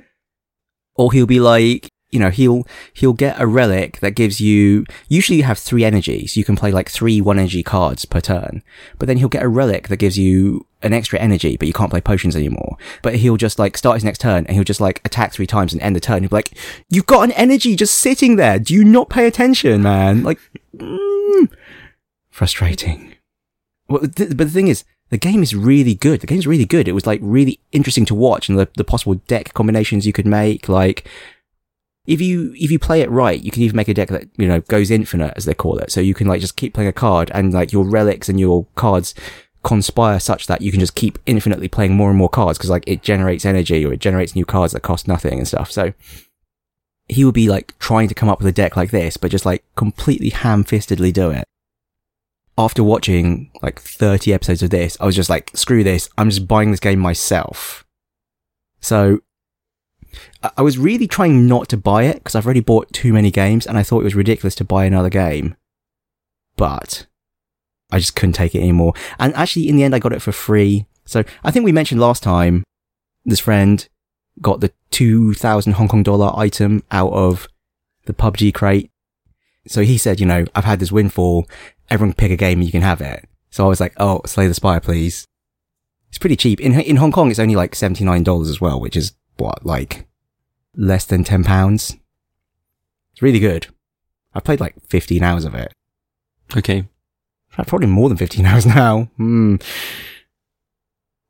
Or 0.95 1.13
he'll 1.13 1.25
be 1.25 1.39
like, 1.39 1.87
you 2.13 2.19
know, 2.19 2.29
he'll, 2.29 2.65
he'll 2.93 3.13
get 3.13 3.39
a 3.39 3.47
relic 3.47 3.99
that 3.99 4.11
gives 4.11 4.39
you, 4.39 4.85
usually 5.09 5.37
you 5.37 5.43
have 5.43 5.59
three 5.59 5.83
energies. 5.83 6.37
You 6.37 6.43
can 6.43 6.55
play 6.55 6.71
like 6.71 6.89
three 6.89 7.19
one 7.21 7.39
energy 7.39 7.63
cards 7.63 8.05
per 8.05 8.21
turn, 8.21 8.63
but 8.99 9.07
then 9.07 9.17
he'll 9.17 9.29
get 9.29 9.43
a 9.43 9.47
relic 9.49 9.87
that 9.87 9.97
gives 9.97 10.17
you 10.17 10.65
an 10.83 10.93
extra 10.93 11.19
energy, 11.19 11.57
but 11.57 11.67
you 11.67 11.73
can't 11.73 11.89
play 11.89 12.01
potions 12.01 12.35
anymore. 12.35 12.77
But 13.01 13.15
he'll 13.15 13.37
just 13.37 13.57
like 13.57 13.77
start 13.77 13.95
his 13.95 14.03
next 14.03 14.19
turn 14.19 14.45
and 14.45 14.55
he'll 14.55 14.63
just 14.63 14.81
like 14.81 15.01
attack 15.05 15.33
three 15.33 15.47
times 15.47 15.73
and 15.73 15.81
end 15.81 15.95
the 15.95 15.99
turn. 15.99 16.21
He'll 16.21 16.29
be 16.29 16.35
like, 16.35 16.57
you've 16.89 17.05
got 17.05 17.23
an 17.23 17.31
energy 17.31 17.75
just 17.75 17.95
sitting 17.95 18.35
there. 18.35 18.59
Do 18.59 18.73
you 18.73 18.83
not 18.83 19.09
pay 19.09 19.25
attention, 19.25 19.81
man? 19.81 20.23
Like, 20.23 20.39
mm, 20.75 21.49
frustrating. 22.29 23.15
Well, 23.87 24.01
th- 24.01 24.29
but 24.29 24.47
the 24.47 24.49
thing 24.49 24.67
is, 24.67 24.83
the 25.09 25.17
game 25.17 25.43
is 25.43 25.55
really 25.55 25.93
good. 25.93 26.21
The 26.21 26.27
game's 26.27 26.47
really 26.47 26.65
good. 26.65 26.87
It 26.87 26.93
was 26.93 27.05
like 27.05 27.19
really 27.21 27.59
interesting 27.71 28.05
to 28.05 28.15
watch 28.15 28.49
and 28.49 28.57
the, 28.57 28.67
the 28.75 28.83
possible 28.83 29.15
deck 29.27 29.53
combinations 29.53 30.07
you 30.07 30.13
could 30.13 30.25
make. 30.25 30.67
Like 30.67 31.07
if 32.05 32.19
you 32.19 32.53
if 32.55 32.69
you 32.69 32.79
play 32.79 33.01
it 33.01 33.09
right, 33.09 33.41
you 33.41 33.51
can 33.51 33.63
even 33.63 33.77
make 33.77 33.87
a 33.87 33.93
deck 33.93 34.09
that 34.09 34.27
you 34.37 34.47
know 34.47 34.61
goes 34.61 34.91
infinite, 34.91 35.33
as 35.35 35.45
they 35.45 35.53
call 35.53 35.77
it. 35.79 35.91
So 35.91 36.01
you 36.01 36.13
can 36.13 36.27
like 36.27 36.41
just 36.41 36.55
keep 36.55 36.73
playing 36.73 36.89
a 36.89 36.93
card, 36.93 37.31
and 37.33 37.53
like 37.53 37.71
your 37.71 37.85
relics 37.85 38.29
and 38.29 38.39
your 38.39 38.65
cards 38.75 39.13
conspire 39.63 40.19
such 40.19 40.47
that 40.47 40.61
you 40.61 40.71
can 40.71 40.79
just 40.81 40.95
keep 40.95 41.17
infinitely 41.25 41.69
playing 41.69 41.93
more 41.93 42.09
and 42.09 42.17
more 42.17 42.29
cards 42.29 42.57
because 42.57 42.69
like 42.69 42.83
it 42.85 43.01
generates 43.01 43.45
energy 43.45 43.85
or 43.85 43.93
it 43.93 43.99
generates 43.99 44.35
new 44.35 44.45
cards 44.45 44.73
that 44.73 44.81
cost 44.81 45.07
nothing 45.07 45.39
and 45.39 45.47
stuff. 45.47 45.71
So 45.71 45.93
he 47.07 47.23
would 47.23 47.33
be 47.33 47.49
like 47.49 47.77
trying 47.79 48.09
to 48.09 48.13
come 48.13 48.29
up 48.29 48.39
with 48.39 48.47
a 48.47 48.51
deck 48.51 48.75
like 48.75 48.91
this, 48.91 49.15
but 49.15 49.31
just 49.31 49.45
like 49.45 49.63
completely 49.75 50.29
ham-fistedly 50.29 51.13
do 51.13 51.31
it. 51.31 51.45
After 52.57 52.83
watching 52.83 53.51
like 53.61 53.79
30 53.79 54.33
episodes 54.33 54.61
of 54.61 54.69
this, 54.69 54.97
I 54.99 55.05
was 55.05 55.15
just 55.15 55.29
like, 55.29 55.51
screw 55.55 55.83
this. 55.83 56.09
I'm 56.17 56.29
just 56.29 56.47
buying 56.47 56.71
this 56.71 56.79
game 56.79 56.99
myself. 56.99 57.85
So 58.79 59.21
I 60.57 60.61
was 60.61 60.77
really 60.77 61.07
trying 61.07 61.47
not 61.47 61.69
to 61.69 61.77
buy 61.77 62.03
it 62.03 62.15
because 62.15 62.35
I've 62.35 62.45
already 62.45 62.59
bought 62.59 62.91
too 62.93 63.13
many 63.13 63.31
games 63.31 63.65
and 63.65 63.77
I 63.77 63.83
thought 63.83 64.01
it 64.01 64.05
was 64.05 64.15
ridiculous 64.15 64.55
to 64.55 64.65
buy 64.65 64.85
another 64.85 65.09
game. 65.09 65.55
But 66.55 67.07
I 67.91 67.99
just 67.99 68.15
couldn't 68.15 68.33
take 68.33 68.55
it 68.55 68.61
anymore. 68.61 68.93
And 69.19 69.33
actually, 69.35 69.69
in 69.69 69.75
the 69.75 69.83
end, 69.83 69.95
I 69.95 69.99
got 69.99 70.13
it 70.13 70.21
for 70.21 70.31
free. 70.31 70.85
So 71.05 71.23
I 71.43 71.51
think 71.51 71.65
we 71.65 71.71
mentioned 71.71 72.01
last 72.01 72.23
time 72.23 72.63
this 73.25 73.39
friend 73.39 73.87
got 74.41 74.61
the 74.61 74.71
2000 74.91 75.73
Hong 75.73 75.87
Kong 75.87 76.03
dollar 76.03 76.31
item 76.37 76.83
out 76.91 77.13
of 77.13 77.47
the 78.05 78.13
PUBG 78.13 78.53
crate. 78.53 78.91
So 79.67 79.83
he 79.83 79.97
said, 79.97 80.19
you 80.19 80.25
know, 80.25 80.45
I've 80.55 80.65
had 80.65 80.79
this 80.79 80.91
windfall. 80.91 81.47
Everyone 81.89 82.13
pick 82.13 82.31
a 82.31 82.35
game 82.35 82.59
and 82.59 82.65
you 82.65 82.71
can 82.71 82.81
have 82.81 83.01
it. 83.01 83.27
So 83.49 83.65
I 83.65 83.67
was 83.67 83.79
like, 83.79 83.93
oh, 83.97 84.21
Slay 84.25 84.47
the 84.47 84.53
Spire, 84.53 84.79
please. 84.79 85.27
It's 86.09 86.17
pretty 86.17 86.35
cheap. 86.35 86.59
In, 86.59 86.79
in 86.79 86.97
Hong 86.97 87.11
Kong, 87.11 87.29
it's 87.29 87.39
only 87.39 87.55
like 87.55 87.73
$79 87.73 88.49
as 88.49 88.59
well, 88.59 88.79
which 88.79 88.97
is 88.97 89.13
what, 89.43 89.65
like 89.65 90.07
less 90.75 91.05
than 91.05 91.23
10 91.23 91.43
pounds. 91.43 91.97
It's 93.11 93.21
really 93.21 93.39
good. 93.39 93.67
I've 94.33 94.43
played 94.43 94.59
like 94.59 94.75
15 94.87 95.21
hours 95.21 95.45
of 95.45 95.53
it. 95.53 95.71
Okay. 96.57 96.87
Probably 97.51 97.87
more 97.87 98.09
than 98.09 98.17
15 98.17 98.45
hours 98.47 98.65
now. 98.65 99.03
Hmm. 99.17 99.57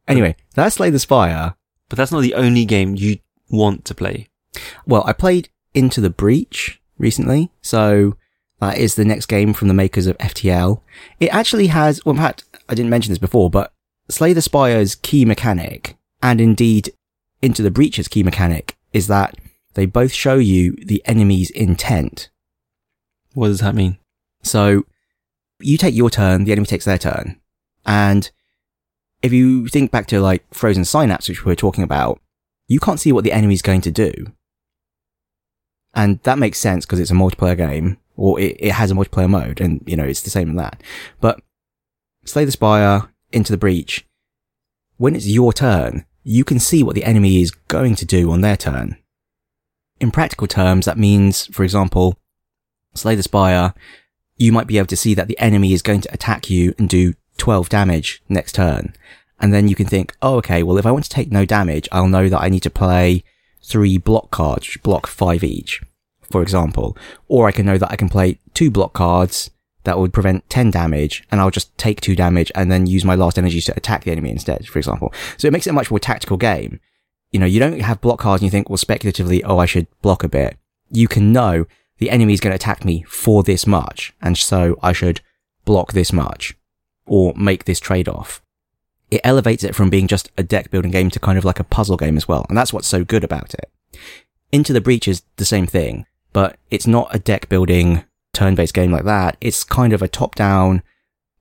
Anyway, 0.07 0.35
that's 0.55 0.75
Slay 0.75 0.89
the 0.89 0.99
Spire. 0.99 1.55
But 1.89 1.97
that's 1.97 2.11
not 2.11 2.21
the 2.21 2.33
only 2.33 2.65
game 2.65 2.95
you 2.95 3.19
want 3.49 3.85
to 3.85 3.93
play. 3.93 4.27
Well, 4.87 5.03
I 5.05 5.13
played 5.13 5.49
Into 5.73 6.01
the 6.01 6.09
Breach 6.09 6.81
recently, 6.97 7.51
so 7.61 8.15
that 8.59 8.77
is 8.77 8.95
the 8.95 9.05
next 9.05 9.27
game 9.27 9.53
from 9.53 9.67
the 9.67 9.73
makers 9.73 10.07
of 10.07 10.17
FTL. 10.17 10.81
It 11.19 11.33
actually 11.33 11.67
has, 11.67 12.03
well, 12.05 12.15
in 12.15 12.21
fact, 12.21 12.45
I 12.69 12.75
didn't 12.75 12.89
mention 12.89 13.11
this 13.11 13.19
before, 13.19 13.49
but 13.49 13.73
Slay 14.09 14.33
the 14.33 14.41
Spire's 14.41 14.95
key 14.95 15.25
mechanic, 15.25 15.95
and 16.21 16.41
indeed 16.41 16.93
Into 17.43 17.61
the 17.61 17.71
breaches 17.71 18.07
key 18.07 18.23
mechanic, 18.23 18.77
is 18.93 19.07
that 19.07 19.35
they 19.73 19.85
both 19.85 20.13
show 20.13 20.35
you 20.35 20.77
the 20.77 21.01
enemy's 21.05 21.49
intent. 21.49 22.29
What 23.33 23.47
does 23.47 23.59
that 23.59 23.75
mean? 23.75 23.97
So 24.43 24.85
you 25.59 25.77
take 25.77 25.93
your 25.93 26.09
turn, 26.09 26.45
the 26.45 26.53
enemy 26.53 26.67
takes 26.67 26.85
their 26.85 26.97
turn. 26.97 27.41
And 27.85 28.31
if 29.21 29.33
you 29.33 29.67
think 29.67 29.91
back 29.91 30.07
to 30.07 30.21
like 30.21 30.45
frozen 30.53 30.85
synapse, 30.85 31.27
which 31.27 31.43
we 31.43 31.51
were 31.51 31.55
talking 31.55 31.83
about, 31.83 32.21
you 32.69 32.79
can't 32.79 32.99
see 32.99 33.11
what 33.11 33.25
the 33.25 33.33
enemy's 33.33 33.61
going 33.61 33.81
to 33.81 33.91
do. 33.91 34.13
And 35.93 36.19
that 36.23 36.39
makes 36.39 36.59
sense 36.59 36.85
because 36.85 36.99
it's 37.01 37.11
a 37.11 37.15
multiplayer 37.15 37.57
game 37.57 37.97
or 38.15 38.39
it, 38.39 38.55
it 38.57 38.71
has 38.71 38.89
a 38.89 38.95
multiplayer 38.95 39.29
mode 39.29 39.59
and, 39.59 39.83
you 39.85 39.97
know, 39.97 40.05
it's 40.05 40.21
the 40.21 40.29
same 40.29 40.51
in 40.51 40.55
that. 40.55 40.81
But 41.19 41.41
Slay 42.23 42.45
the 42.45 42.51
Spire, 42.51 43.09
Into 43.33 43.51
the 43.51 43.57
Breach, 43.57 44.07
when 44.95 45.13
it's 45.13 45.27
your 45.27 45.51
turn, 45.51 46.05
you 46.23 46.43
can 46.43 46.59
see 46.59 46.83
what 46.83 46.95
the 46.95 47.03
enemy 47.03 47.41
is 47.41 47.51
going 47.51 47.95
to 47.95 48.05
do 48.05 48.31
on 48.31 48.41
their 48.41 48.57
turn. 48.57 48.97
In 49.99 50.11
practical 50.11 50.47
terms, 50.47 50.85
that 50.85 50.97
means, 50.97 51.45
for 51.47 51.63
example, 51.63 52.17
Slay 52.93 53.15
the 53.15 53.23
Spire, 53.23 53.73
you 54.37 54.51
might 54.51 54.67
be 54.67 54.77
able 54.77 54.87
to 54.87 54.97
see 54.97 55.13
that 55.13 55.27
the 55.27 55.37
enemy 55.39 55.73
is 55.73 55.81
going 55.81 56.01
to 56.01 56.13
attack 56.13 56.49
you 56.49 56.73
and 56.77 56.89
do 56.89 57.13
12 57.37 57.69
damage 57.69 58.21
next 58.29 58.53
turn. 58.53 58.93
And 59.39 59.53
then 59.53 59.67
you 59.67 59.75
can 59.75 59.87
think, 59.87 60.15
oh, 60.21 60.35
okay, 60.37 60.63
well, 60.63 60.77
if 60.77 60.85
I 60.85 60.91
want 60.91 61.03
to 61.05 61.09
take 61.09 61.31
no 61.31 61.45
damage, 61.45 61.89
I'll 61.91 62.07
know 62.07 62.29
that 62.29 62.41
I 62.41 62.49
need 62.49 62.63
to 62.63 62.69
play 62.69 63.23
three 63.61 63.97
block 63.97 64.31
cards, 64.31 64.77
block 64.83 65.07
five 65.07 65.43
each, 65.43 65.81
for 66.21 66.41
example. 66.41 66.97
Or 67.27 67.47
I 67.47 67.51
can 67.51 67.65
know 67.65 67.77
that 67.77 67.91
I 67.91 67.95
can 67.95 68.09
play 68.09 68.39
two 68.53 68.71
block 68.71 68.93
cards 68.93 69.49
that 69.83 69.99
would 69.99 70.13
prevent 70.13 70.49
10 70.49 70.71
damage 70.71 71.23
and 71.31 71.41
I'll 71.41 71.51
just 71.51 71.75
take 71.77 72.01
two 72.01 72.15
damage 72.15 72.51
and 72.55 72.71
then 72.71 72.87
use 72.87 73.03
my 73.03 73.15
last 73.15 73.37
energy 73.37 73.61
to 73.61 73.75
attack 73.75 74.03
the 74.03 74.11
enemy 74.11 74.29
instead, 74.29 74.67
for 74.67 74.79
example. 74.79 75.13
So 75.37 75.47
it 75.47 75.51
makes 75.51 75.67
it 75.67 75.71
a 75.71 75.73
much 75.73 75.91
more 75.91 75.99
tactical 75.99 76.37
game. 76.37 76.79
You 77.31 77.39
know, 77.39 77.45
you 77.45 77.59
don't 77.59 77.79
have 77.79 78.01
block 78.01 78.19
cards 78.19 78.41
and 78.41 78.47
you 78.47 78.51
think, 78.51 78.69
well, 78.69 78.77
speculatively, 78.77 79.43
oh, 79.43 79.57
I 79.57 79.65
should 79.65 79.87
block 80.01 80.23
a 80.23 80.29
bit. 80.29 80.57
You 80.91 81.07
can 81.07 81.33
know 81.33 81.65
the 81.97 82.09
enemy 82.09 82.33
is 82.33 82.39
going 82.39 82.51
to 82.51 82.55
attack 82.55 82.85
me 82.85 83.03
for 83.07 83.43
this 83.43 83.65
much. 83.65 84.13
And 84.21 84.37
so 84.37 84.77
I 84.81 84.93
should 84.93 85.21
block 85.65 85.93
this 85.93 86.13
much 86.13 86.55
or 87.05 87.33
make 87.35 87.65
this 87.65 87.79
trade 87.79 88.07
off. 88.07 88.41
It 89.11 89.21
elevates 89.23 89.63
it 89.63 89.75
from 89.75 89.89
being 89.89 90.07
just 90.07 90.31
a 90.37 90.43
deck 90.43 90.71
building 90.71 90.91
game 90.91 91.09
to 91.11 91.19
kind 91.19 91.37
of 91.37 91.45
like 91.45 91.59
a 91.59 91.63
puzzle 91.63 91.97
game 91.97 92.17
as 92.17 92.27
well. 92.27 92.45
And 92.49 92.57
that's 92.57 92.73
what's 92.73 92.87
so 92.87 93.03
good 93.03 93.23
about 93.23 93.53
it. 93.53 93.71
Into 94.51 94.73
the 94.73 94.81
Breach 94.81 95.07
is 95.07 95.23
the 95.37 95.45
same 95.45 95.67
thing, 95.67 96.05
but 96.31 96.57
it's 96.71 96.87
not 96.87 97.13
a 97.13 97.19
deck 97.19 97.49
building 97.49 98.03
turn-based 98.33 98.73
game 98.73 98.91
like 98.91 99.05
that. 99.05 99.37
It's 99.41 99.63
kind 99.63 99.93
of 99.93 100.01
a 100.01 100.07
top-down 100.07 100.83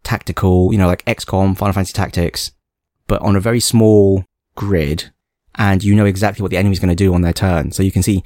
tactical, 0.02 0.72
you 0.72 0.78
know, 0.78 0.87
like 0.87 1.05
XCOM, 1.05 1.57
Final 1.57 1.72
Fantasy 1.72 1.92
Tactics, 1.92 2.52
but 3.07 3.20
on 3.22 3.37
a 3.37 3.40
very 3.40 3.61
small 3.61 4.24
grid. 4.55 5.11
And 5.55 5.85
you 5.85 5.94
know 5.94 6.07
exactly 6.07 6.42
what 6.42 6.50
the 6.50 6.57
enemy's 6.57 6.81
going 6.81 6.88
to 6.88 6.94
do 6.94 7.12
on 7.12 7.22
their 7.22 7.33
turn. 7.33 7.72
So 7.72 7.83
you 7.83 7.92
can 7.92 8.02
see 8.02 8.24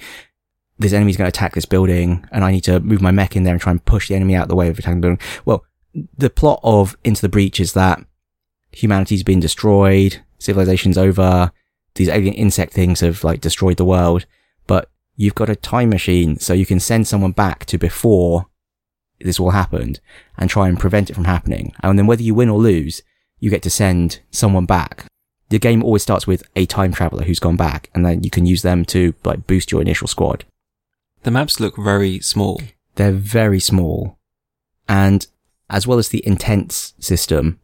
this 0.78 0.92
enemy's 0.92 1.16
going 1.16 1.30
to 1.30 1.36
attack 1.36 1.54
this 1.54 1.64
building 1.64 2.26
and 2.30 2.44
I 2.44 2.52
need 2.52 2.64
to 2.64 2.80
move 2.80 3.00
my 3.00 3.10
mech 3.10 3.34
in 3.34 3.44
there 3.44 3.54
and 3.54 3.60
try 3.60 3.72
and 3.72 3.84
push 3.84 4.08
the 4.08 4.14
enemy 4.14 4.34
out 4.34 4.44
of 4.44 4.48
the 4.48 4.56
way 4.56 4.68
of 4.68 4.78
attacking 4.78 5.00
the 5.00 5.08
building. 5.08 5.26
Well, 5.44 5.64
the 6.16 6.30
plot 6.30 6.60
of 6.62 6.96
Into 7.02 7.22
the 7.22 7.28
Breach 7.28 7.58
is 7.58 7.72
that 7.72 8.00
humanity's 8.72 9.22
been 9.22 9.40
destroyed, 9.40 10.22
civilization's 10.38 10.98
over, 10.98 11.50
these 11.94 12.08
alien 12.08 12.34
insect 12.34 12.74
things 12.74 13.00
have 13.00 13.24
like 13.24 13.40
destroyed 13.40 13.78
the 13.78 13.84
world, 13.84 14.26
but 14.66 14.90
you've 15.16 15.34
got 15.34 15.48
a 15.48 15.56
time 15.56 15.88
machine 15.88 16.38
so 16.38 16.52
you 16.52 16.66
can 16.66 16.78
send 16.78 17.08
someone 17.08 17.32
back 17.32 17.64
to 17.66 17.78
before 17.78 18.46
this 19.20 19.40
all 19.40 19.50
happened 19.50 20.00
and 20.36 20.50
try 20.50 20.68
and 20.68 20.78
prevent 20.78 21.10
it 21.10 21.14
from 21.14 21.24
happening. 21.24 21.74
And 21.82 21.98
then 21.98 22.06
whether 22.06 22.22
you 22.22 22.34
win 22.34 22.48
or 22.48 22.58
lose, 22.58 23.02
you 23.38 23.50
get 23.50 23.62
to 23.62 23.70
send 23.70 24.20
someone 24.30 24.66
back. 24.66 25.06
The 25.48 25.58
game 25.58 25.82
always 25.82 26.02
starts 26.02 26.26
with 26.26 26.42
a 26.56 26.66
time 26.66 26.92
traveler 26.92 27.24
who's 27.24 27.38
gone 27.38 27.56
back 27.56 27.90
and 27.94 28.04
then 28.04 28.22
you 28.22 28.30
can 28.30 28.46
use 28.46 28.62
them 28.62 28.84
to 28.86 29.14
like 29.24 29.46
boost 29.46 29.70
your 29.70 29.80
initial 29.80 30.08
squad. 30.08 30.44
The 31.22 31.30
maps 31.30 31.60
look 31.60 31.76
very 31.76 32.20
small. 32.20 32.60
They're 32.96 33.12
very 33.12 33.60
small. 33.60 34.18
And 34.88 35.26
as 35.68 35.86
well 35.86 35.98
as 35.98 36.08
the 36.08 36.26
intents 36.26 36.94
system, 36.98 37.58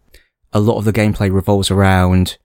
a 0.53 0.61
lot 0.61 0.79
of 0.79 0.85
the 0.85 0.93
gameplay 0.93 1.33
revolves 1.33 1.71
around 1.71 2.38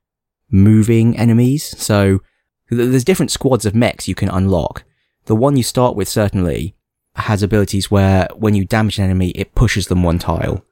moving 0.49 1.17
enemies. 1.17 1.75
So 1.77 2.21
there's 2.69 3.03
different 3.03 3.31
squads 3.31 3.65
of 3.65 3.75
mechs 3.75 4.07
you 4.07 4.15
can 4.15 4.29
unlock. 4.29 4.83
The 5.25 5.35
one 5.35 5.57
you 5.57 5.63
start 5.63 5.95
with 5.95 6.07
certainly 6.07 6.75
has 7.17 7.43
abilities 7.43 7.89
where 7.89 8.27
when 8.35 8.55
you 8.55 8.65
damage 8.65 8.99
an 8.99 9.05
enemy, 9.05 9.29
it 9.31 9.55
pushes 9.55 9.87
them 9.87 10.03
one 10.03 10.19
tile. 10.19 10.63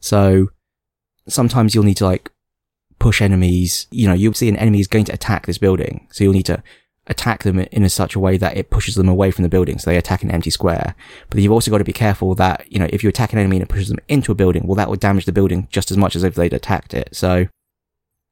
So 0.00 0.50
sometimes 1.28 1.74
you'll 1.74 1.84
need 1.84 1.96
to 1.98 2.04
like 2.04 2.30
push 2.98 3.22
enemies. 3.22 3.86
You 3.90 4.08
know, 4.08 4.14
you'll 4.14 4.34
see 4.34 4.48
an 4.48 4.56
enemy 4.56 4.80
is 4.80 4.86
going 4.86 5.06
to 5.06 5.14
attack 5.14 5.46
this 5.46 5.58
building. 5.58 6.06
So 6.12 6.24
you'll 6.24 6.34
need 6.34 6.46
to 6.46 6.62
attack 7.06 7.42
them 7.42 7.58
in 7.58 7.84
a 7.84 7.90
such 7.90 8.14
a 8.14 8.20
way 8.20 8.36
that 8.36 8.56
it 8.56 8.70
pushes 8.70 8.94
them 8.94 9.08
away 9.08 9.30
from 9.30 9.42
the 9.42 9.48
building. 9.48 9.78
So 9.78 9.90
they 9.90 9.96
attack 9.96 10.22
an 10.22 10.30
empty 10.30 10.50
square. 10.50 10.94
But 11.30 11.40
you've 11.40 11.52
also 11.52 11.70
got 11.70 11.78
to 11.78 11.84
be 11.84 11.92
careful 11.92 12.34
that, 12.36 12.70
you 12.70 12.78
know, 12.78 12.88
if 12.90 13.02
you 13.02 13.08
attack 13.08 13.32
an 13.32 13.38
enemy 13.38 13.56
and 13.56 13.62
it 13.62 13.68
pushes 13.68 13.88
them 13.88 13.98
into 14.08 14.32
a 14.32 14.34
building, 14.34 14.66
well, 14.66 14.76
that 14.76 14.88
would 14.88 15.00
damage 15.00 15.24
the 15.24 15.32
building 15.32 15.68
just 15.70 15.90
as 15.90 15.96
much 15.96 16.16
as 16.16 16.24
if 16.24 16.34
they'd 16.34 16.52
attacked 16.52 16.94
it. 16.94 17.14
So 17.14 17.46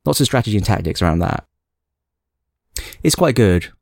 lots 0.05 0.21
of 0.21 0.27
strategy 0.27 0.57
and 0.57 0.67
tactics 0.67 1.03
around 1.03 1.21
that. 1.21 1.47
It's 3.03 3.15
quite 3.15 3.35
good. 3.35 3.73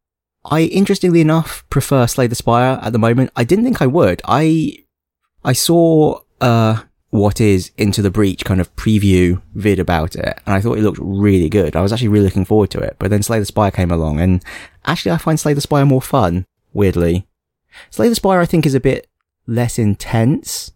I, 0.45 0.63
interestingly 0.63 1.21
enough, 1.21 1.69
prefer 1.71 2.07
Slay 2.07 2.27
the 2.27 2.35
Spire 2.35 2.79
at 2.83 2.93
the 2.93 2.99
moment. 2.99 3.31
I 3.37 3.45
didn't 3.45 3.65
think 3.65 3.83
I 3.83 3.87
would. 3.87 4.23
I, 4.25 4.85
I 5.45 5.53
saw, 5.53 6.21
uh, 6.41 6.83
what 7.11 7.41
is 7.41 7.73
Into 7.77 8.03
the 8.03 8.11
Breach 8.11 8.45
kind 8.45 8.61
of 8.61 8.75
preview 8.77 9.43
vid 9.55 9.79
about 9.79 10.15
it, 10.15 10.39
and 10.47 10.55
I 10.55 10.61
thought 10.61 10.79
it 10.79 10.83
looked 10.83 11.01
really 11.03 11.49
good. 11.49 11.77
I 11.77 11.83
was 11.83 11.93
actually 11.93 12.09
really 12.09 12.27
looking 12.27 12.45
forward 12.45 12.71
to 12.71 12.79
it, 12.79 12.97
but 12.99 13.11
then 13.11 13.23
Slay 13.23 13.39
the 13.39 13.45
Spire 13.45 13.71
came 13.71 13.91
along, 13.91 14.21
and 14.21 14.43
actually 14.87 15.13
I 15.13 15.19
find 15.19 15.39
Slay 15.39 15.53
the 15.53 15.61
Spire 15.61 15.85
more 15.85 16.01
fun, 16.01 16.47
weirdly. 16.73 17.27
Slay 17.91 18.09
the 18.09 18.15
Spire 18.15 18.41
I 18.41 18.47
think 18.47 18.65
is 18.65 18.75
a 18.75 18.81
bit 18.81 19.09
less 19.47 19.79
intense. 19.79 20.73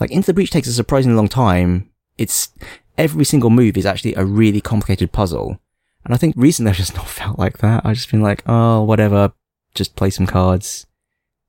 Like 0.00 0.10
Into 0.10 0.26
the 0.26 0.34
Breach 0.34 0.50
takes 0.50 0.68
a 0.68 0.72
surprisingly 0.72 1.16
long 1.16 1.28
time. 1.28 1.90
It's, 2.16 2.48
every 2.96 3.24
single 3.24 3.50
move 3.50 3.76
is 3.76 3.86
actually 3.86 4.14
a 4.14 4.24
really 4.24 4.62
complicated 4.62 5.12
puzzle. 5.12 5.60
And 6.04 6.14
I 6.14 6.16
think 6.16 6.34
recently 6.36 6.70
I've 6.70 6.76
just 6.76 6.94
not 6.96 7.08
felt 7.08 7.38
like 7.38 7.58
that. 7.58 7.84
I've 7.84 7.96
just 7.96 8.10
been 8.10 8.22
like, 8.22 8.42
oh, 8.46 8.82
whatever, 8.82 9.32
just 9.74 9.96
play 9.96 10.10
some 10.10 10.26
cards. 10.26 10.86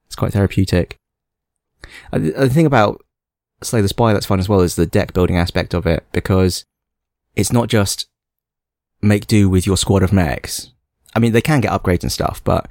It's 0.07 0.15
quite 0.15 0.33
therapeutic. 0.33 0.97
Uh, 2.11 2.17
uh, 2.35 2.43
the 2.43 2.49
thing 2.49 2.65
about 2.65 3.03
Slay 3.61 3.81
the 3.81 3.87
Spire 3.87 4.13
that's 4.13 4.25
fun 4.25 4.39
as 4.39 4.49
well 4.49 4.61
is 4.61 4.75
the 4.75 4.85
deck 4.85 5.13
building 5.13 5.37
aspect 5.37 5.73
of 5.73 5.85
it 5.85 6.05
because 6.11 6.65
it's 7.35 7.51
not 7.51 7.69
just 7.69 8.07
make 9.01 9.27
do 9.27 9.49
with 9.49 9.65
your 9.65 9.77
squad 9.77 10.03
of 10.03 10.13
mechs. 10.13 10.71
I 11.15 11.19
mean, 11.19 11.33
they 11.33 11.41
can 11.41 11.61
get 11.61 11.71
upgrades 11.71 12.03
and 12.03 12.11
stuff, 12.11 12.43
but 12.43 12.67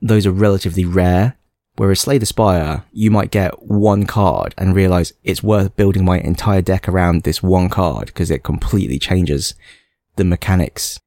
those 0.00 0.26
are 0.26 0.32
relatively 0.32 0.84
rare. 0.84 1.36
Whereas 1.76 2.00
Slay 2.00 2.18
the 2.18 2.26
Spire, 2.26 2.84
you 2.92 3.10
might 3.10 3.30
get 3.30 3.62
one 3.62 4.04
card 4.04 4.54
and 4.58 4.74
realize 4.74 5.12
it's 5.24 5.42
worth 5.42 5.76
building 5.76 6.04
my 6.04 6.18
entire 6.18 6.60
deck 6.60 6.88
around 6.88 7.22
this 7.22 7.42
one 7.42 7.68
card 7.68 8.06
because 8.06 8.30
it 8.30 8.42
completely 8.42 8.98
changes 8.98 9.54
the 10.16 10.24
mechanics. 10.24 11.00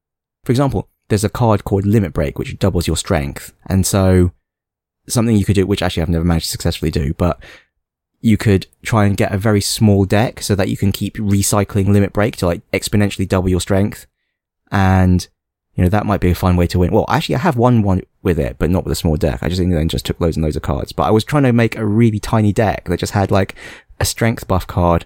For 0.44 0.52
example, 0.52 0.88
there's 1.08 1.24
a 1.24 1.28
card 1.28 1.64
called 1.64 1.86
Limit 1.86 2.12
Break, 2.12 2.38
which 2.38 2.58
doubles 2.58 2.86
your 2.86 2.96
strength. 2.96 3.52
And 3.66 3.86
so 3.86 4.32
something 5.06 5.36
you 5.36 5.44
could 5.44 5.54
do, 5.54 5.66
which 5.66 5.82
actually 5.82 6.02
I've 6.02 6.08
never 6.08 6.24
managed 6.24 6.46
to 6.46 6.52
successfully 6.52 6.90
do, 6.90 7.14
but 7.14 7.42
you 8.20 8.36
could 8.36 8.66
try 8.82 9.04
and 9.04 9.16
get 9.16 9.32
a 9.32 9.38
very 9.38 9.60
small 9.60 10.06
deck 10.06 10.40
so 10.40 10.54
that 10.54 10.68
you 10.68 10.76
can 10.76 10.92
keep 10.92 11.16
recycling 11.16 11.88
limit 11.88 12.12
break 12.12 12.36
to 12.36 12.46
like 12.46 12.62
exponentially 12.70 13.28
double 13.28 13.50
your 13.50 13.60
strength. 13.60 14.06
And, 14.70 15.28
you 15.74 15.82
know, 15.82 15.90
that 15.90 16.06
might 16.06 16.22
be 16.22 16.30
a 16.30 16.34
fun 16.34 16.56
way 16.56 16.66
to 16.68 16.78
win. 16.78 16.90
Well, 16.90 17.04
actually, 17.08 17.34
I 17.34 17.40
have 17.40 17.58
won 17.58 17.82
one 17.82 18.00
with 18.22 18.38
it, 18.38 18.56
but 18.58 18.70
not 18.70 18.84
with 18.84 18.92
a 18.92 18.96
small 18.96 19.16
deck. 19.16 19.40
I 19.42 19.48
just, 19.48 19.60
then 19.60 19.88
just 19.88 20.06
took 20.06 20.20
loads 20.20 20.36
and 20.36 20.44
loads 20.44 20.56
of 20.56 20.62
cards. 20.62 20.92
But 20.92 21.02
I 21.02 21.10
was 21.10 21.22
trying 21.22 21.42
to 21.42 21.52
make 21.52 21.76
a 21.76 21.84
really 21.84 22.18
tiny 22.18 22.52
deck 22.52 22.86
that 22.86 23.00
just 23.00 23.12
had 23.12 23.30
like 23.30 23.54
a 24.00 24.06
strength 24.06 24.48
buff 24.48 24.66
card 24.66 25.04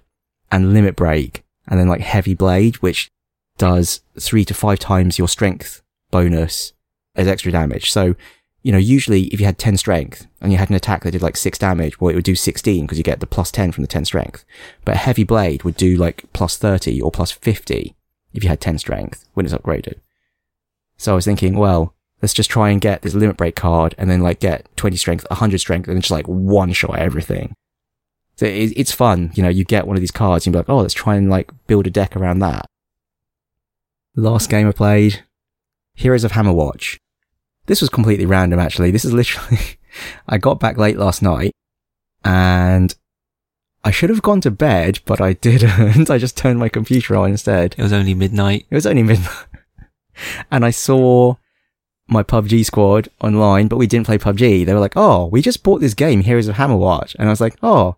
and 0.53 0.72
limit 0.72 0.95
break 0.95 1.43
and 1.66 1.79
then 1.79 1.89
like 1.89 2.01
heavy 2.01 2.35
blade, 2.35 2.77
which 2.77 3.11
does 3.59 4.01
three 4.19 4.45
to 4.45 4.55
five 4.55 4.79
times 4.79 5.19
your 5.19 5.29
strength 5.29 5.83
bonus 6.11 6.73
as 7.15 7.27
extra 7.29 7.53
damage. 7.53 7.91
So 7.91 8.15
you 8.63 8.73
know, 8.73 8.79
usually 8.79 9.25
if 9.27 9.41
you 9.41 9.47
had 9.47 9.59
10 9.59 9.77
strength 9.77 10.27
and 10.41 10.53
you 10.53 10.59
had 10.59 10.69
an 10.69 10.77
attack 10.77 11.03
that 11.03 11.13
did 11.13 11.23
like 11.23 11.37
6 11.37 11.59
damage, 11.59 12.01
well, 12.01 12.11
it 12.11 12.17
would 12.17 12.25
do 12.25 12.35
16 12.35 12.85
because 12.85 12.99
you 12.99 13.05
get 13.05 13.21
the 13.21 13.27
plus 13.27 13.51
10 13.51 13.73
from 13.73 13.83
the 13.83 13.89
10 13.89 14.05
strength. 14.05 14.45
But 14.85 14.97
a 14.97 14.99
heavy 14.99 15.25
blade 15.25 15.63
would 15.63 15.77
do 15.77 15.97
like 15.97 16.25
plus 16.33 16.57
30 16.57 17.01
or 17.01 17.11
plus 17.11 17.31
50 17.31 17.95
if 18.35 18.43
you 18.43 18.51
had 18.51 18.61
10 18.61 18.79
strength 18.79 19.27
when 19.35 19.47
it's 19.47 19.55
upgraded. 19.55 20.01
So 20.97 21.13
I 21.13 21.15
was 21.15 21.25
thinking, 21.25 21.57
well, 21.57 21.95
let's 22.21 22.35
just 22.35 22.51
try 22.51 22.71
and 22.71 22.81
get 22.81 23.03
this 23.03 23.15
limit 23.15 23.37
break 23.37 23.55
card 23.55 23.95
and 23.97 24.11
then 24.11 24.21
like 24.21 24.41
get 24.41 24.69
20 24.77 24.97
strength, 24.97 25.27
100 25.31 25.59
strength 25.59 25.89
and 25.89 26.03
just 26.03 26.11
like 26.11 26.27
one 26.27 26.73
shot 26.73 26.99
everything. 26.99 27.55
So 28.37 28.47
it's 28.47 28.93
fun. 28.93 29.31
You 29.35 29.43
know, 29.43 29.49
you 29.49 29.65
get 29.65 29.87
one 29.87 29.97
of 29.97 30.01
these 30.01 30.11
cards 30.11 30.47
and 30.47 30.55
you're 30.55 30.61
like, 30.61 30.69
oh, 30.69 30.79
let's 30.79 30.95
try 30.95 31.17
and 31.17 31.31
like 31.31 31.51
build 31.67 31.87
a 31.87 31.91
deck 31.91 32.17
around 32.17 32.41
that. 32.41 32.67
Last 34.19 34.51
game 34.51 34.66
I 34.66 34.73
played, 34.73 35.25
Heroes 35.95 36.25
of 36.25 36.33
Hammerwatch. 36.33 36.99
This 37.66 37.81
was 37.81 37.89
completely 37.89 38.27
random 38.27 38.59
actually. 38.59 38.91
This 38.91 39.05
is 39.05 39.12
literally, 39.14 39.79
I 40.27 40.39
got 40.39 40.59
back 40.59 40.77
late 40.77 40.99
last 40.99 41.23
night 41.23 41.53
and 42.25 42.97
I 43.85 43.93
should 43.93 44.11
have 44.11 44.23
gone 44.23 44.41
to 44.41 44.51
bed, 44.51 44.99
but 45.05 45.21
I 45.21 45.33
didn't. 45.35 46.11
I 46.11 46.19
just 46.19 46.37
turned 46.37 46.59
my 46.59 46.69
computer 46.69 47.14
on 47.14 47.31
instead. 47.31 47.77
It 47.79 47.83
was 47.83 47.93
only 47.93 48.12
midnight. 48.12 48.66
It 48.69 48.75
was 48.75 48.87
only 48.87 49.05
midnight. 49.05 49.47
and 50.51 50.64
I 50.64 50.71
saw 50.71 51.37
my 52.09 52.25
PUBG 52.25 52.64
squad 52.64 53.09
online, 53.21 53.69
but 53.69 53.77
we 53.77 53.87
didn't 53.87 54.07
play 54.07 54.19
PUBG. 54.19 54.66
They 54.66 54.75
were 54.75 54.81
like, 54.81 54.97
oh, 54.97 55.27
we 55.27 55.43
just 55.43 55.62
bought 55.62 55.81
this 55.81 55.95
game, 55.95 56.23
Heroes 56.23 56.49
of 56.49 56.57
Hammerwatch. 56.57 57.14
And 57.21 57.29
I 57.29 57.31
was 57.31 57.41
like, 57.41 57.57
oh, 57.62 57.95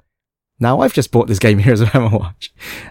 now 0.59 0.81
I've 0.81 0.93
just 0.93 1.13
bought 1.13 1.29
this 1.29 1.39
game, 1.39 1.61
Heroes 1.61 1.81
of 1.81 1.89
Hammerwatch. 1.89 2.51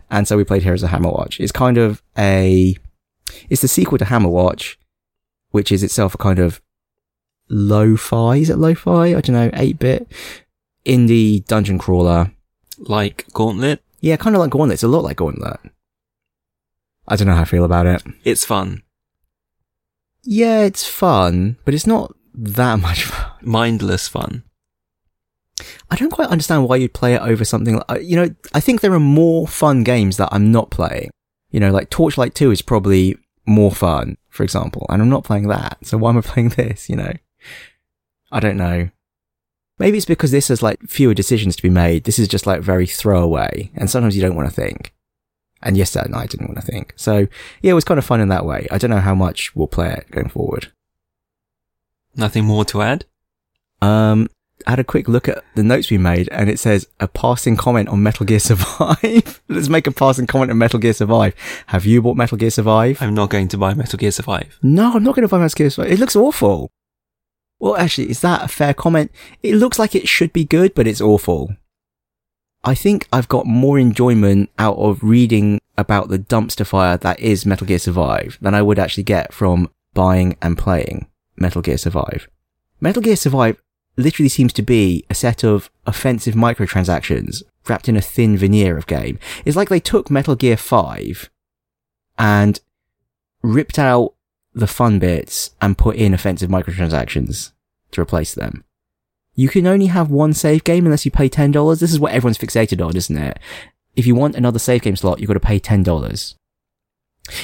And 0.10 0.28
so 0.28 0.36
we 0.36 0.44
played 0.44 0.64
Heroes 0.64 0.82
of 0.82 0.90
Hammerwatch. 0.90 1.40
It's 1.40 1.52
kind 1.52 1.78
of 1.78 2.02
a, 2.18 2.76
it's 3.50 3.62
the 3.62 3.68
sequel 3.68 3.98
to 3.98 4.06
Hammerwatch, 4.06 4.76
which 5.52 5.72
is 5.72 5.84
itself 5.84 6.16
a 6.16 6.18
kind 6.18 6.40
of 6.40 6.62
lo-fi. 7.50 8.38
Is 8.38 8.50
it 8.50 8.58
lo-fi? 8.58 9.16
I 9.16 9.22
don't 9.22 9.36
know, 9.36 9.50
8-bit 9.50 10.08
indie 10.86 11.46
dungeon 11.46 11.78
crawler. 11.78 12.32
Like 12.78 13.26
Gauntlet. 13.34 13.82
Yeah, 14.02 14.16
kind 14.18 14.36
of 14.36 14.40
like 14.40 14.52
Gauntlet. 14.52 14.76
It's 14.76 14.84
a 14.84 14.88
lot 14.88 15.04
like 15.04 15.18
Gauntlet. 15.18 15.60
I 17.08 17.16
don't 17.16 17.28
know 17.28 17.36
how 17.36 17.42
I 17.42 17.46
feel 17.46 17.66
about 17.66 17.86
it. 17.86 18.04
It's 18.24 18.46
fun. 18.46 18.84
Yeah, 20.24 20.62
it's 20.62 20.88
fun, 20.88 21.58
but 21.66 21.74
it's 21.74 21.88
not 21.88 22.16
that 22.34 22.76
much 22.80 23.04
fun. 23.04 23.32
Mindless 23.42 24.08
fun. 24.08 24.44
I 25.92 25.96
don't 25.96 26.12
quite 26.12 26.30
understand 26.30 26.70
why 26.70 26.78
you'd 26.78 26.94
play 26.94 27.16
it 27.16 27.22
over 27.22 27.44
something 27.44 27.82
like, 27.90 28.04
you 28.04 28.16
know, 28.16 28.30
I 28.54 28.62
think 28.62 28.80
there 28.80 28.94
are 28.94 29.00
more 29.00 29.48
fun 29.48 29.84
games 29.84 30.18
that 30.18 30.30
I'm 30.32 30.52
not 30.52 30.70
playing. 30.70 31.10
You 31.52 31.60
know, 31.60 31.72
like 31.72 31.90
Torchlight 31.90 32.36
2 32.36 32.52
is 32.52 32.62
probably 32.62 33.18
more 33.46 33.72
fun, 33.72 34.18
for 34.30 34.44
example, 34.44 34.86
and 34.90 35.02
I'm 35.02 35.10
not 35.10 35.24
playing 35.24 35.48
that. 35.48 35.78
So 35.84 35.98
why 35.98 36.12
am 36.12 36.18
I 36.18 36.22
playing 36.24 36.50
this, 36.50 36.90
you 36.90 36.96
know? 36.96 37.14
I 38.32 38.40
don't 38.40 38.58
know. 38.58 38.90
Maybe 39.80 39.98
it's 39.98 40.06
because 40.06 40.32
this 40.32 40.50
has 40.50 40.62
like 40.62 40.82
fewer 40.84 41.14
decisions 41.14 41.56
to 41.56 41.64
be 41.64 41.70
made. 41.70 42.04
This 42.04 42.20
is 42.20 42.28
just 42.28 42.46
like 42.46 42.62
very 42.62 42.86
throwaway, 42.86 43.72
and 43.76 43.90
sometimes 43.90 44.16
you 44.16 44.22
don't 44.22 44.36
want 44.36 44.50
to 44.50 44.54
think. 44.54 44.94
And 45.62 45.76
yesterday 45.76 46.10
night 46.10 46.24
I 46.24 46.28
didn't 46.28 46.48
want 46.48 46.60
to 46.60 46.66
think. 46.66 46.94
So 46.96 47.28
yeah, 47.62 47.72
it 47.72 47.76
was 47.76 47.86
kind 47.86 47.98
of 47.98 48.06
fun 48.06 48.22
in 48.22 48.30
that 48.30 48.46
way. 48.46 48.68
I 48.72 48.78
don't 48.78 48.90
know 48.90 49.00
how 49.00 49.16
much 49.16 49.56
we'll 49.56 49.68
play 49.68 49.92
it 49.92 50.12
going 50.12 50.30
forward. 50.30 50.72
Nothing 52.16 52.46
more 52.46 52.66
to 52.66 52.82
add? 52.82 53.06
Um, 53.82 54.28
I 54.68 54.72
had 54.72 54.80
a 54.80 54.84
quick 54.84 55.08
look 55.08 55.28
at 55.28 55.44
the 55.56 55.64
notes 55.64 55.90
we 55.90 55.98
made 55.98 56.28
and 56.30 56.50
it 56.50 56.60
says 56.60 56.88
a 57.00 57.08
passing 57.08 57.56
comment 57.56 57.90
on 57.90 58.04
Metal 58.04 58.26
Gear 58.26 58.40
Survive. 58.40 59.42
Let's 59.48 59.70
make 59.70 59.88
a 59.88 59.92
passing 59.92 60.28
comment 60.28 60.52
on 60.52 60.58
Metal 60.58 60.80
Gear 60.80 60.94
Survive. 60.94 61.34
Have 61.68 61.86
you 61.86 62.02
bought 62.02 62.18
Metal 62.18 62.38
Gear 62.38 62.52
Survive? 62.52 63.02
I'm 63.02 63.14
not 63.14 63.30
going 63.30 63.48
to 63.50 63.58
buy 63.58 63.74
Metal 63.74 63.98
Gear 63.98 64.12
Survive. 64.12 64.60
No, 64.62 64.94
I'm 64.94 65.04
not 65.04 65.16
going 65.16 65.28
to 65.28 65.32
buy 65.32 65.40
Metal 65.40 65.56
Gear 65.56 65.70
Survive. 65.70 65.92
It 65.92 66.00
looks 66.00 66.16
awful. 66.16 66.72
Well, 67.60 67.76
actually, 67.76 68.10
is 68.10 68.22
that 68.22 68.44
a 68.44 68.48
fair 68.48 68.74
comment? 68.74 69.12
It 69.44 69.56
looks 69.56 69.80
like 69.80 69.96
it 69.96 70.08
should 70.08 70.32
be 70.32 70.46
good, 70.46 70.74
but 70.74 70.88
it's 70.88 71.02
awful. 71.02 71.56
I 72.64 72.76
think 72.76 73.08
I've 73.12 73.28
got 73.30 73.46
more 73.46 73.80
enjoyment 73.80 74.50
out 74.60 74.78
of 74.78 75.02
reading 75.02 75.60
about 75.78 76.10
the 76.10 76.20
dumpster 76.20 76.66
fire 76.66 76.98
that 76.98 77.20
is 77.20 77.46
Metal 77.46 77.66
Gear 77.66 77.80
Survive 77.80 78.38
than 78.42 78.54
I 78.54 78.62
would 78.62 78.80
actually 78.80 79.04
get 79.04 79.34
from 79.34 79.70
buying 79.94 80.38
and 80.42 80.58
playing 80.58 81.08
Metal 81.38 81.62
Gear 81.62 81.78
Survive. 81.78 82.28
Metal 82.82 83.02
Gear 83.02 83.16
Survive 83.16 83.62
literally 84.00 84.30
seems 84.30 84.54
to 84.54 84.62
be 84.62 85.06
a 85.10 85.16
set 85.16 85.44
of 85.44 85.70
offensive 85.86 86.36
microtransactions 86.36 87.44
wrapped 87.68 87.90
in 87.90 87.98
a 87.98 88.02
thin 88.02 88.38
veneer 88.38 88.78
of 88.78 88.88
game. 88.88 89.20
It's 89.46 89.56
like 89.56 89.70
they 89.70 89.80
took 89.80 90.10
Metal 90.10 90.36
Gear 90.36 90.58
5 90.58 91.30
and 92.18 92.60
ripped 93.42 93.80
out 93.80 94.14
the 94.54 94.68
fun 94.68 95.00
bits 95.00 95.52
and 95.62 95.78
put 95.78 95.96
in 95.96 96.14
offensive 96.14 96.50
microtransactions 96.50 97.52
to 97.92 98.02
replace 98.02 98.34
them. 98.34 98.64
You 99.36 99.48
can 99.48 99.68
only 99.68 99.86
have 99.88 100.12
one 100.12 100.34
save 100.34 100.64
game 100.64 100.86
unless 100.86 101.06
you 101.06 101.12
pay 101.12 101.30
$10. 101.30 101.80
This 101.80 101.92
is 101.92 102.00
what 102.00 102.12
everyone's 102.12 102.38
fixated 102.38 102.86
on, 102.86 102.98
isn't 102.98 103.18
it? 103.18 103.40
If 103.96 104.06
you 104.06 104.16
want 104.16 104.36
another 104.36 104.60
save 104.60 104.82
game 104.82 104.96
slot, 104.96 105.20
you've 105.20 105.28
got 105.28 105.36
to 105.36 105.40
pay 105.40 105.60
$10. 105.60 106.36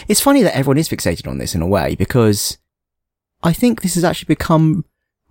It's 0.07 0.21
funny 0.21 0.41
that 0.41 0.55
everyone 0.55 0.77
is 0.77 0.89
fixated 0.89 1.27
on 1.27 1.37
this 1.37 1.55
in 1.55 1.61
a 1.61 1.67
way 1.67 1.95
because 1.95 2.57
I 3.43 3.53
think 3.53 3.81
this 3.81 3.95
has 3.95 4.03
actually 4.03 4.27
become 4.27 4.85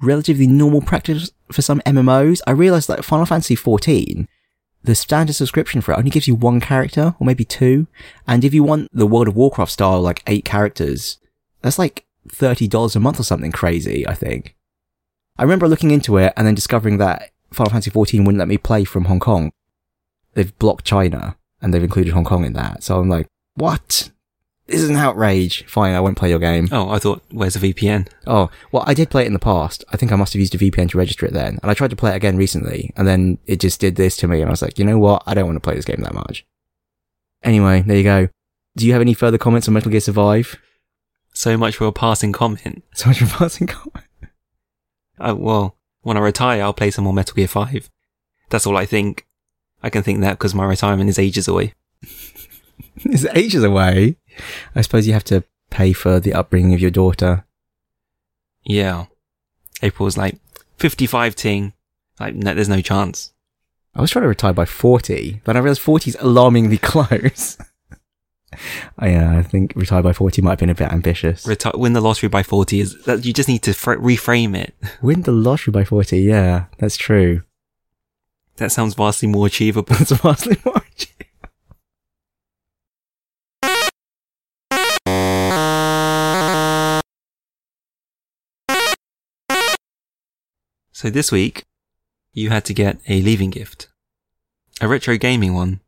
relatively 0.05 0.47
normal 0.47 0.83
practice 0.83 1.31
for 1.51 1.63
some 1.63 1.81
MMOs. 1.81 2.41
I 2.47 2.53
realized 2.53 2.89
that 2.89 3.05
Final 3.05 3.27
Fantasy 3.27 3.55
14, 3.55 4.29
the 4.83 4.95
standard 4.95 5.35
subscription 5.35 5.81
for 5.81 5.93
it 5.93 5.99
only 5.99 6.11
gives 6.11 6.29
you 6.29 6.35
one 6.35 6.61
character 6.61 7.15
or 7.19 7.27
maybe 7.27 7.45
two. 7.45 7.87
And 8.27 8.45
if 8.45 8.53
you 8.55 8.63
want 8.63 8.91
the 8.93 9.07
World 9.07 9.29
of 9.29 9.37
Warcraft 9.37 9.73
style, 9.73 10.01
like 10.01 10.23
eight 10.27 10.45
characters, 10.45 11.19
that's 11.63 11.79
like 11.79 12.05
$30 12.29 12.97
a 12.97 13.01
month 13.01 13.19
or 13.19 13.25
something 13.25 13.53
crazy, 13.53 14.07
I 14.07 14.15
think. 14.15 14.55
I 15.39 15.43
remember 15.43 15.69
looking 15.69 15.91
into 15.91 16.17
it 16.19 16.33
and 16.37 16.47
then 16.47 16.55
discovering 16.55 16.99
that 16.99 17.31
Final 17.53 17.71
Fantasy 17.71 17.91
14 17.91 18.25
wouldn't 18.25 18.39
let 18.39 18.49
me 18.49 18.59
play 18.59 18.85
from 18.85 19.07
Hong 19.07 19.21
Kong. 19.21 19.53
They've 20.35 20.57
blocked 20.59 20.85
China 20.85 21.37
and 21.61 21.73
they've 21.73 21.83
included 21.83 22.13
Hong 22.13 22.25
Kong 22.25 22.45
in 22.45 22.53
that. 22.53 22.83
So 22.83 23.01
I'm 23.01 23.09
like, 23.09 23.27
what? 23.55 24.11
This 24.67 24.81
is 24.81 24.89
an 24.89 24.97
outrage. 24.97 25.67
Fine, 25.67 25.95
I 25.95 26.01
won't 26.01 26.17
play 26.17 26.31
your 26.31 26.39
game. 26.39 26.69
Oh, 26.73 26.89
I 26.89 26.99
thought, 26.99 27.23
where's 27.31 27.55
the 27.55 27.73
VPN? 27.73 28.09
Oh, 28.27 28.51
well, 28.73 28.83
I 28.87 28.95
did 28.95 29.11
play 29.11 29.25
it 29.25 29.27
in 29.27 29.35
the 29.35 29.39
past. 29.39 29.85
I 29.93 29.99
think 29.99 30.11
I 30.11 30.17
must 30.17 30.33
have 30.33 30.41
used 30.41 30.55
a 30.55 30.59
VPN 30.59 30.89
to 30.91 30.99
register 30.99 31.27
it 31.27 31.35
then. 31.35 31.59
And 31.63 31.71
I 31.71 31.75
tried 31.75 31.91
to 31.91 31.97
play 31.97 32.13
it 32.13 32.17
again 32.17 32.39
recently 32.39 32.91
and 32.97 33.07
then 33.07 33.39
it 33.47 33.61
just 33.61 33.79
did 33.79 33.97
this 33.97 34.17
to 34.19 34.29
me. 34.29 34.41
And 34.41 34.49
I 34.49 34.53
was 34.53 34.63
like, 34.63 34.79
you 34.79 34.85
know 34.85 34.99
what? 34.99 35.23
I 35.27 35.35
don't 35.35 35.47
want 35.47 35.57
to 35.57 35.61
play 35.61 35.75
this 35.75 35.85
game 35.85 36.01
that 36.01 36.15
much. 36.15 36.47
Anyway, 37.43 37.83
there 37.83 37.97
you 37.97 38.03
go. 38.03 38.29
Do 38.77 38.87
you 38.87 38.93
have 38.95 39.03
any 39.03 39.13
further 39.13 39.39
comments 39.39 39.69
on 39.69 39.75
Metal 39.75 39.91
Gear 39.91 40.01
Survive? 40.01 40.57
So 41.35 41.59
much 41.59 41.77
for 41.77 41.87
a 41.87 41.93
passing 41.93 42.33
comment. 42.33 42.85
So 42.95 43.09
much 43.09 43.19
for 43.19 43.27
passing 43.27 43.67
comment. 43.67 44.07
Oh, 45.19 45.35
well, 45.35 45.77
when 46.03 46.17
I 46.17 46.21
retire, 46.21 46.63
I'll 46.63 46.73
play 46.73 46.91
some 46.91 47.05
more 47.05 47.13
Metal 47.13 47.35
Gear 47.35 47.49
5. 47.49 47.91
That's 48.51 48.67
all 48.67 48.77
I 48.77 48.87
think. 48.87 49.27
I 49.83 49.91
can 49.91 50.03
think 50.03 50.21
that 50.21 50.39
because 50.39 50.55
my 50.55 50.65
retirement 50.65 51.11
is 51.11 51.19
ages 51.19 51.49
away. 51.49 51.75
it's 52.97 53.27
ages 53.35 53.63
away. 53.63 54.17
I 54.75 54.81
suppose 54.83 55.07
you 55.07 55.13
have 55.13 55.25
to 55.25 55.45
pay 55.71 55.93
for 55.93 56.21
the 56.21 56.33
upbringing 56.35 56.75
of 56.75 56.81
your 56.81 56.91
daughter. 56.91 57.45
Yeah. 58.65 59.07
April's 59.83 60.17
like, 60.17 60.39
55 60.79 61.37
ting. 61.37 61.73
Like, 62.21 62.35
no, 62.35 62.55
there's 62.55 62.69
no 62.69 62.81
chance. 62.81 63.33
I 63.95 64.01
was 64.01 64.11
trying 64.11 64.23
to 64.25 64.29
retire 64.29 64.53
by 64.53 64.65
40, 64.65 65.41
but 65.45 65.57
I 65.57 65.61
realized 65.61 65.81
40 65.81 66.11
is 66.11 66.17
alarmingly 66.21 66.79
close. 66.83 67.59
I, 68.99 69.15
uh, 69.15 69.39
I 69.39 69.43
think 69.43 69.73
retire 69.75 70.03
by 70.03 70.13
40 70.13 70.43
might 70.43 70.51
have 70.51 70.59
been 70.61 70.71
a 70.71 70.75
bit 70.75 70.93
ambitious. 70.93 71.45
Reti- 71.47 71.77
win 71.79 71.93
the 71.93 72.01
lottery 72.01 72.29
by 72.29 72.43
40 72.43 72.81
is 72.81 73.03
that 73.05 73.25
you 73.25 73.33
just 73.33 73.49
need 73.49 73.63
to 73.63 73.75
fr- 73.75 73.95
reframe 73.95 74.57
it. 74.57 74.75
Win 75.03 75.23
the 75.23 75.33
lottery 75.33 75.73
by 75.73 75.85
40, 75.85 76.21
yeah, 76.21 76.67
that's 76.79 76.97
true. 76.97 77.43
That 78.57 78.71
sounds 78.71 78.95
vastly 78.95 79.27
more 79.27 79.49
achievable. 79.49 79.95
That's 79.99 80.13
vastly 80.13 80.57
more 80.65 80.77
achievable. 80.77 81.27
So 90.95 91.11
this 91.11 91.33
week, 91.33 91.65
you 92.33 92.51
had 92.51 92.65
to 92.67 92.73
get 92.73 92.99
a 93.09 93.21
leaving 93.21 93.51
gift. 93.51 93.89
A 94.81 94.87
retro 94.87 95.17
gaming 95.17 95.53
one. 95.53 95.81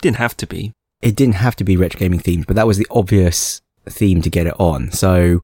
Didn't 0.00 0.16
have 0.16 0.34
to 0.38 0.46
be. 0.46 0.72
It 1.02 1.14
didn't 1.14 1.34
have 1.34 1.56
to 1.56 1.64
be 1.64 1.76
retro 1.76 1.98
gaming 2.00 2.20
themed, 2.20 2.46
but 2.46 2.56
that 2.56 2.66
was 2.66 2.78
the 2.78 2.86
obvious 2.90 3.60
theme 3.86 4.22
to 4.22 4.30
get 4.30 4.46
it 4.46 4.58
on. 4.58 4.90
So 4.92 5.42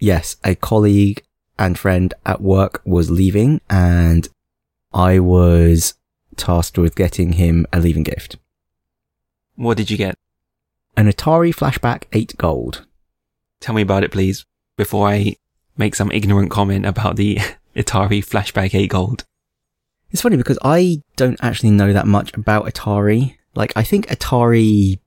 yes, 0.00 0.36
a 0.42 0.56
colleague 0.56 1.22
and 1.56 1.78
friend 1.78 2.12
at 2.26 2.40
work 2.40 2.82
was 2.84 3.12
leaving 3.12 3.60
and 3.70 4.28
I 4.92 5.20
was 5.20 5.94
tasked 6.34 6.78
with 6.78 6.96
getting 6.96 7.34
him 7.34 7.64
a 7.72 7.78
leaving 7.78 8.02
gift. 8.02 8.38
What 9.54 9.76
did 9.76 9.88
you 9.88 9.96
get? 9.96 10.16
An 10.96 11.06
Atari 11.06 11.54
Flashback 11.54 12.06
8 12.12 12.34
Gold. 12.36 12.86
Tell 13.60 13.76
me 13.76 13.82
about 13.82 14.02
it, 14.02 14.10
please, 14.10 14.46
before 14.76 15.06
I 15.06 15.36
make 15.76 15.94
some 15.94 16.10
ignorant 16.10 16.50
comment 16.50 16.86
about 16.86 17.14
the 17.14 17.38
Atari 17.76 18.24
Flashback 18.24 18.74
8 18.74 18.88
Gold. 18.88 19.24
It's 20.10 20.22
funny 20.22 20.36
because 20.36 20.58
I 20.62 21.02
don't 21.16 21.38
actually 21.42 21.70
know 21.70 21.92
that 21.92 22.06
much 22.06 22.34
about 22.34 22.66
Atari. 22.66 23.36
Like, 23.54 23.72
I 23.76 23.82
think 23.82 24.06
Atari 24.08 24.98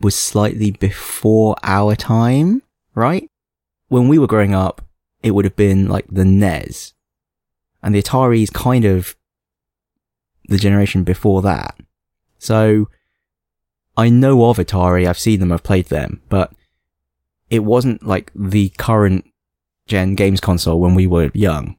was 0.00 0.14
slightly 0.14 0.72
before 0.72 1.56
our 1.62 1.96
time, 1.96 2.62
right? 2.94 3.30
When 3.88 4.08
we 4.08 4.18
were 4.18 4.26
growing 4.26 4.54
up, 4.54 4.82
it 5.22 5.30
would 5.30 5.44
have 5.44 5.56
been 5.56 5.88
like 5.88 6.06
the 6.08 6.24
NES. 6.24 6.94
And 7.82 7.94
the 7.94 8.02
Atari 8.02 8.42
is 8.42 8.50
kind 8.50 8.84
of 8.84 9.16
the 10.48 10.58
generation 10.58 11.04
before 11.04 11.42
that. 11.42 11.76
So 12.38 12.88
I 13.96 14.08
know 14.08 14.44
of 14.44 14.58
Atari, 14.58 15.06
I've 15.06 15.18
seen 15.18 15.40
them, 15.40 15.52
I've 15.52 15.62
played 15.62 15.86
them, 15.86 16.20
but 16.28 16.52
it 17.50 17.60
wasn't 17.60 18.06
like 18.06 18.32
the 18.34 18.70
current 18.78 19.30
gen 19.86 20.14
games 20.14 20.40
console 20.40 20.80
when 20.80 20.94
we 20.94 21.06
were 21.06 21.30
young. 21.34 21.76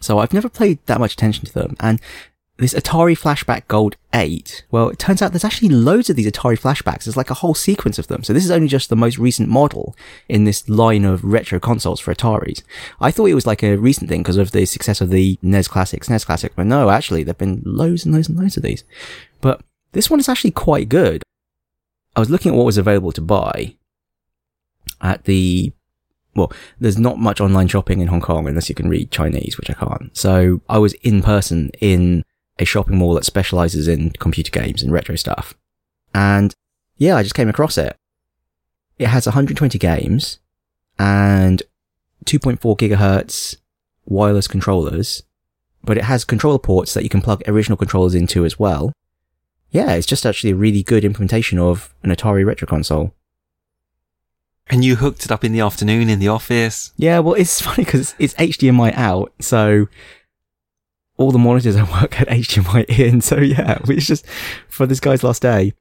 So 0.00 0.18
I've 0.18 0.34
never 0.34 0.48
paid 0.48 0.78
that 0.86 1.00
much 1.00 1.14
attention 1.14 1.46
to 1.46 1.52
them. 1.52 1.76
And 1.80 2.00
this 2.56 2.74
Atari 2.74 3.18
Flashback 3.18 3.66
Gold 3.66 3.96
8, 4.12 4.64
well, 4.70 4.88
it 4.88 4.98
turns 4.98 5.20
out 5.20 5.32
there's 5.32 5.44
actually 5.44 5.70
loads 5.70 6.08
of 6.08 6.14
these 6.14 6.30
Atari 6.30 6.58
flashbacks. 6.58 7.04
There's 7.04 7.16
like 7.16 7.30
a 7.30 7.34
whole 7.34 7.54
sequence 7.54 7.98
of 7.98 8.06
them. 8.06 8.22
So 8.22 8.32
this 8.32 8.44
is 8.44 8.50
only 8.50 8.68
just 8.68 8.90
the 8.90 8.96
most 8.96 9.18
recent 9.18 9.48
model 9.48 9.96
in 10.28 10.44
this 10.44 10.68
line 10.68 11.04
of 11.04 11.24
retro 11.24 11.58
consoles 11.58 11.98
for 11.98 12.14
Ataris. 12.14 12.62
I 13.00 13.10
thought 13.10 13.26
it 13.26 13.34
was 13.34 13.46
like 13.46 13.64
a 13.64 13.76
recent 13.76 14.08
thing 14.08 14.22
because 14.22 14.36
of 14.36 14.52
the 14.52 14.66
success 14.66 15.00
of 15.00 15.10
the 15.10 15.36
NES 15.42 15.66
Classics, 15.66 16.08
NES 16.08 16.24
Classic, 16.24 16.52
but 16.54 16.66
no, 16.66 16.90
actually, 16.90 17.24
there've 17.24 17.36
been 17.36 17.62
loads 17.64 18.04
and 18.04 18.14
loads 18.14 18.28
and 18.28 18.38
loads 18.38 18.56
of 18.56 18.62
these. 18.62 18.84
But 19.40 19.62
this 19.90 20.08
one 20.08 20.20
is 20.20 20.28
actually 20.28 20.52
quite 20.52 20.88
good. 20.88 21.24
I 22.14 22.20
was 22.20 22.30
looking 22.30 22.52
at 22.52 22.56
what 22.56 22.66
was 22.66 22.78
available 22.78 23.10
to 23.12 23.20
buy 23.20 23.74
at 25.00 25.24
the 25.24 25.72
well, 26.34 26.52
there's 26.78 26.98
not 26.98 27.18
much 27.18 27.40
online 27.40 27.68
shopping 27.68 28.00
in 28.00 28.08
Hong 28.08 28.20
Kong 28.20 28.48
unless 28.48 28.68
you 28.68 28.74
can 28.74 28.88
read 28.88 29.10
Chinese, 29.10 29.56
which 29.56 29.70
I 29.70 29.74
can't. 29.74 30.16
So 30.16 30.60
I 30.68 30.78
was 30.78 30.94
in 30.94 31.22
person 31.22 31.70
in 31.80 32.24
a 32.58 32.64
shopping 32.64 32.98
mall 32.98 33.14
that 33.14 33.24
specializes 33.24 33.88
in 33.88 34.10
computer 34.10 34.50
games 34.50 34.82
and 34.82 34.92
retro 34.92 35.16
stuff. 35.16 35.54
And 36.14 36.54
yeah, 36.96 37.16
I 37.16 37.22
just 37.22 37.34
came 37.34 37.48
across 37.48 37.76
it. 37.78 37.96
It 38.98 39.08
has 39.08 39.26
120 39.26 39.78
games 39.78 40.38
and 40.98 41.62
2.4 42.26 42.78
gigahertz 42.78 43.56
wireless 44.06 44.46
controllers, 44.46 45.22
but 45.82 45.98
it 45.98 46.04
has 46.04 46.24
controller 46.24 46.58
ports 46.58 46.94
that 46.94 47.02
you 47.02 47.08
can 47.08 47.20
plug 47.20 47.42
original 47.48 47.76
controllers 47.76 48.14
into 48.14 48.44
as 48.44 48.58
well. 48.58 48.92
Yeah, 49.70 49.94
it's 49.94 50.06
just 50.06 50.24
actually 50.24 50.50
a 50.50 50.56
really 50.56 50.84
good 50.84 51.04
implementation 51.04 51.58
of 51.58 51.92
an 52.04 52.10
Atari 52.10 52.46
retro 52.46 52.66
console. 52.66 53.12
And 54.68 54.84
you 54.84 54.96
hooked 54.96 55.24
it 55.24 55.30
up 55.30 55.44
in 55.44 55.52
the 55.52 55.60
afternoon 55.60 56.08
in 56.08 56.18
the 56.18 56.28
office. 56.28 56.92
Yeah, 56.96 57.18
well, 57.18 57.34
it's 57.34 57.60
funny 57.66 57.84
because 57.84 58.14
it's 58.18 58.34
HDMI 58.34 58.94
out, 58.96 59.32
so 59.40 59.86
all 61.16 61.30
the 61.30 61.38
monitors 61.38 61.76
I 61.76 61.82
work 62.00 62.20
at 62.20 62.28
HDMI 62.28 62.84
in. 62.98 63.20
So 63.20 63.38
yeah, 63.38 63.78
we 63.86 63.96
just 63.96 64.26
for 64.68 64.86
this 64.86 65.00
guy's 65.00 65.22
last 65.22 65.42
day, 65.42 65.74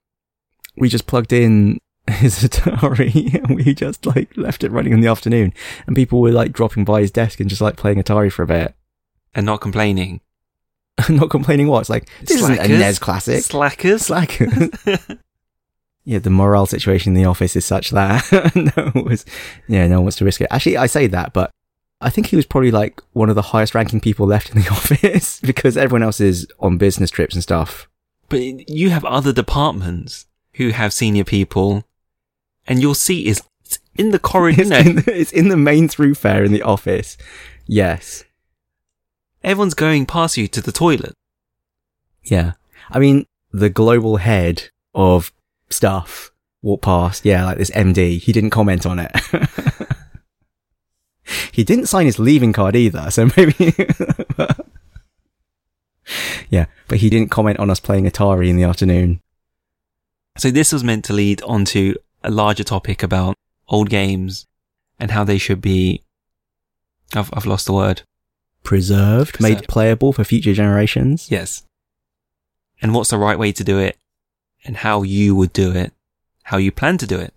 we 0.78 0.90
just 0.90 1.08
plugged 1.08 1.34
in 1.34 1.80
his 2.10 2.40
Atari 2.40 3.34
and 3.34 3.56
we 3.56 3.74
just 3.74 4.06
like 4.06 4.36
left 4.36 4.64
it 4.64 4.72
running 4.72 4.94
in 4.94 5.02
the 5.02 5.08
afternoon, 5.08 5.54
and 5.88 5.96
people 5.96 6.20
were 6.22 6.32
like 6.32 6.52
dropping 6.52 6.86
by 6.86 7.02
his 7.02 7.12
desk 7.12 7.40
and 7.40 7.50
just 7.50 7.62
like 7.62 7.78
playing 7.78 8.02
Atari 8.02 8.32
for 8.32 8.44
a 8.44 8.48
bit. 8.48 8.76
And 9.34 9.46
not 9.46 9.62
complaining. 9.62 10.22
not 11.10 11.32
complaining 11.32 11.68
what? 11.68 11.80
It's 11.82 11.90
like, 11.90 12.08
this 12.20 12.38
isn't 12.38 12.60
a 12.60 12.68
NES 12.68 13.00
classic. 13.00 13.44
Slackers. 13.44 14.04
Slackers. 14.04 14.70
Yeah, 16.06 16.20
the 16.20 16.30
morale 16.30 16.66
situation 16.66 17.16
in 17.16 17.22
the 17.22 17.30
office 17.30 17.56
is 17.56 17.66
such 17.66 17.92
that 17.92 18.24
no 18.56 18.90
one 18.92 19.06
was, 19.06 19.26
yeah, 19.68 19.88
no 19.88 19.96
one 19.96 20.06
wants 20.06 20.18
to 20.18 20.26
risk 20.26 20.42
it. 20.42 20.48
Actually, 20.52 20.78
I 20.78 20.86
say 20.86 21.08
that, 21.08 21.34
but 21.34 21.52
I 22.02 22.10
think 22.10 22.28
he 22.28 22.36
was 22.36 22.46
probably 22.46 22.72
like 22.72 23.02
one 23.14 23.30
of 23.30 23.36
the 23.36 23.42
highest 23.42 23.74
ranking 23.74 24.02
people 24.02 24.28
left 24.28 24.50
in 24.50 24.62
the 24.62 24.70
office 24.72 25.40
because 25.40 25.78
everyone 25.78 26.04
else 26.04 26.20
is 26.20 26.48
on 26.60 26.78
business 26.78 27.10
trips 27.10 27.34
and 27.34 27.44
stuff. 27.44 27.88
But 28.28 28.70
you 28.70 28.90
have 28.90 29.06
other 29.06 29.32
departments 29.32 30.26
who 30.56 30.70
have 30.70 30.92
senior 30.94 31.24
people, 31.24 31.84
and 32.68 32.82
your 32.82 32.96
seat 32.96 33.28
is 33.28 33.42
in 33.96 34.12
the 34.12 34.20
corridor. 34.20 34.62
It's 34.62 34.72
in, 34.72 34.96
the, 34.96 35.20
it's 35.20 35.32
in 35.32 35.48
the 35.50 35.58
main 35.58 35.88
thoroughfare 35.88 36.44
in 36.44 36.52
the 36.52 36.62
office. 36.62 37.18
Yes. 37.66 38.26
everyone's 39.44 39.74
going 39.74 40.06
past 40.06 40.36
you 40.36 40.48
to 40.50 40.62
the 40.62 40.72
toilet. 40.72 41.14
Yeah. 42.24 42.54
I 42.90 43.00
mean, 43.00 43.26
the 43.52 43.70
global 43.70 44.18
head 44.18 44.70
of 44.94 45.32
stuff 45.74 46.32
walk 46.64 46.82
past. 46.82 47.26
Yeah, 47.26 47.46
like 47.46 47.60
this 47.60 47.70
MD. 47.72 48.20
He 48.20 48.32
didn't 48.32 48.50
comment 48.50 48.86
on 48.88 48.98
it. 48.98 49.12
he 51.52 51.64
didn't 51.64 51.86
sign 51.88 52.08
his 52.08 52.18
leaving 52.18 52.54
card 52.54 52.76
either. 52.76 53.12
So 53.12 53.30
maybe, 53.38 53.76
yeah, 56.50 56.66
but 56.88 57.00
he 57.00 57.10
didn't 57.10 57.30
comment 57.30 57.60
on 57.60 57.70
us 57.70 57.80
playing 57.80 58.06
Atari 58.06 58.50
in 58.50 58.58
the 58.58 58.64
afternoon. 58.64 59.22
So 60.38 60.50
this 60.50 60.74
was 60.74 60.84
meant 60.84 61.06
to 61.06 61.14
lead 61.14 61.44
onto 61.44 61.94
a 62.24 62.32
larger 62.32 62.64
topic 62.64 63.04
about 63.04 63.36
old 63.68 63.90
games 63.90 64.48
and 65.00 65.12
how 65.12 65.24
they 65.24 65.38
should 65.38 65.62
be. 65.62 66.02
I've, 67.14 67.30
I've 67.34 67.46
lost 67.46 67.68
the 67.68 67.74
word. 67.74 68.02
Preserved, 68.64 69.42
made 69.42 69.68
playable 69.68 70.14
for 70.14 70.24
future 70.24 70.54
generations. 70.54 71.30
Yes. 71.30 71.64
And 72.82 72.96
what's 72.96 73.10
the 73.10 73.18
right 73.18 73.38
way 73.38 73.52
to 73.52 73.64
do 73.64 73.78
it 73.78 73.98
and 74.66 74.78
how 74.78 75.04
you 75.04 75.36
would 75.36 75.54
do 75.54 75.72
it, 75.72 75.94
how 76.44 76.58
you 76.58 76.72
plan 76.72 76.98
to 77.00 77.08
do 77.08 77.20
it. 77.20 77.34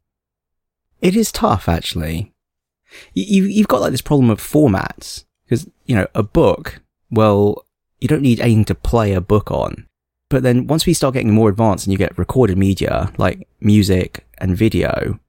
It 1.00 1.14
is 1.16 1.30
tough, 1.32 1.68
actually. 1.68 2.32
You, 3.14 3.24
you- 3.24 3.50
you've 3.50 3.68
got 3.68 3.80
like 3.80 3.90
this 3.92 4.00
problem 4.00 4.30
of 4.30 4.40
formats 4.40 5.24
because 5.44 5.68
you 5.86 5.94
know 5.94 6.06
a 6.14 6.22
book. 6.22 6.80
Well, 7.10 7.64
you 8.00 8.08
don't 8.08 8.22
need 8.22 8.40
anything 8.40 8.64
to 8.66 8.74
play 8.74 9.12
a 9.12 9.20
book 9.20 9.50
on. 9.50 9.86
But 10.28 10.42
then 10.42 10.66
once 10.66 10.86
we 10.86 10.94
start 10.94 11.14
getting 11.14 11.32
more 11.32 11.48
advanced 11.48 11.86
and 11.86 11.92
you 11.92 11.98
get 11.98 12.18
recorded 12.18 12.58
media 12.58 13.12
like 13.16 13.46
music 13.60 14.26
and 14.38 14.56
video, 14.56 15.20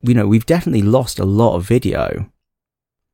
you 0.00 0.14
know 0.14 0.26
we've 0.26 0.46
definitely 0.46 0.82
lost 0.82 1.18
a 1.18 1.24
lot 1.24 1.54
of 1.56 1.64
video. 1.66 2.28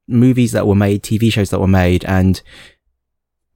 Movies 0.07 0.53
that 0.53 0.67
were 0.67 0.75
made, 0.75 1.03
TV 1.03 1.31
shows 1.31 1.51
that 1.51 1.61
were 1.61 1.67
made, 1.67 2.03
and 2.07 2.41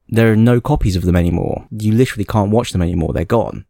there 0.07 0.31
are 0.31 0.35
no 0.35 0.61
copies 0.61 0.95
of 0.95 1.03
them 1.03 1.15
anymore. 1.15 1.67
You 1.71 1.93
literally 1.93 2.25
can't 2.25 2.51
watch 2.51 2.71
them 2.71 2.83
anymore. 2.83 3.11
They're 3.13 3.25
gone. 3.25 3.65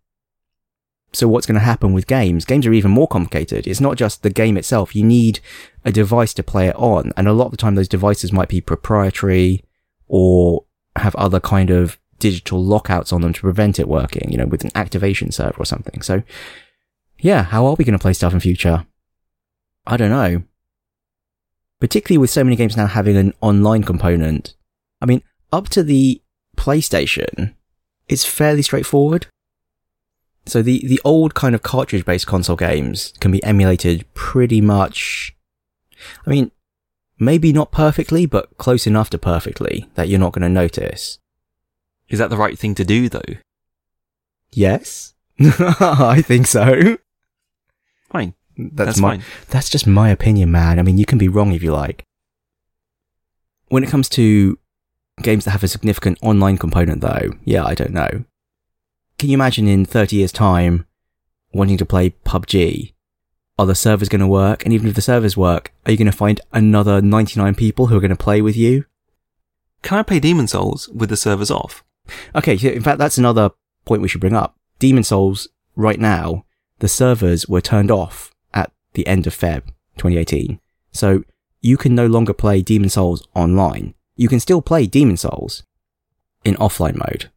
So 1.14 1.28
what's 1.28 1.46
going 1.46 1.60
to 1.60 1.66
happen 1.66 1.94
with 1.94 2.08
games? 2.08 2.44
Games 2.44 2.66
are 2.66 2.74
even 2.74 2.92
more 2.92 3.08
complicated. 3.08 3.68
It's 3.68 3.80
not 3.80 3.98
just 3.98 4.24
the 4.24 4.32
game 4.32 4.58
itself. 4.58 4.96
You 4.96 5.04
need 5.04 5.40
a 5.86 5.92
device 5.92 6.34
to 6.34 6.44
play 6.44 6.68
it 6.68 6.76
on. 6.76 7.12
And 7.16 7.28
a 7.28 7.34
lot 7.34 7.46
of 7.46 7.52
the 7.52 7.58
time 7.58 7.76
those 7.76 7.88
devices 7.88 8.34
might 8.34 8.50
be 8.50 8.62
proprietary 8.62 9.64
or 10.08 10.66
have 10.96 11.16
other 11.16 11.40
kind 11.40 11.70
of 11.70 12.00
digital 12.18 12.64
lockouts 12.64 13.14
on 13.14 13.22
them 13.22 13.34
to 13.34 13.42
prevent 13.42 13.80
it 13.80 13.88
working, 13.88 14.32
you 14.32 14.38
know, 14.38 14.46
with 14.46 14.64
an 14.64 14.72
activation 14.74 15.32
server 15.32 15.58
or 15.60 15.66
something. 15.66 16.02
So 16.02 16.24
yeah, 17.20 17.44
how 17.44 17.66
are 17.66 17.76
we 17.76 17.86
going 17.86 17.98
to 17.98 18.02
play 18.02 18.14
stuff 18.14 18.34
in 18.34 18.40
future? 18.40 18.86
I 19.86 19.98
don't 19.98 20.10
know. 20.10 20.44
Particularly 21.80 22.18
with 22.18 22.30
so 22.30 22.44
many 22.44 22.56
games 22.56 22.76
now 22.76 22.88
having 22.88 23.18
an 23.18 23.34
online 23.42 23.84
component. 23.84 24.56
I 25.02 25.06
mean, 25.06 25.22
up 25.52 25.70
to 25.70 25.84
the 25.84 26.22
PlayStation, 26.58 27.54
it's 28.08 28.26
fairly 28.26 28.62
straightforward. 28.62 29.28
So 30.46 30.62
the, 30.62 30.86
the 30.86 31.02
old 31.06 31.34
kind 31.36 31.56
of 31.56 31.64
cartridge 31.64 32.06
based 32.06 32.28
console 32.28 32.56
games 32.56 33.14
can 33.20 33.32
be 33.32 33.44
emulated 33.44 34.06
pretty 34.14 34.62
much. 34.62 35.36
I 36.28 36.30
mean, 36.30 36.52
maybe 37.18 37.54
not 37.54 37.72
perfectly, 37.72 38.26
but 38.26 38.58
close 38.58 38.86
enough 38.86 39.10
to 39.12 39.18
perfectly 39.18 39.90
that 39.96 40.10
you're 40.10 40.20
not 40.20 40.34
going 40.34 40.42
to 40.44 40.50
notice. 40.50 41.20
Is 42.10 42.20
that 42.20 42.30
the 42.30 42.38
right 42.38 42.60
thing 42.60 42.76
to 42.76 42.84
do 42.84 43.08
though? 43.10 43.22
Yes? 44.52 45.14
I 45.40 46.22
think 46.22 46.48
so. 46.48 46.98
Fine. 48.12 48.36
That's, 48.56 48.88
That's 48.88 49.00
my, 49.00 49.10
fine. 49.18 49.24
that's 49.50 49.70
just 49.70 49.88
my 49.88 50.10
opinion, 50.10 50.52
man. 50.52 50.78
I 50.78 50.84
mean, 50.84 51.00
you 51.00 51.06
can 51.06 51.18
be 51.18 51.28
wrong 51.28 51.54
if 51.54 51.64
you 51.64 51.72
like. 51.72 52.04
When 53.70 53.84
it 53.84 53.90
comes 53.90 54.08
to 54.10 54.60
games 55.24 55.46
that 55.46 55.52
have 55.52 55.64
a 55.64 55.68
significant 55.68 56.20
online 56.22 56.58
component 56.58 57.02
though, 57.02 57.32
yeah, 57.46 57.66
I 57.66 57.74
don't 57.74 57.94
know. 57.94 58.26
Can 59.24 59.30
you 59.30 59.38
imagine 59.38 59.70
in 59.70 59.86
30 59.86 60.18
years 60.18 60.34
time 60.34 60.86
wanting 61.54 61.78
to 61.78 61.86
play 61.86 62.10
PUBG? 62.10 62.92
Are 63.58 63.66
the 63.66 63.74
servers 63.74 64.10
going 64.10 64.20
to 64.20 64.28
work? 64.28 64.66
And 64.66 64.74
even 64.74 64.90
if 64.90 64.96
the 64.96 65.02
servers 65.02 65.38
work, 65.38 65.72
are 65.86 65.94
you 65.94 65.98
going 65.98 66.12
to 66.12 66.18
find 66.18 66.42
another 66.52 67.02
99 67.02 67.56
people 67.56 67.88
who 67.88 67.96
are 67.96 68.02
going 68.02 68.10
to 68.10 68.18
play 68.18 68.42
with 68.42 68.58
you? 68.58 68.84
Can 69.82 69.98
I 69.98 70.04
play 70.04 70.20
Demon's 70.20 70.52
Souls 70.52 70.90
with 70.90 71.08
the 71.08 71.16
servers 71.16 71.50
off? 71.50 71.86
Okay, 72.36 72.58
so 72.58 72.68
in 72.68 72.82
fact, 72.82 72.98
that's 72.98 73.18
another 73.18 73.52
point 73.86 74.02
we 74.02 74.10
should 74.10 74.20
bring 74.20 74.36
up. 74.36 74.58
Demon's 74.80 75.08
Souls, 75.08 75.48
right 75.78 76.02
now, 76.02 76.44
the 76.80 76.90
servers 76.90 77.48
were 77.48 77.62
turned 77.62 77.92
off 77.92 78.30
at 78.54 78.74
the 78.92 79.08
end 79.08 79.26
of 79.26 79.34
Feb 79.34 79.68
2018. 79.96 80.60
So 80.92 81.24
you 81.62 81.78
can 81.78 81.96
no 81.96 82.08
longer 82.08 82.34
play 82.34 82.62
Demon's 82.62 82.96
Souls 82.96 83.26
online. 83.34 83.94
You 84.18 84.28
can 84.28 84.42
still 84.42 84.62
play 84.62 84.86
Demon's 84.86 85.22
Souls 85.22 85.64
in 86.44 86.56
offline 86.56 86.98
mode. 86.98 87.32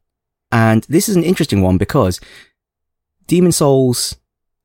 And 0.52 0.84
this 0.84 1.08
is 1.08 1.16
an 1.16 1.24
interesting 1.24 1.60
one 1.60 1.78
because 1.78 2.20
Demon's 3.26 3.56
Souls 3.56 4.16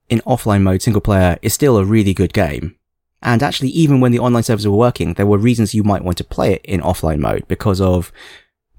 in 0.09 0.19
offline 0.21 0.61
mode 0.61 0.82
single 0.82 1.01
player 1.01 1.38
is 1.41 1.53
still 1.53 1.77
a 1.77 1.86
really 1.86 2.13
good 2.13 2.34
game. 2.34 2.75
And 3.23 3.43
actually, 3.43 3.69
even 3.69 4.01
when 4.01 4.11
the 4.11 4.19
online 4.19 4.43
servers 4.43 4.67
were 4.67 4.75
working, 4.75 5.13
there 5.13 5.27
were 5.27 5.38
reasons 5.38 5.73
you 5.73 5.84
might 5.84 6.03
want 6.03 6.17
to 6.17 6.23
play 6.23 6.53
it 6.53 6.61
in 6.65 6.82
offline 6.82 7.19
mode 7.19 7.47
because 7.47 7.79
of 7.79 8.11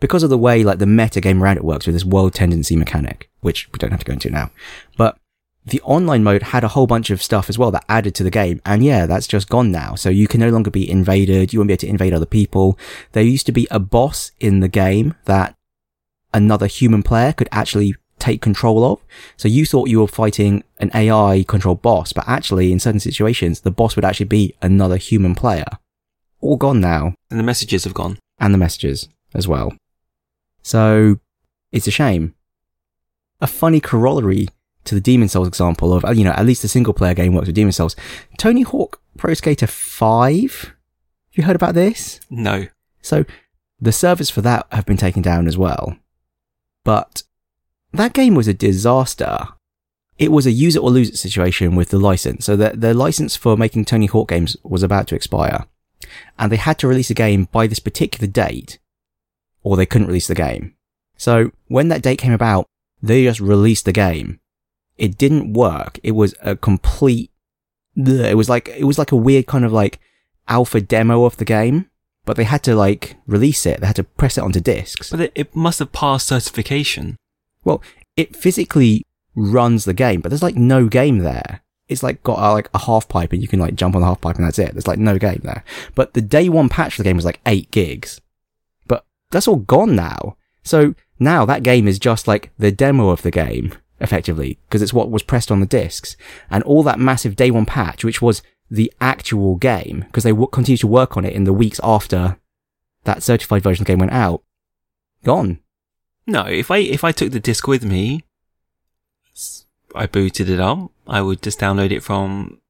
because 0.01 0.25
of 0.25 0.31
the 0.31 0.39
way 0.39 0.65
like 0.65 0.81
the 0.81 0.87
meta 0.87 1.21
game 1.21 1.41
around 1.41 1.59
it 1.59 1.65
works 1.65 1.87
with 1.87 1.95
this 1.95 2.05
world 2.05 2.35
tendency 2.35 2.75
mechanic, 2.75 3.31
which 3.41 3.69
we 3.73 3.79
don't 3.79 3.93
have 3.93 4.01
to 4.01 4.07
go 4.07 4.15
into 4.15 4.31
now. 4.31 4.51
But 4.97 5.17
the 5.65 5.81
online 5.83 6.25
mode 6.25 6.43
had 6.43 6.65
a 6.65 6.69
whole 6.69 6.89
bunch 6.89 7.11
of 7.11 7.23
stuff 7.23 7.49
as 7.49 7.57
well 7.57 7.71
that 7.71 7.85
added 7.89 8.17
to 8.17 8.25
the 8.25 8.31
game. 8.31 8.61
And 8.67 8.85
yeah, 8.85 9.07
that's 9.07 9.29
just 9.29 9.49
gone 9.49 9.71
now. 9.71 9.95
So 9.95 10.09
you 10.09 10.27
can 10.27 10.41
no 10.41 10.51
longer 10.51 10.73
be 10.73 10.91
invaded. 10.91 11.53
You 11.53 11.61
won't 11.61 11.69
be 11.69 11.75
able 11.75 11.81
to 11.83 11.89
invade 11.89 12.13
other 12.13 12.27
people. 12.27 12.77
There 13.13 13.23
used 13.23 13.47
to 13.47 13.53
be 13.53 13.69
a 13.71 13.79
boss 13.79 14.33
in 14.41 14.59
the 14.59 14.69
game 14.69 15.15
that 15.27 15.55
another 16.35 16.67
human 16.67 17.03
player 17.03 17.33
could 17.33 17.49
actually 17.53 17.95
take 18.19 18.41
control 18.41 18.85
of. 18.85 19.01
So 19.37 19.49
you 19.49 19.67
thought 19.67 19.89
you 19.89 20.01
were 20.01 20.07
fighting 20.07 20.63
an 20.79 20.91
AI 20.95 21.45
controlled 21.49 21.83
boss, 21.83 22.13
but 22.13 22.29
actually 22.29 22.73
in 22.73 22.79
certain 22.79 23.01
situations, 23.01 23.61
the 23.61 23.71
boss 23.71 23.97
would 23.97 24.05
actually 24.05 24.27
be 24.27 24.55
another 24.63 24.97
human 24.97 25.35
player. 25.35 25.67
All 26.41 26.57
gone 26.57 26.81
now. 26.81 27.15
And 27.31 27.39
the 27.39 27.45
messages 27.45 27.85
have 27.85 27.95
gone. 27.95 28.19
And 28.39 28.55
the 28.55 28.59
messages 28.59 29.09
as 29.35 29.49
well. 29.49 29.75
So 30.63 31.19
it's 31.73 31.89
a 31.89 31.91
shame. 31.91 32.35
A 33.41 33.47
funny 33.47 33.81
corollary 33.81 34.49
to 34.85 34.95
the 34.95 35.01
Demon's 35.01 35.33
Souls 35.33 35.49
example 35.49 35.93
of, 35.93 36.05
uh, 36.05 36.11
you 36.11 36.25
know, 36.25 36.33
at 36.33 36.47
least 36.47 36.65
a 36.65 36.69
single 36.69 36.95
player 36.95 37.15
game 37.15 37.35
works 37.35 37.47
with 37.47 37.57
Demon's 37.57 37.77
Souls. 37.77 37.97
Tony 38.39 38.63
Hawk 38.63 39.01
Pro 39.17 39.35
Skater 39.35 39.67
5. 39.67 40.63
Have 40.63 40.75
you 41.33 41.45
heard 41.45 41.57
about 41.57 41.75
this? 41.75 42.21
No. 42.31 42.67
So 43.01 43.25
the 43.81 43.93
servers 43.93 44.31
for 44.31 44.43
that 44.43 44.67
have 44.71 44.87
been 44.87 44.97
taken 44.97 45.23
down 45.23 45.47
as 45.47 45.59
well. 45.59 45.97
But 46.85 47.23
that 47.93 48.13
game 48.13 48.35
was 48.35 48.49
a 48.49 48.55
disaster. 48.55 49.49
It 50.19 50.31
was 50.31 50.47
a 50.47 50.53
use 50.53 50.77
it 50.77 50.83
or 50.83 50.91
lose 50.91 51.09
it 51.11 51.17
situation 51.17 51.75
with 51.75 51.91
the 51.91 51.99
license. 51.99 52.45
So 52.45 52.57
the, 52.57 52.71
the 52.71 52.95
license 52.95 53.37
for 53.37 53.57
making 53.57 53.85
Tony 53.85 54.07
Hawk 54.07 54.29
games 54.29 54.57
was 54.63 54.83
about 54.83 55.07
to 55.09 55.15
expire. 55.15 55.67
And 56.39 56.51
they 56.51 56.57
had 56.57 56.79
to 56.81 56.89
release 56.89 57.11
a 57.11 57.15
game 57.15 57.49
by 57.53 57.67
this 57.67 57.79
particular 57.79 58.27
date, 58.27 58.79
or 59.63 59.77
they 59.77 59.87
couldn't 59.87 60.09
release 60.09 60.27
the 60.27 60.35
game. 60.35 60.75
So 61.17 61.53
when 61.69 61.89
that 61.89 62.03
date 62.03 62.19
came 62.19 62.33
about, 62.33 62.67
they 63.03 63.25
just 63.25 63.41
released 63.41 63.85
the 63.85 63.93
game. 63.93 64.41
It 64.99 65.17
didn't 65.17 65.53
work. 65.53 65.99
It 66.03 66.13
was 66.13 66.35
a 66.41 66.57
complete, 66.57 67.31
it 67.97 68.37
was 68.37 68.49
like, 68.49 68.69
it 68.69 68.85
was 68.85 68.99
like 68.99 69.13
a 69.13 69.17
weird 69.17 69.47
kind 69.47 69.65
of 69.65 69.73
like 69.73 70.01
alpha 70.49 70.81
demo 70.81 71.25
of 71.25 71.37
the 71.37 71.45
game, 71.45 71.89
but 72.25 72.37
they 72.37 72.45
had 72.45 72.63
to 72.65 72.75
like 72.75 73.17
release 73.27 73.67
it. 73.67 73.81
They 73.81 73.87
had 73.87 73.97
to 73.97 74.05
press 74.05 74.39
it 74.39 74.45
onto 74.45 74.61
discs. 74.61 75.11
But 75.11 75.21
it, 75.21 75.33
it 75.35 75.57
must 75.57 75.79
have 75.81 75.93
passed 75.93 76.27
certification. 76.27 77.17
Well, 77.65 77.83
it 78.17 78.37
physically 78.37 79.05
runs 79.35 79.85
the 79.85 79.95
game, 79.95 80.21
but 80.21 80.29
there's 80.29 80.43
like 80.43 80.57
no 80.57 80.89
game 80.89 81.19
there. 81.19 81.63
It's 81.89 82.03
like 82.03 82.23
got 82.23 82.39
a, 82.39 82.53
like 82.53 82.69
a 82.75 82.79
half 82.79 83.09
pipe 83.09 83.33
and 83.33 83.43
you 83.43 83.49
can 83.49 83.61
like 83.61 83.75
jump 83.75 83.95
on 83.95 84.01
the 84.01 84.07
half 84.07 84.21
pipe 84.21 84.37
and 84.37 84.47
that's 84.47 84.59
it. 84.59 84.73
There's 84.73 84.87
like 84.87 84.99
no 84.99 85.19
game 85.19 85.41
there. 85.43 85.65
But 85.95 86.15
the 86.15 86.21
day 86.21 86.49
one 86.49 86.69
patch 86.69 86.95
for 86.95 87.03
the 87.03 87.09
game 87.09 87.17
was 87.17 87.25
like 87.25 87.41
eight 87.45 87.71
gigs. 87.71 88.21
But 88.87 89.05
that's 89.31 89.49
all 89.49 89.57
gone 89.57 89.95
now. 89.97 90.37
So 90.63 90.95
now 91.19 91.45
that 91.45 91.63
game 91.63 91.89
is 91.89 91.99
just 91.99 92.29
like 92.29 92.51
the 92.57 92.73
demo 92.73 93.11
of 93.11 93.23
the 93.23 93.31
game, 93.31 93.75
effectively, 94.01 94.59
because 94.69 94.81
it's 94.81 94.93
what 94.93 95.11
was 95.11 95.23
pressed 95.23 95.51
on 95.51 95.61
the 95.61 95.67
discs. 95.67 96.17
And 96.51 96.63
all 96.65 96.83
that 96.85 97.01
massive 97.01 97.37
day 97.37 97.51
one 97.51 97.67
patch, 97.67 98.05
which 98.05 98.23
was 98.23 98.43
the 98.73 98.91
actual 99.03 99.57
game, 99.57 100.05
because 100.07 100.25
they 100.25 100.31
w- 100.31 100.49
continued 100.51 100.81
to 100.81 100.87
work 100.87 101.15
on 101.17 101.27
it 101.27 101.35
in 101.35 101.45
the 101.45 101.53
weeks 101.53 101.79
after 101.85 102.39
that 103.05 103.23
certified 103.23 103.63
version 103.63 103.83
of 103.83 103.87
the 103.87 103.93
game 103.93 103.99
went 103.99 104.13
out, 104.13 104.43
gone. 105.25 105.59
No, 106.27 106.47
if 106.47 106.71
I 106.71 106.79
if 106.79 107.05
I 107.05 107.13
took 107.13 107.33
the 107.33 107.41
disc 107.41 107.67
with 107.69 107.85
me, 107.85 108.25
I 109.95 110.07
booted 110.07 110.49
it 110.49 110.59
up. 110.59 110.91
I 111.07 111.21
would 111.21 111.43
just 111.43 111.61
download 111.61 111.91
it 111.91 112.03
from. 112.03 112.61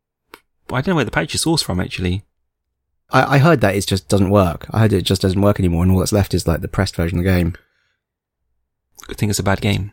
I 0.70 0.80
don't 0.80 0.88
know 0.88 0.94
where 0.96 1.04
the 1.04 1.12
patch 1.12 1.34
is 1.36 1.44
sourced 1.44 1.62
from 1.62 1.78
actually. 1.78 2.24
I, 3.10 3.36
I 3.36 3.38
heard 3.38 3.60
that 3.60 3.76
it 3.76 3.86
just 3.86 4.08
doesn't 4.08 4.30
work. 4.30 4.66
I 4.70 4.80
heard 4.80 4.92
it 4.92 5.02
just 5.02 5.22
doesn't 5.22 5.40
work 5.40 5.60
anymore, 5.60 5.84
and 5.84 5.92
all 5.92 6.00
that's 6.00 6.12
left 6.12 6.34
is 6.34 6.48
like 6.48 6.62
the 6.62 6.68
pressed 6.68 6.96
version 6.96 7.18
of 7.18 7.24
the 7.24 7.30
game. 7.30 7.54
I 9.08 9.14
think 9.14 9.30
it's 9.30 9.38
a 9.38 9.44
bad 9.44 9.60
game. 9.60 9.92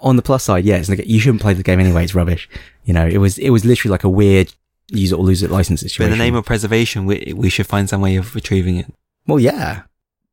On 0.00 0.16
the 0.16 0.22
plus 0.22 0.44
side, 0.44 0.64
yeah, 0.64 0.76
it's 0.76 0.88
like, 0.88 1.06
you 1.06 1.20
shouldn't 1.20 1.40
play 1.40 1.54
the 1.54 1.62
game 1.62 1.80
anyway. 1.80 2.04
It's 2.04 2.14
rubbish. 2.14 2.48
You 2.84 2.94
know, 2.94 3.06
it 3.06 3.18
was 3.18 3.38
it 3.38 3.50
was 3.50 3.64
literally 3.64 3.92
like 3.92 4.04
a 4.04 4.08
weird 4.08 4.52
use 4.88 5.12
it 5.12 5.16
or 5.18 5.24
lose 5.24 5.42
it 5.42 5.50
license 5.50 5.82
But 5.82 5.90
situation. 5.90 6.12
in 6.12 6.18
the 6.18 6.24
name 6.24 6.34
of 6.34 6.44
preservation, 6.44 7.06
we 7.06 7.32
we 7.36 7.48
should 7.50 7.66
find 7.66 7.88
some 7.88 8.00
way 8.00 8.16
of 8.16 8.34
retrieving 8.34 8.76
it. 8.76 8.92
Well, 9.26 9.40
yeah. 9.40 9.82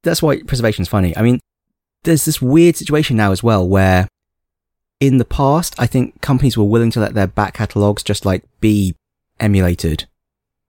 That's 0.04 0.22
why 0.22 0.42
preservation's 0.44 0.90
funny. 0.90 1.16
I 1.18 1.22
mean, 1.22 1.40
there's 2.04 2.26
this 2.26 2.42
weird 2.42 2.76
situation 2.76 3.16
now 3.18 3.32
as 3.32 3.42
well 3.42 3.68
where 3.68 4.08
in 5.00 5.18
the 5.18 5.26
past, 5.26 5.76
I 5.80 5.88
think 5.88 6.22
companies 6.22 6.58
were 6.58 6.64
willing 6.64 6.92
to 6.92 7.00
let 7.00 7.14
their 7.14 7.28
back 7.28 7.54
catalogs 7.56 8.04
just 8.04 8.26
like 8.26 8.44
be 8.60 8.96
emulated. 9.40 10.06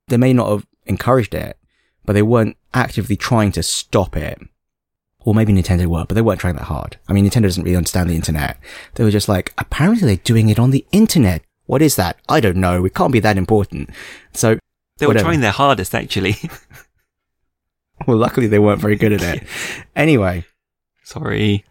They 0.09 0.16
may 0.16 0.32
not 0.32 0.51
have 0.51 0.66
encouraged 0.87 1.35
it, 1.35 1.57
but 2.05 2.12
they 2.14 2.22
weren't 2.22 2.57
actively 2.72 3.16
trying 3.16 3.53
to 3.53 3.62
stop 3.62 4.16
it. 4.16 4.39
Or 5.20 5.35
maybe 5.35 5.53
Nintendo 5.55 5.87
were, 5.87 6.05
but 6.05 6.14
they 6.14 6.20
weren't 6.22 6.41
trying 6.41 6.57
that 6.57 6.64
hard. 6.64 6.99
I 7.09 7.12
mean, 7.12 7.24
Nintendo 7.24 7.43
doesn't 7.45 7.62
really 7.64 7.76
understand 7.76 8.11
the 8.11 8.14
internet. 8.14 8.59
They 8.95 9.05
were 9.05 9.11
just 9.11 9.28
like, 9.28 9.55
apparently 9.57 10.07
they're 10.07 10.16
doing 10.24 10.49
it 10.51 10.59
on 10.59 10.70
the 10.70 10.85
internet. 10.93 11.43
What 11.67 11.83
is 11.83 11.97
that? 11.97 12.19
I 12.29 12.41
don't 12.41 12.57
know. 12.57 12.85
It 12.85 12.95
can't 12.95 13.12
be 13.12 13.21
that 13.21 13.39
important. 13.39 13.91
So, 14.33 14.59
They 14.99 15.07
were 15.07 15.11
Whatever. 15.11 15.25
trying 15.29 15.41
their 15.41 15.51
hardest 15.53 15.95
actually. 15.95 16.37
well, 18.07 18.17
luckily 18.19 18.47
they 18.47 18.59
weren't 18.59 18.81
very 18.81 18.97
good 18.97 19.12
at 19.12 19.23
it. 19.23 19.47
Anyway, 19.97 20.45
Sorry. 21.05 21.65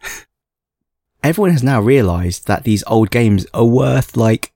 everyone 1.22 1.50
has 1.52 1.62
now 1.62 1.80
realized 1.80 2.46
that 2.46 2.64
these 2.64 2.82
old 2.86 3.10
games 3.10 3.46
are 3.54 3.64
worth 3.64 4.16
like 4.16 4.52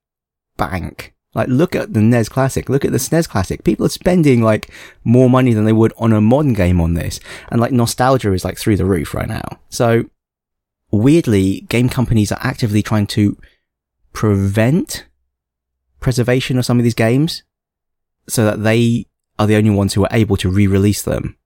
bank. 0.56 1.14
Like 1.34 1.48
look 1.48 1.76
at 1.76 1.92
the 1.92 2.00
NES 2.00 2.28
Classic, 2.30 2.68
look 2.68 2.84
at 2.84 2.90
the 2.92 2.98
SNES 2.98 3.28
Classic. 3.28 3.62
People 3.62 3.86
are 3.86 3.90
spending 3.90 4.42
like 4.42 4.70
more 5.04 5.28
money 5.30 5.52
than 5.52 5.66
they 5.66 5.72
would 5.72 5.92
on 5.98 6.12
a 6.12 6.20
modern 6.20 6.54
game 6.54 6.80
on 6.80 6.94
this. 6.94 7.20
And 7.50 7.60
like 7.60 7.70
nostalgia 7.72 8.32
is 8.32 8.44
like 8.44 8.58
through 8.58 8.76
the 8.76 8.86
roof 8.86 9.14
right 9.14 9.28
now. 9.28 9.60
So 9.68 10.04
weirdly, 10.90 11.60
game 11.68 11.88
companies 11.90 12.32
are 12.32 12.40
actively 12.42 12.82
trying 12.82 13.06
to 13.08 13.36
prevent 14.12 15.06
preservation 16.08 16.56
of 16.56 16.64
some 16.64 16.78
of 16.78 16.84
these 16.84 16.94
games 16.94 17.42
so 18.30 18.42
that 18.42 18.62
they 18.62 19.04
are 19.38 19.46
the 19.46 19.56
only 19.56 19.68
ones 19.68 19.92
who 19.92 20.04
are 20.04 20.10
able 20.10 20.38
to 20.38 20.48
re-release 20.48 21.02
them. 21.02 21.36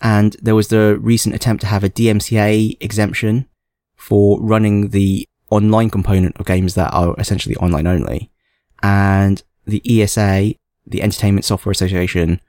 And 0.00 0.36
there 0.40 0.54
was 0.54 0.68
the 0.68 0.96
recent 1.00 1.34
attempt 1.34 1.62
to 1.62 1.66
have 1.66 1.82
a 1.82 1.90
DMCA 1.90 2.76
exemption 2.80 3.48
for 3.96 4.40
running 4.40 4.90
the 4.90 5.26
online 5.50 5.90
component 5.90 6.36
of 6.36 6.46
games 6.46 6.76
that 6.76 6.94
are 6.94 7.16
essentially 7.18 7.56
online 7.56 7.88
only. 7.88 8.30
And 8.80 9.42
the 9.64 9.82
ESA, 9.84 10.54
the 10.86 11.02
Entertainment 11.02 11.44
Software 11.44 11.72
Association, 11.72 12.40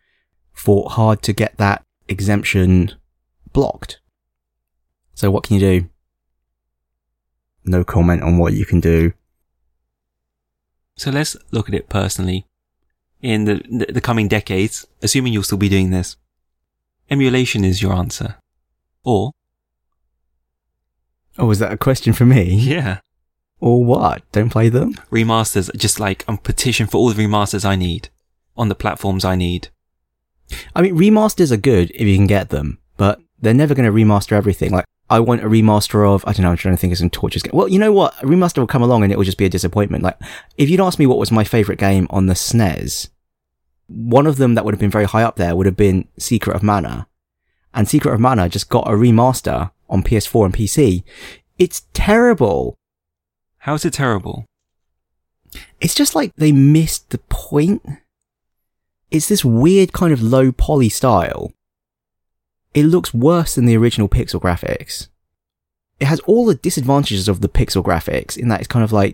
fought 0.54 0.92
hard 0.92 1.24
to 1.24 1.34
get 1.34 1.58
that 1.58 1.84
exemption 2.08 2.92
blocked. 3.52 4.00
So 5.16 5.32
what 5.32 5.44
can 5.44 5.56
you 5.56 5.60
do? 5.60 5.90
No 7.64 7.84
comment 7.84 8.22
on 8.22 8.38
what 8.38 8.54
you 8.54 8.64
can 8.64 8.80
do. 8.80 9.14
So 10.98 11.12
let's 11.12 11.36
look 11.52 11.68
at 11.68 11.76
it 11.76 11.90
personally. 11.90 12.46
In 13.22 13.46
the, 13.46 13.88
the 13.90 14.02
coming 14.02 14.28
decades, 14.28 14.86
assuming 15.02 15.34
you'll 15.34 15.44
still 15.44 15.58
be 15.58 15.70
doing 15.70 15.90
this, 15.90 16.16
emulation 17.10 17.64
is 17.66 17.82
your 17.82 17.94
answer. 17.94 18.36
Or, 19.04 19.32
Oh, 21.38 21.52
is 21.52 21.60
that 21.60 21.74
a 21.74 21.78
question 21.78 22.14
for 22.14 22.26
me? 22.26 22.56
yeah, 22.56 23.00
Or 23.60 23.84
what? 23.84 24.22
Don't 24.32 24.50
play 24.50 24.70
them? 24.70 24.94
remasters, 25.12 25.76
just 25.76 26.00
like 26.00 26.24
I'm 26.30 26.38
petition 26.38 26.88
for 26.88 26.98
all 26.98 27.10
the 27.10 27.22
remasters 27.22 27.66
I 27.66 27.76
need 27.76 28.10
on 28.56 28.70
the 28.70 28.76
platforms 28.76 29.26
I 29.26 29.36
need. 29.36 29.68
I 30.76 30.82
mean, 30.82 30.96
remasters 30.96 31.52
are 31.52 31.58
good 31.58 31.92
if 31.96 32.08
you 32.08 32.16
can 32.16 32.28
get 32.28 32.50
them, 32.50 32.78
but 32.96 33.20
they're 33.40 33.54
never 33.54 33.74
going 33.76 33.86
to 33.86 33.92
remaster 33.92 34.32
everything. 34.34 34.72
Like, 34.72 34.86
I 35.10 35.20
want 35.20 35.44
a 35.44 35.48
remaster 35.48 36.08
of, 36.08 36.24
I 36.26 36.34
don't 36.34 36.44
know, 36.44 36.52
I'm 36.52 36.58
trying 36.58 36.76
to 36.76 36.82
think 36.82 36.94
of 36.94 36.98
some 36.98 37.10
torches. 37.10 37.44
Game. 37.44 37.52
Well, 37.54 37.68
you 37.68 37.78
know 37.78 37.92
what? 37.92 38.16
A 38.24 38.26
remaster 38.26 38.58
will 38.58 38.68
come 38.68 38.82
along 38.82 39.04
and 39.04 39.12
it 39.12 39.18
will 39.18 39.26
just 39.26 39.38
be 39.38 39.46
a 39.46 39.50
disappointment. 39.50 40.04
Like, 40.04 40.18
if 40.58 40.70
you'd 40.70 40.82
asked 40.82 40.98
me 40.98 41.06
what 41.06 41.20
was 41.20 41.32
my 41.32 41.44
favorite 41.44 41.78
game 41.78 42.08
on 42.10 42.26
the 42.26 42.34
SNES, 42.34 43.10
one 43.88 44.26
of 44.26 44.38
them 44.38 44.56
that 44.56 44.66
would 44.66 44.74
have 44.74 44.80
been 44.80 44.90
very 44.90 45.06
high 45.06 45.22
up 45.22 45.36
there 45.36 45.56
would 45.56 45.68
have 45.68 45.78
been 45.78 46.08
Secret 46.18 46.56
of 46.56 46.64
Mana. 46.64 47.08
And 47.74 47.88
Secret 47.88 48.14
of 48.14 48.20
Mana 48.20 48.50
just 48.50 48.70
got 48.70 48.88
a 48.88 48.92
remaster 48.92 49.72
on 49.90 50.02
PS4 50.02 50.46
and 50.46 50.54
PC. 50.54 51.04
It's 51.60 51.86
terrible. 51.94 52.76
How 53.60 53.76
is 53.76 53.86
it 53.86 53.94
terrible? 53.94 54.46
It's 55.80 55.96
just 55.96 56.16
like 56.16 56.34
they 56.36 56.52
missed 56.52 57.12
the 57.12 57.20
point. 57.30 57.84
It's 59.12 59.28
this 59.28 59.46
weird 59.46 59.94
kind 59.94 60.12
of 60.12 60.24
low 60.24 60.52
poly 60.52 60.90
style. 60.90 61.52
It 62.76 62.84
looks 62.84 63.14
worse 63.14 63.56
than 63.56 63.66
the 63.66 63.78
original 63.78 64.10
pixel 64.10 64.40
graphics. 64.40 65.08
It 66.00 66.06
has 66.06 66.20
all 66.22 66.46
the 66.46 66.56
disadvantages 66.56 67.30
of 67.30 67.40
the 67.40 67.48
pixel 67.48 67.82
graphics 67.82 68.38
in 68.38 68.50
that 68.50 68.60
it's 68.60 68.68
kind 68.68 68.84
of 68.84 68.92
like 68.92 69.14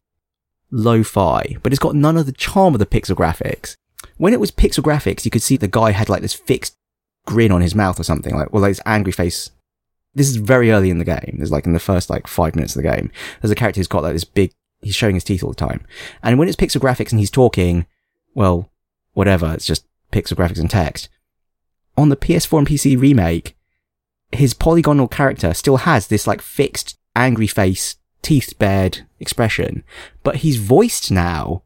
lo-fi, 0.71 1.57
but 1.61 1.71
it's 1.71 1.79
got 1.79 1.95
none 1.95 2.17
of 2.17 2.25
the 2.25 2.31
charm 2.31 2.73
of 2.73 2.79
the 2.79 2.87
pixel 2.87 3.15
graphics. 3.15 3.75
When 4.17 4.33
it 4.33 4.39
was 4.39 4.49
pixel 4.49 4.83
graphics, 4.83 5.25
you 5.25 5.31
could 5.31 5.43
see 5.43 5.57
the 5.57 5.67
guy 5.67 5.91
had 5.91 6.09
like 6.09 6.23
this 6.23 6.33
fixed 6.33 6.75
grin 7.27 7.51
on 7.51 7.61
his 7.61 7.75
mouth 7.75 7.99
or 7.99 8.03
something, 8.03 8.35
like, 8.35 8.51
well, 8.51 8.63
like 8.63 8.71
this 8.71 8.81
angry 8.85 9.11
face. 9.11 9.51
This 10.15 10.27
is 10.27 10.37
very 10.37 10.71
early 10.71 10.89
in 10.89 10.97
the 10.97 11.05
game. 11.05 11.35
There's 11.37 11.51
like 11.51 11.67
in 11.67 11.73
the 11.73 11.79
first 11.79 12.09
like 12.09 12.25
five 12.25 12.55
minutes 12.55 12.75
of 12.75 12.81
the 12.81 12.89
game. 12.89 13.11
There's 13.41 13.51
a 13.51 13.55
character 13.55 13.79
who's 13.79 13.87
got 13.87 14.01
like 14.01 14.13
this 14.13 14.23
big, 14.23 14.51
he's 14.81 14.95
showing 14.95 15.13
his 15.13 15.23
teeth 15.23 15.43
all 15.43 15.51
the 15.51 15.55
time. 15.55 15.85
And 16.23 16.39
when 16.39 16.47
it's 16.47 16.57
pixel 16.57 16.81
graphics 16.81 17.11
and 17.11 17.19
he's 17.19 17.29
talking, 17.29 17.85
well, 18.33 18.71
whatever, 19.13 19.53
it's 19.53 19.67
just 19.67 19.85
pixel 20.11 20.33
graphics 20.35 20.59
and 20.59 20.69
text. 20.69 21.09
On 21.97 22.09
the 22.09 22.17
PS4 22.17 22.59
and 22.59 22.67
PC 22.67 22.99
remake, 22.99 23.55
his 24.31 24.53
polygonal 24.53 25.07
character 25.07 25.53
still 25.53 25.77
has 25.77 26.07
this 26.07 26.25
like 26.25 26.41
fixed 26.41 26.97
angry 27.15 27.47
face 27.47 27.97
teeth 28.21 28.53
bared 28.57 29.05
expression, 29.19 29.83
but 30.23 30.37
he's 30.37 30.57
voiced 30.57 31.11
now. 31.11 31.63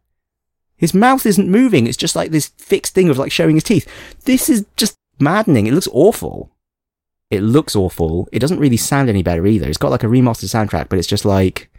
His 0.77 0.93
mouth 0.93 1.25
isn't 1.25 1.49
moving. 1.49 1.87
It's 1.87 1.97
just 1.97 2.15
like 2.15 2.31
this 2.31 2.47
fixed 2.57 2.93
thing 2.93 3.09
of 3.09 3.17
like 3.17 3.31
showing 3.31 3.55
his 3.55 3.63
teeth. 3.63 3.89
This 4.25 4.49
is 4.49 4.65
just 4.75 4.97
maddening. 5.19 5.67
It 5.67 5.73
looks 5.73 5.87
awful. 5.91 6.51
It 7.31 7.41
looks 7.41 7.75
awful. 7.75 8.27
It 8.31 8.39
doesn't 8.39 8.59
really 8.59 8.77
sound 8.77 9.09
any 9.09 9.23
better 9.23 9.45
either. 9.45 9.67
It's 9.67 9.77
got 9.77 9.91
like 9.91 10.03
a 10.03 10.07
remastered 10.07 10.49
soundtrack, 10.49 10.89
but 10.89 10.99
it's 10.99 11.07
just 11.07 11.25
like, 11.25 11.71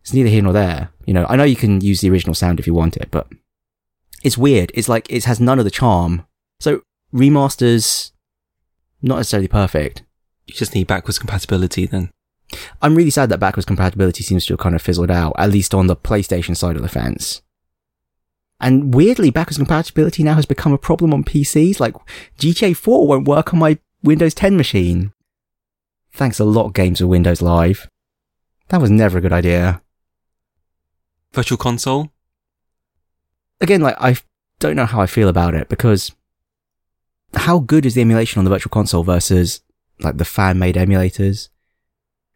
it's 0.00 0.12
neither 0.12 0.28
here 0.28 0.42
nor 0.42 0.52
there. 0.52 0.90
You 1.06 1.14
know, 1.14 1.26
I 1.28 1.36
know 1.36 1.44
you 1.44 1.56
can 1.56 1.80
use 1.80 2.00
the 2.00 2.10
original 2.10 2.34
sound 2.34 2.58
if 2.58 2.66
you 2.66 2.74
want 2.74 2.96
it, 2.96 3.08
but 3.10 3.28
it's 4.22 4.38
weird. 4.38 4.72
It's 4.74 4.88
like, 4.88 5.06
it 5.10 5.24
has 5.24 5.38
none 5.38 5.58
of 5.58 5.64
the 5.64 5.70
charm. 5.70 6.26
So 6.60 6.82
remasters, 7.14 8.12
not 9.02 9.16
necessarily 9.16 9.48
perfect. 9.48 10.02
You 10.46 10.54
just 10.54 10.74
need 10.74 10.86
backwards 10.86 11.18
compatibility 11.18 11.86
then. 11.86 12.10
I'm 12.82 12.94
really 12.94 13.10
sad 13.10 13.28
that 13.30 13.38
backwards 13.40 13.66
compatibility 13.66 14.22
seems 14.22 14.44
to 14.46 14.52
have 14.52 14.60
kind 14.60 14.74
of 14.74 14.82
fizzled 14.82 15.10
out, 15.10 15.34
at 15.38 15.50
least 15.50 15.74
on 15.74 15.86
the 15.86 15.96
PlayStation 15.96 16.56
side 16.56 16.76
of 16.76 16.82
the 16.82 16.88
fence. 16.88 17.42
And 18.60 18.94
weirdly, 18.94 19.30
backwards 19.30 19.58
compatibility 19.58 20.22
now 20.22 20.34
has 20.34 20.46
become 20.46 20.72
a 20.72 20.78
problem 20.78 21.12
on 21.12 21.24
PCs. 21.24 21.80
Like 21.80 21.94
GTA 22.38 22.76
4 22.76 23.06
won't 23.06 23.28
work 23.28 23.52
on 23.52 23.60
my 23.60 23.78
Windows 24.02 24.34
10 24.34 24.56
machine. 24.56 25.12
Thanks 26.12 26.38
a 26.38 26.44
lot, 26.44 26.74
games 26.74 27.00
with 27.00 27.10
Windows 27.10 27.42
Live. 27.42 27.88
That 28.68 28.80
was 28.80 28.90
never 28.90 29.18
a 29.18 29.20
good 29.20 29.32
idea. 29.32 29.82
Virtual 31.32 31.58
console? 31.58 32.12
Again, 33.60 33.80
like, 33.80 33.96
I 33.98 34.16
don't 34.60 34.76
know 34.76 34.86
how 34.86 35.00
I 35.00 35.06
feel 35.06 35.28
about 35.28 35.54
it 35.54 35.68
because 35.68 36.12
how 37.36 37.58
good 37.58 37.86
is 37.86 37.94
the 37.94 38.00
emulation 38.00 38.38
on 38.38 38.44
the 38.44 38.50
Virtual 38.50 38.70
Console 38.70 39.02
versus, 39.02 39.60
like, 40.00 40.18
the 40.18 40.24
fan-made 40.24 40.74
emulators? 40.76 41.48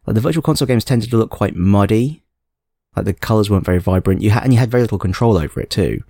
Like, 0.06 0.14
the 0.14 0.20
Virtual 0.20 0.42
Console 0.42 0.66
games 0.66 0.84
tended 0.84 1.10
to 1.10 1.16
look 1.16 1.30
quite 1.30 1.56
muddy. 1.56 2.22
Like, 2.96 3.04
the 3.04 3.12
colors 3.12 3.50
weren't 3.50 3.66
very 3.66 3.78
vibrant. 3.78 4.22
You 4.22 4.30
had, 4.30 4.44
and 4.44 4.52
you 4.52 4.58
had 4.58 4.70
very 4.70 4.82
little 4.82 4.98
control 4.98 5.36
over 5.36 5.60
it 5.60 5.70
too. 5.70 6.02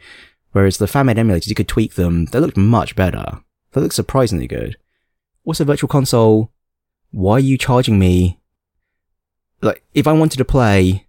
Whereas 0.53 0.79
the 0.79 0.87
fan-made 0.87 1.17
emulators, 1.17 1.49
you 1.49 1.55
could 1.55 1.69
tweak 1.69 1.95
them. 1.95 2.27
They 2.27 2.41
looked 2.41 2.57
much 2.57 2.97
better. 2.97 3.41
They 3.73 3.81
looked 3.81 3.95
surprisingly 3.95 4.47
good. 4.47 4.77
What's 5.43 5.61
a 5.61 5.65
Virtual 5.65 5.89
Console? 5.89 6.53
Why 7.11 7.35
are 7.35 7.41
you 7.41 7.59
charging 7.59 7.99
me? 7.99 8.39
Like, 9.61 9.83
if 9.93 10.07
I 10.07 10.13
wanted 10.13 10.39
to 10.39 10.45
play 10.45 11.07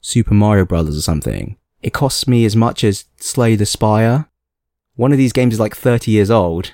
Super 0.00 0.34
Mario 0.34 0.64
Brothers 0.64 0.98
or 0.98 1.02
something, 1.02 1.56
it 1.82 1.92
costs 1.92 2.26
me 2.26 2.44
as 2.44 2.56
much 2.56 2.82
as 2.82 3.04
Slay 3.16 3.54
the 3.54 3.66
Spire. 3.66 4.28
One 4.96 5.12
of 5.12 5.18
these 5.18 5.32
games 5.32 5.54
is 5.54 5.60
like 5.60 5.76
30 5.76 6.10
years 6.10 6.30
old. 6.30 6.72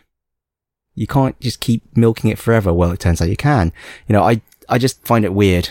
You 0.95 1.07
can't 1.07 1.38
just 1.40 1.61
keep 1.61 1.82
milking 1.97 2.30
it 2.30 2.38
forever. 2.38 2.72
Well, 2.72 2.92
it 2.92 3.01
turns 3.01 3.20
out 3.20 3.28
you 3.28 3.36
can. 3.36 3.72
You 4.09 4.12
know, 4.12 4.22
I, 4.22 4.40
I 4.68 4.78
just 4.78 5.05
find 5.07 5.24
it 5.24 5.34
weird. 5.34 5.70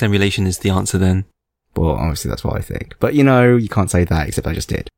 Emulation 0.00 0.46
is 0.46 0.58
the 0.58 0.70
answer 0.70 0.98
then. 0.98 1.24
Well, 1.76 1.90
obviously 1.92 2.28
that's 2.28 2.44
what 2.44 2.56
I 2.56 2.60
think. 2.60 2.96
But 2.98 3.14
you 3.14 3.22
know, 3.24 3.56
you 3.56 3.68
can't 3.68 3.90
say 3.90 4.04
that, 4.04 4.28
except 4.28 4.46
I 4.46 4.52
just 4.54 4.68
did. 4.68 4.88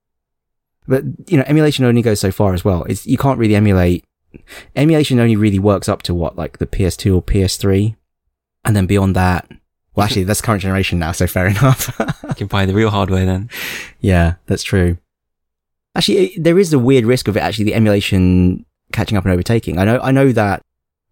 But, 0.89 1.05
you 1.27 1.37
know, 1.37 1.45
emulation 1.47 1.85
only 1.85 2.01
goes 2.03 2.21
so 2.21 2.31
far 2.31 2.55
as 2.55 2.65
well. 2.65 2.85
It's, 2.85 3.07
you 3.07 3.19
can't 3.19 3.39
really 3.39 3.57
emulate, 3.57 4.05
emulation 4.77 5.19
only 5.19 5.35
really 5.37 5.59
works 5.59 5.89
up 5.89 6.03
to 6.05 6.15
what, 6.15 6.37
like 6.37 6.59
the 6.59 6.67
PS2 6.67 7.15
or 7.17 7.23
PS3. 7.23 7.97
And 8.65 8.77
then 8.77 8.87
beyond 8.87 9.17
that, 9.17 9.51
well, 9.95 10.05
actually, 10.07 10.25
that's 10.25 10.41
current 10.41 10.63
generation 10.63 10.99
now, 10.99 11.13
so 11.13 11.27
fair 11.27 11.47
enough. 11.49 11.93
You 12.29 12.35
can 12.35 12.47
buy 12.47 12.67
the 12.67 12.75
real 12.75 12.91
hardware 12.91 13.27
then. 13.27 13.51
yeah, 14.01 14.35
that's 14.47 14.63
true. 14.63 14.99
Actually, 15.97 16.19
it- 16.35 16.45
there 16.45 16.59
is 16.59 16.73
a 16.73 16.79
weird 16.79 17.05
risk 17.05 17.27
of 17.29 17.37
it 17.37 17.41
actually 17.41 17.65
the 17.65 17.75
emulation 17.75 18.65
catching 18.93 19.17
up 19.17 19.25
and 19.25 19.33
overtaking. 19.33 19.79
I 19.79 19.85
know, 19.85 20.01
I 20.01 20.11
know 20.11 20.33
that 20.33 20.63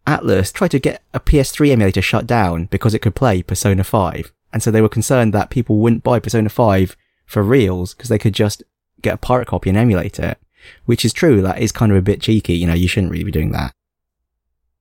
Atlus 0.07 0.53
tried 0.53 0.71
to 0.73 0.79
get 0.79 1.03
a 1.13 1.21
PS3 1.21 1.71
emulator 1.71 2.03
shut 2.03 2.27
down 2.27 2.67
because 2.67 2.95
it 2.95 3.01
could 3.01 3.15
play 3.15 3.43
Persona 3.43 3.85
5. 3.85 4.33
And 4.53 4.63
so 4.63 4.71
they 4.71 4.83
were 4.83 4.89
concerned 4.89 5.33
that 5.33 5.51
people 5.51 5.79
wouldn't 5.79 6.05
buy 6.05 6.21
Persona 6.21 6.49
5 6.49 6.97
for 7.27 7.43
reals 7.43 7.95
because 7.95 8.09
they 8.09 8.19
could 8.19 8.35
just 8.35 8.63
get 9.01 9.15
a 9.15 9.19
pirate 9.19 9.49
copy 9.49 9.71
and 9.71 9.79
emulate 9.79 10.19
it. 10.19 10.39
Which 10.87 11.05
is 11.05 11.13
true. 11.13 11.43
That 11.43 11.59
is 11.59 11.73
kind 11.73 11.93
of 11.93 11.99
a 11.99 12.03
bit 12.03 12.23
cheeky. 12.23 12.55
You 12.55 12.67
know, 12.67 12.75
you 12.75 12.89
shouldn't 12.89 13.13
really 13.13 13.25
be 13.25 13.31
doing 13.31 13.53
that. 13.53 13.73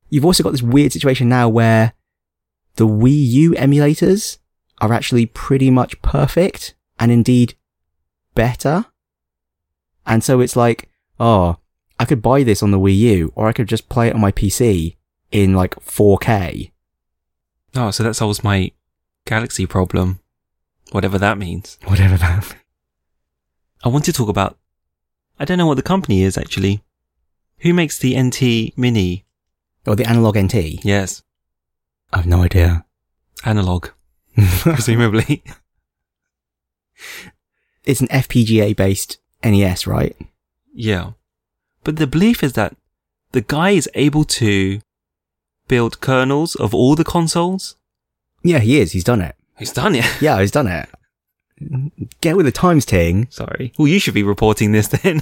You've 0.10 0.26
also 0.26 0.44
got 0.44 0.52
this 0.52 0.62
weird 0.62 0.94
situation 0.94 1.28
now 1.28 1.50
where 1.50 1.94
the 2.76 2.88
Wii 2.88 3.28
U 3.28 3.52
emulators 3.52 4.38
are 4.80 4.94
actually 4.94 5.26
pretty 5.26 5.70
much 5.70 6.02
perfect 6.02 6.76
and 7.00 7.12
indeed 7.12 7.56
better. 8.36 8.86
And 10.06 10.24
so 10.24 10.40
it's 10.40 10.56
like, 10.56 10.90
oh, 11.20 11.58
I 12.04 12.06
could 12.06 12.22
buy 12.22 12.44
this 12.44 12.62
on 12.62 12.72
the 12.72 12.80
Wii 12.80 12.98
U 12.98 13.32
or 13.34 13.48
I 13.48 13.54
could 13.54 13.70
just 13.70 13.88
play 13.88 14.10
it 14.10 14.14
on 14.14 14.20
my 14.20 14.34
PC 14.34 14.98
in 15.32 15.54
like 15.54 15.74
4K. 15.76 16.74
Oh, 17.76 17.92
so 17.92 18.04
that 18.04 18.16
solves 18.16 18.44
my 18.44 18.74
galaxy 19.26 19.66
problem. 19.66 20.20
Whatever 20.92 21.18
that 21.18 21.38
means. 21.38 21.78
Whatever 21.86 22.18
that. 22.18 22.58
I 23.86 23.88
want 23.88 24.04
to 24.04 24.12
talk 24.12 24.28
about, 24.28 24.58
I 25.40 25.46
don't 25.46 25.58
know 25.58 25.66
what 25.66 25.78
the 25.78 25.82
company 25.82 26.24
is 26.24 26.38
actually. 26.38 26.84
Who 27.60 27.74
makes 27.74 27.98
the 27.98 28.22
NT 28.22 28.78
Mini? 28.78 29.24
Or 29.88 29.96
the 29.96 30.04
Analogue 30.04 30.38
NT. 30.38 30.84
Yes. 30.84 31.24
I 32.12 32.18
have 32.18 32.28
no 32.28 32.42
idea. 32.42 32.84
Analogue, 33.46 33.92
presumably. 34.36 35.42
it's 37.86 38.02
an 38.02 38.10
FPGA 38.10 38.76
based 38.76 39.20
NES, 39.42 39.88
right? 39.88 40.18
yeah. 40.74 41.12
But 41.84 41.98
the 41.98 42.08
belief 42.08 42.44
is 42.44 42.54
that 42.54 42.76
the 43.32 43.42
guy 43.42 43.72
is 43.72 43.90
able 43.94 44.24
to 44.26 44.80
build 45.68 46.02
kernels 46.02 46.56
of 46.56 46.74
all 46.74 46.96
the 46.96 47.04
consoles. 47.04 47.76
Yeah, 48.44 48.60
he 48.60 48.80
is. 48.80 48.92
He's 48.92 49.04
done 49.04 49.22
it. 49.22 49.36
He's 49.58 49.72
done 49.72 49.96
it. 49.96 50.06
Yeah, 50.22 50.40
he's 50.40 50.52
done 50.52 50.68
it. 50.68 50.90
Get 52.22 52.36
with 52.36 52.46
the 52.46 52.52
times, 52.52 52.86
Ting. 52.86 53.28
Sorry. 53.30 53.74
Well, 53.78 53.88
you 53.88 54.00
should 54.00 54.14
be 54.14 54.24
reporting 54.24 54.72
this 54.72 54.88
then. 54.88 55.22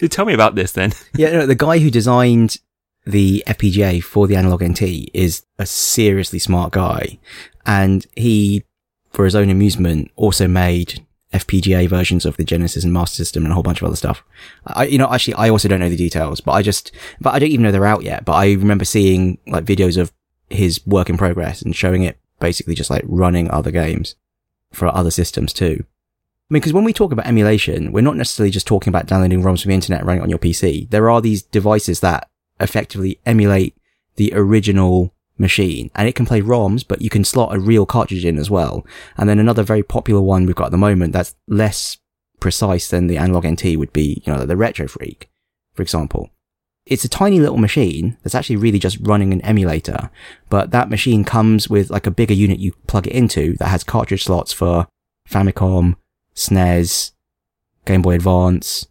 Tell 0.10 0.24
me 0.24 0.34
about 0.34 0.54
this 0.54 0.72
then. 0.72 0.92
Yeah, 1.14 1.32
no, 1.32 1.46
the 1.46 1.54
guy 1.54 1.78
who 1.78 1.90
designed 1.90 2.58
the 3.06 3.42
FPGA 3.46 4.02
for 4.02 4.26
the 4.26 4.36
Analogue 4.36 4.62
NT 4.62 5.10
is 5.14 5.44
a 5.58 5.66
seriously 5.66 6.38
smart 6.38 6.72
guy. 6.72 7.18
And 7.64 8.06
he, 8.14 8.64
for 9.10 9.24
his 9.24 9.34
own 9.34 9.48
amusement, 9.50 10.10
also 10.16 10.46
made 10.46 11.04
FPGA 11.32 11.88
versions 11.88 12.24
of 12.24 12.36
the 12.36 12.44
Genesis 12.44 12.84
and 12.84 12.92
Master 12.92 13.16
System 13.16 13.44
and 13.44 13.52
a 13.52 13.54
whole 13.54 13.62
bunch 13.62 13.82
of 13.82 13.86
other 13.86 13.96
stuff. 13.96 14.24
I, 14.66 14.86
you 14.86 14.98
know, 14.98 15.12
actually, 15.12 15.34
I 15.34 15.50
also 15.50 15.68
don't 15.68 15.80
know 15.80 15.88
the 15.88 15.96
details, 15.96 16.40
but 16.40 16.52
I 16.52 16.62
just, 16.62 16.92
but 17.20 17.34
I 17.34 17.38
don't 17.38 17.50
even 17.50 17.62
know 17.62 17.72
they're 17.72 17.84
out 17.84 18.02
yet. 18.02 18.24
But 18.24 18.32
I 18.32 18.52
remember 18.52 18.84
seeing 18.84 19.38
like 19.46 19.64
videos 19.64 19.98
of 19.98 20.12
his 20.48 20.84
work 20.86 21.10
in 21.10 21.18
progress 21.18 21.60
and 21.60 21.76
showing 21.76 22.02
it 22.02 22.18
basically 22.40 22.74
just 22.74 22.90
like 22.90 23.04
running 23.06 23.50
other 23.50 23.70
games 23.70 24.14
for 24.72 24.86
other 24.88 25.10
systems 25.10 25.52
too. 25.52 25.84
I 26.50 26.54
mean, 26.54 26.60
because 26.60 26.72
when 26.72 26.84
we 26.84 26.94
talk 26.94 27.12
about 27.12 27.26
emulation, 27.26 27.92
we're 27.92 28.00
not 28.00 28.16
necessarily 28.16 28.50
just 28.50 28.66
talking 28.66 28.90
about 28.90 29.06
downloading 29.06 29.42
ROMs 29.42 29.62
from 29.62 29.68
the 29.68 29.74
internet 29.74 30.00
and 30.00 30.08
running 30.08 30.22
it 30.22 30.24
on 30.24 30.30
your 30.30 30.38
PC. 30.38 30.88
There 30.88 31.10
are 31.10 31.20
these 31.20 31.42
devices 31.42 32.00
that 32.00 32.30
effectively 32.58 33.20
emulate 33.26 33.76
the 34.16 34.32
original 34.34 35.14
machine 35.38 35.90
and 35.94 36.08
it 36.08 36.14
can 36.14 36.26
play 36.26 36.40
ROMs, 36.40 36.84
but 36.86 37.02
you 37.02 37.10
can 37.10 37.24
slot 37.24 37.54
a 37.54 37.60
real 37.60 37.86
cartridge 37.86 38.24
in 38.24 38.38
as 38.38 38.50
well. 38.50 38.86
And 39.16 39.28
then 39.28 39.38
another 39.38 39.62
very 39.62 39.82
popular 39.82 40.20
one 40.20 40.46
we've 40.46 40.56
got 40.56 40.66
at 40.66 40.70
the 40.72 40.78
moment 40.78 41.12
that's 41.12 41.34
less 41.46 41.98
precise 42.40 42.88
than 42.88 43.06
the 43.06 43.18
Analogue 43.18 43.46
NT 43.46 43.76
would 43.76 43.92
be, 43.92 44.22
you 44.24 44.32
know, 44.32 44.44
the 44.44 44.56
Retro 44.56 44.88
Freak, 44.88 45.28
for 45.74 45.82
example. 45.82 46.30
It's 46.86 47.04
a 47.04 47.08
tiny 47.08 47.38
little 47.38 47.58
machine 47.58 48.16
that's 48.22 48.34
actually 48.34 48.56
really 48.56 48.78
just 48.78 48.98
running 49.00 49.32
an 49.32 49.42
emulator, 49.42 50.10
but 50.48 50.70
that 50.70 50.88
machine 50.88 51.22
comes 51.22 51.68
with 51.68 51.90
like 51.90 52.06
a 52.06 52.10
bigger 52.10 52.32
unit 52.32 52.58
you 52.58 52.72
plug 52.86 53.06
it 53.06 53.12
into 53.12 53.56
that 53.58 53.68
has 53.68 53.84
cartridge 53.84 54.24
slots 54.24 54.54
for 54.54 54.86
Famicom, 55.28 55.96
SNES, 56.34 57.12
Game 57.84 58.00
Boy 58.00 58.14
Advance, 58.14 58.86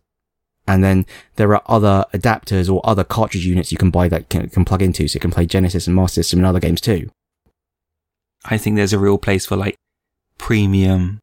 and 0.68 0.84
then 0.84 1.05
there 1.38 1.53
are 1.55 1.61
other 1.68 2.05
adapters 2.13 2.72
or 2.72 2.82
other 2.84 3.03
cartridge 3.03 3.45
units 3.45 3.72
you 3.72 3.78
can 3.78 3.89
buy 3.89 4.07
that 4.09 4.30
can, 4.30 4.49
can 4.49 4.65
plug 4.65 4.82
into, 4.82 5.07
so 5.07 5.15
you 5.15 5.20
can 5.20 5.32
play 5.32 5.45
Genesis 5.45 5.88
and 5.88 5.95
Master 5.95 6.22
System 6.22 6.39
and 6.39 6.45
other 6.45 6.59
games 6.59 6.82
too. 6.82 7.09
I 8.45 8.57
think 8.57 8.76
there's 8.76 8.93
a 8.93 8.99
real 8.99 9.18
place 9.18 9.45
for 9.45 9.55
like 9.55 9.76
premium. 10.38 11.20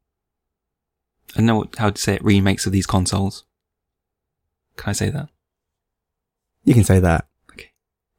I 1.35 1.39
don't 1.39 1.47
know 1.47 1.57
what- 1.57 1.77
how 1.79 1.91
to 1.91 2.01
say 2.01 2.15
it. 2.15 2.25
Remakes 2.25 2.67
of 2.67 2.73
these 2.73 2.87
consoles. 2.87 3.45
Can 4.77 4.91
I 4.91 4.93
say 4.93 5.11
that? 5.11 5.29
You 6.65 6.75
can 6.75 6.85
say 6.85 6.99
that. 6.99 7.27
Okay. 7.53 7.71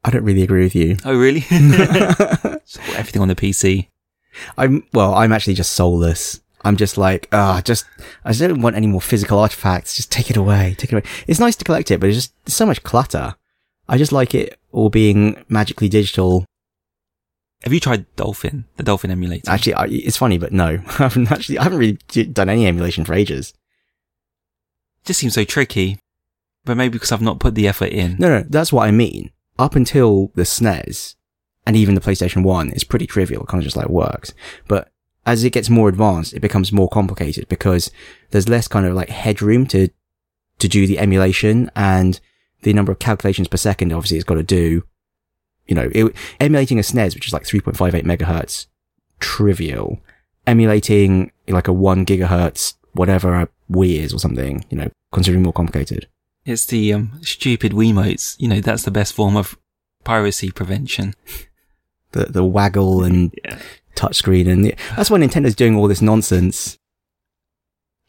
I 0.04 0.10
don't 0.10 0.24
really 0.24 0.42
agree 0.42 0.62
with 0.64 0.74
you. 0.74 0.96
Oh, 1.04 1.16
really? 1.16 1.40
So 2.68 2.80
everything 2.94 3.22
on 3.22 3.28
the 3.28 3.36
PC. 3.36 3.86
I'm 4.58 4.82
well. 4.92 5.14
I'm 5.14 5.32
actually 5.32 5.54
just 5.54 5.72
soulless. 5.74 6.40
I'm 6.62 6.76
just 6.76 6.98
like, 6.98 7.28
ah, 7.32 7.60
just 7.64 7.86
I 8.24 8.30
just 8.30 8.40
don't 8.40 8.62
want 8.62 8.76
any 8.76 8.86
more 8.86 9.00
physical 9.00 9.38
artifacts. 9.38 9.94
Just 9.96 10.10
take 10.10 10.30
it 10.30 10.36
away. 10.36 10.74
Take 10.78 10.92
it 10.92 10.96
away. 10.96 11.24
It's 11.26 11.40
nice 11.40 11.56
to 11.56 11.64
collect 11.64 11.90
it, 11.90 12.00
but 12.00 12.08
it's 12.08 12.16
just 12.16 12.34
there's 12.44 12.56
so 12.56 12.66
much 12.66 12.82
clutter. 12.82 13.36
I 13.88 13.98
just 13.98 14.12
like 14.12 14.34
it 14.34 14.58
all 14.72 14.90
being 14.90 15.44
magically 15.48 15.88
digital. 15.88 16.44
Have 17.62 17.72
you 17.72 17.80
tried 17.80 18.06
Dolphin, 18.16 18.64
the 18.76 18.82
Dolphin 18.82 19.10
emulator? 19.10 19.50
Actually, 19.50 19.74
I, 19.74 19.84
it's 19.86 20.16
funny, 20.16 20.38
but 20.38 20.52
no, 20.52 20.66
I 20.86 20.92
haven't 20.92 21.30
actually. 21.30 21.58
I 21.58 21.64
haven't 21.64 21.78
really 21.78 21.98
done 22.24 22.48
any 22.48 22.66
emulation 22.66 23.04
for 23.04 23.14
ages. 23.14 23.52
It 25.02 25.06
just 25.06 25.20
seems 25.20 25.34
so 25.34 25.44
tricky. 25.44 25.98
But 26.64 26.76
maybe 26.76 26.92
because 26.94 27.12
I've 27.12 27.22
not 27.22 27.38
put 27.38 27.54
the 27.54 27.68
effort 27.68 27.90
in. 27.90 28.16
No, 28.18 28.28
no, 28.28 28.44
that's 28.48 28.72
what 28.72 28.88
I 28.88 28.90
mean. 28.90 29.30
Up 29.56 29.76
until 29.76 30.32
the 30.34 30.42
SNES, 30.42 31.14
and 31.64 31.76
even 31.76 31.94
the 31.94 32.00
PlayStation 32.00 32.42
1 32.42 32.70
is 32.70 32.84
pretty 32.84 33.06
trivial. 33.06 33.42
It 33.42 33.48
kind 33.48 33.60
of 33.60 33.64
just 33.64 33.76
like 33.76 33.88
works. 33.88 34.34
But 34.68 34.90
as 35.26 35.42
it 35.42 35.50
gets 35.50 35.68
more 35.68 35.88
advanced, 35.88 36.32
it 36.32 36.40
becomes 36.40 36.72
more 36.72 36.88
complicated 36.88 37.48
because 37.48 37.90
there's 38.30 38.48
less 38.48 38.68
kind 38.68 38.86
of 38.86 38.94
like 38.94 39.08
headroom 39.08 39.66
to, 39.66 39.88
to 40.60 40.68
do 40.68 40.86
the 40.86 41.00
emulation 41.00 41.70
and 41.74 42.20
the 42.62 42.72
number 42.72 42.92
of 42.92 43.00
calculations 43.00 43.48
per 43.48 43.56
second 43.56 43.92
obviously 43.92 44.16
it's 44.16 44.24
got 44.24 44.36
to 44.36 44.42
do. 44.42 44.84
You 45.66 45.74
know, 45.74 45.90
it, 45.92 46.14
emulating 46.38 46.78
a 46.78 46.82
SNES, 46.82 47.16
which 47.16 47.26
is 47.26 47.32
like 47.32 47.42
3.58 47.42 48.04
megahertz, 48.04 48.66
trivial. 49.18 50.00
Emulating 50.46 51.32
like 51.48 51.66
a 51.66 51.72
one 51.72 52.06
gigahertz, 52.06 52.74
whatever 52.92 53.34
a 53.34 53.48
Wii 53.68 53.98
is 53.98 54.14
or 54.14 54.20
something, 54.20 54.64
you 54.70 54.78
know, 54.78 54.88
considerably 55.12 55.42
more 55.42 55.52
complicated. 55.52 56.06
It's 56.44 56.66
the 56.66 56.92
um, 56.92 57.18
stupid 57.22 57.72
Wiimotes. 57.72 58.36
You 58.38 58.46
know, 58.46 58.60
that's 58.60 58.84
the 58.84 58.92
best 58.92 59.12
form 59.12 59.36
of 59.36 59.58
piracy 60.04 60.50
prevention. 60.50 61.14
The, 62.12 62.26
the 62.26 62.44
waggle 62.44 63.02
and 63.02 63.34
Yeah. 63.44 63.58
Touchscreen 63.96 64.48
and 64.48 64.74
that's 64.96 65.10
why 65.10 65.18
Nintendo's 65.18 65.56
doing 65.56 65.76
all 65.76 65.88
this 65.88 66.02
nonsense. 66.02 66.78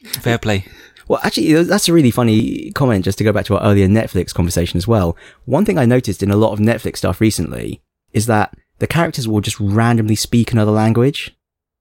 Fair 0.04 0.38
play. 0.38 0.66
Well, 1.08 1.20
actually, 1.24 1.64
that's 1.64 1.88
a 1.88 1.94
really 1.94 2.12
funny 2.12 2.72
comment 2.72 3.06
just 3.06 3.18
to 3.18 3.24
go 3.24 3.32
back 3.32 3.46
to 3.46 3.58
our 3.58 3.64
earlier 3.64 3.88
Netflix 3.88 4.34
conversation 4.34 4.78
as 4.78 4.88
well. 4.88 5.16
One 5.46 5.64
thing 5.64 5.78
I 5.78 5.86
noticed 5.86 6.22
in 6.22 6.32
a 6.32 6.36
lot 6.36 6.52
of 6.52 6.60
Netflix 6.60 6.98
stuff 6.98 7.22
recently 7.22 7.82
is 8.12 8.26
that 8.26 8.54
the 8.80 8.88
characters 8.88 9.28
will 9.28 9.42
just 9.42 9.60
randomly 9.60 10.16
speak 10.16 10.52
another 10.52 10.72
language. 10.72 11.34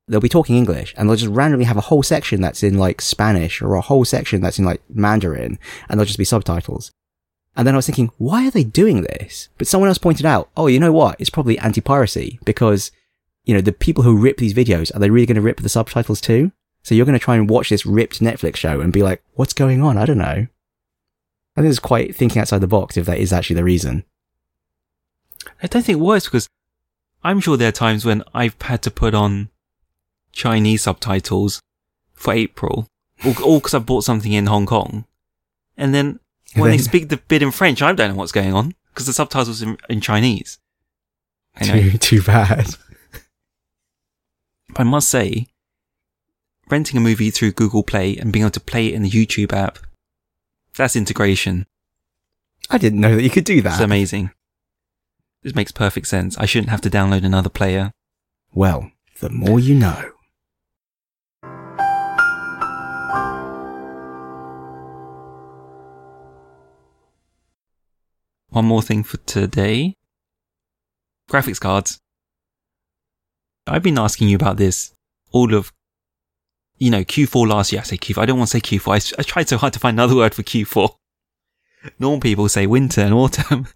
They'll 0.09 0.21
be 0.21 0.29
talking 0.29 0.57
English 0.57 0.95
and 0.97 1.09
they'll 1.09 1.17
just 1.17 1.33
randomly 1.33 1.67
have 1.67 1.77
a 1.77 1.83
whole 1.83 2.05
section 2.05 2.41
that's 2.41 2.63
in 2.63 2.79
like 2.79 3.01
Spanish 3.01 3.61
or 3.61 3.75
a 3.75 3.81
whole 3.81 4.05
section 4.05 4.41
that's 4.41 4.59
in 4.61 4.65
like 4.65 4.81
Mandarin 4.89 5.59
and 5.89 5.99
there'll 5.99 6.07
just 6.07 6.19
be 6.19 6.25
subtitles. 6.25 6.93
And 7.57 7.67
then 7.67 7.75
I 7.75 7.79
was 7.79 7.87
thinking, 7.87 8.13
why 8.19 8.47
are 8.47 8.51
they 8.51 8.65
doing 8.65 9.03
this? 9.03 9.49
But 9.59 9.67
someone 9.67 9.89
else 9.89 9.99
pointed 9.99 10.27
out, 10.27 10.51
oh, 10.57 10.69
you 10.69 10.79
know 10.79 10.93
what? 10.93 11.17
It's 11.19 11.31
probably 11.31 11.59
anti-piracy 11.59 12.39
because, 12.45 12.93
you 13.47 13.55
know, 13.55 13.61
the 13.61 13.72
people 13.72 14.03
who 14.03 14.18
rip 14.18 14.36
these 14.36 14.55
videos, 14.55 14.94
are 14.94 14.99
they 14.99 15.09
really 15.09 15.26
going 15.26 15.36
to 15.36 15.40
rip 15.40 15.61
the 15.61 15.68
subtitles 15.68 16.20
too? 16.20 16.53
So 16.82 16.94
you're 16.94 17.07
going 17.07 17.18
to 17.18 17.24
try 17.24 17.36
and 17.36 17.49
watch 17.49 17.70
this 17.70 17.86
ripped 17.86 18.20
Netflix 18.20 18.57
show 18.57 18.80
and 18.80 18.92
be 18.92 19.03
like, 19.03 19.22
what's 19.34 19.53
going 19.55 19.82
on? 19.82 19.97
I 19.97 20.05
don't 20.05 20.18
know. 20.18 20.47
I 21.57 21.61
think 21.61 21.70
it's 21.70 21.78
quite 21.78 22.14
thinking 22.14 22.40
outside 22.40 22.61
the 22.61 22.66
box 22.66 22.97
if 22.97 23.07
that 23.07 23.18
is 23.18 23.32
actually 23.32 23.57
the 23.57 23.64
reason. 23.64 24.05
I 25.62 25.68
don't 25.68 25.84
think 25.84 25.99
it 25.99 26.03
works 26.03 26.26
because 26.26 26.49
I'm 27.24 27.40
sure 27.40 27.57
there 27.57 27.68
are 27.68 27.72
times 27.72 28.05
when 28.05 28.22
I've 28.34 28.61
had 28.61 28.82
to 28.82 28.90
put 28.90 29.14
on 29.14 29.49
Chinese 30.32 30.82
subtitles 30.82 31.62
for 32.12 32.34
April, 32.34 32.88
all 33.24 33.59
because 33.59 33.74
I 33.74 33.78
bought 33.78 34.05
something 34.05 34.32
in 34.32 34.47
Hong 34.47 34.66
Kong, 34.66 35.07
and 35.76 35.94
then 35.94 36.20
when 36.55 36.70
they 36.70 36.78
speak 36.78 37.09
the 37.09 37.16
bit 37.16 37.42
in 37.42 37.51
French, 37.51 37.80
I 37.80 37.92
don't 37.92 38.11
know 38.11 38.16
what's 38.16 38.32
going 38.32 38.53
on 38.53 38.74
because 38.90 39.07
the 39.07 39.12
subtitles 39.12 39.62
in, 39.62 39.78
in 39.88 40.01
Chinese. 40.01 40.59
Too, 41.62 41.97
too 41.97 42.22
bad. 42.22 42.76
But 44.77 44.83
I 44.83 44.91
must 44.91 45.09
say, 45.09 45.47
renting 46.68 46.99
a 46.99 47.01
movie 47.01 47.31
through 47.31 47.53
Google 47.53 47.83
Play 47.83 48.18
and 48.18 48.31
being 48.31 48.43
able 48.43 48.51
to 48.51 48.61
play 48.61 48.89
it 48.89 48.95
in 48.95 49.03
the 49.03 49.09
YouTube 49.09 49.55
app, 49.55 49.79
that's 50.77 50.95
integration. 50.95 51.64
I 52.68 52.77
didn't 52.77 53.01
know 53.01 53.16
that 53.16 53.22
you 53.22 53.31
could 53.31 53.47
do 53.47 53.62
that. 53.62 53.72
It's 53.72 53.81
amazing. 53.81 54.33
This 55.43 55.55
makes 55.55 55.72
perfect 55.72 56.09
sense. 56.09 56.37
I 56.37 56.45
shouldn't 56.45 56.68
have 56.68 56.83
to 56.83 56.91
download 56.91 57.24
another 57.24 57.49
player. 57.49 57.91
Well, 58.53 58.91
the 59.20 59.31
more 59.31 59.59
you 59.59 59.77
know. 59.77 60.11
One 68.51 68.66
more 68.66 68.83
thing 68.83 69.05
for 69.05 69.16
today. 69.24 69.97
Graphics 71.31 71.61
cards. 71.61 71.99
I've 73.67 73.83
been 73.83 73.99
asking 73.99 74.29
you 74.29 74.37
about 74.37 74.57
this 74.57 74.93
all 75.33 75.55
of, 75.55 75.73
you 76.79 76.91
know, 76.91 77.03
Q4 77.05 77.49
last 77.49 77.73
year. 77.73 77.81
I 77.81 77.85
say 77.85 77.97
Q4. 77.97 78.23
I 78.23 78.27
don't 78.27 78.39
want 78.39 78.51
to 78.51 78.59
say 78.59 78.61
Q4. 78.79 79.14
I 79.19 79.23
tried 79.23 79.49
so 79.49 79.57
hard 79.59 79.73
to 79.73 79.79
find 79.79 79.97
another 79.97 80.17
word 80.17 80.35
for 80.35 80.43
Q4. 80.43 80.95
Normal 81.99 82.21
people 82.21 82.49
say 82.49 82.67
winter 82.67 83.01
and 83.01 83.14
autumn. 83.14 83.67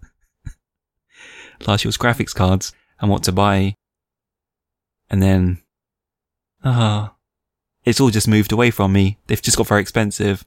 last 1.66 1.84
year 1.84 1.88
was 1.88 1.98
graphics 1.98 2.34
cards 2.34 2.72
and 3.00 3.10
what 3.10 3.22
to 3.24 3.32
buy. 3.32 3.74
And 5.10 5.22
then, 5.22 5.60
ah, 6.64 7.14
it's 7.84 8.00
all 8.00 8.10
just 8.10 8.28
moved 8.28 8.52
away 8.52 8.70
from 8.70 8.92
me. 8.92 9.18
They've 9.26 9.42
just 9.42 9.56
got 9.56 9.66
very 9.66 9.80
expensive. 9.80 10.44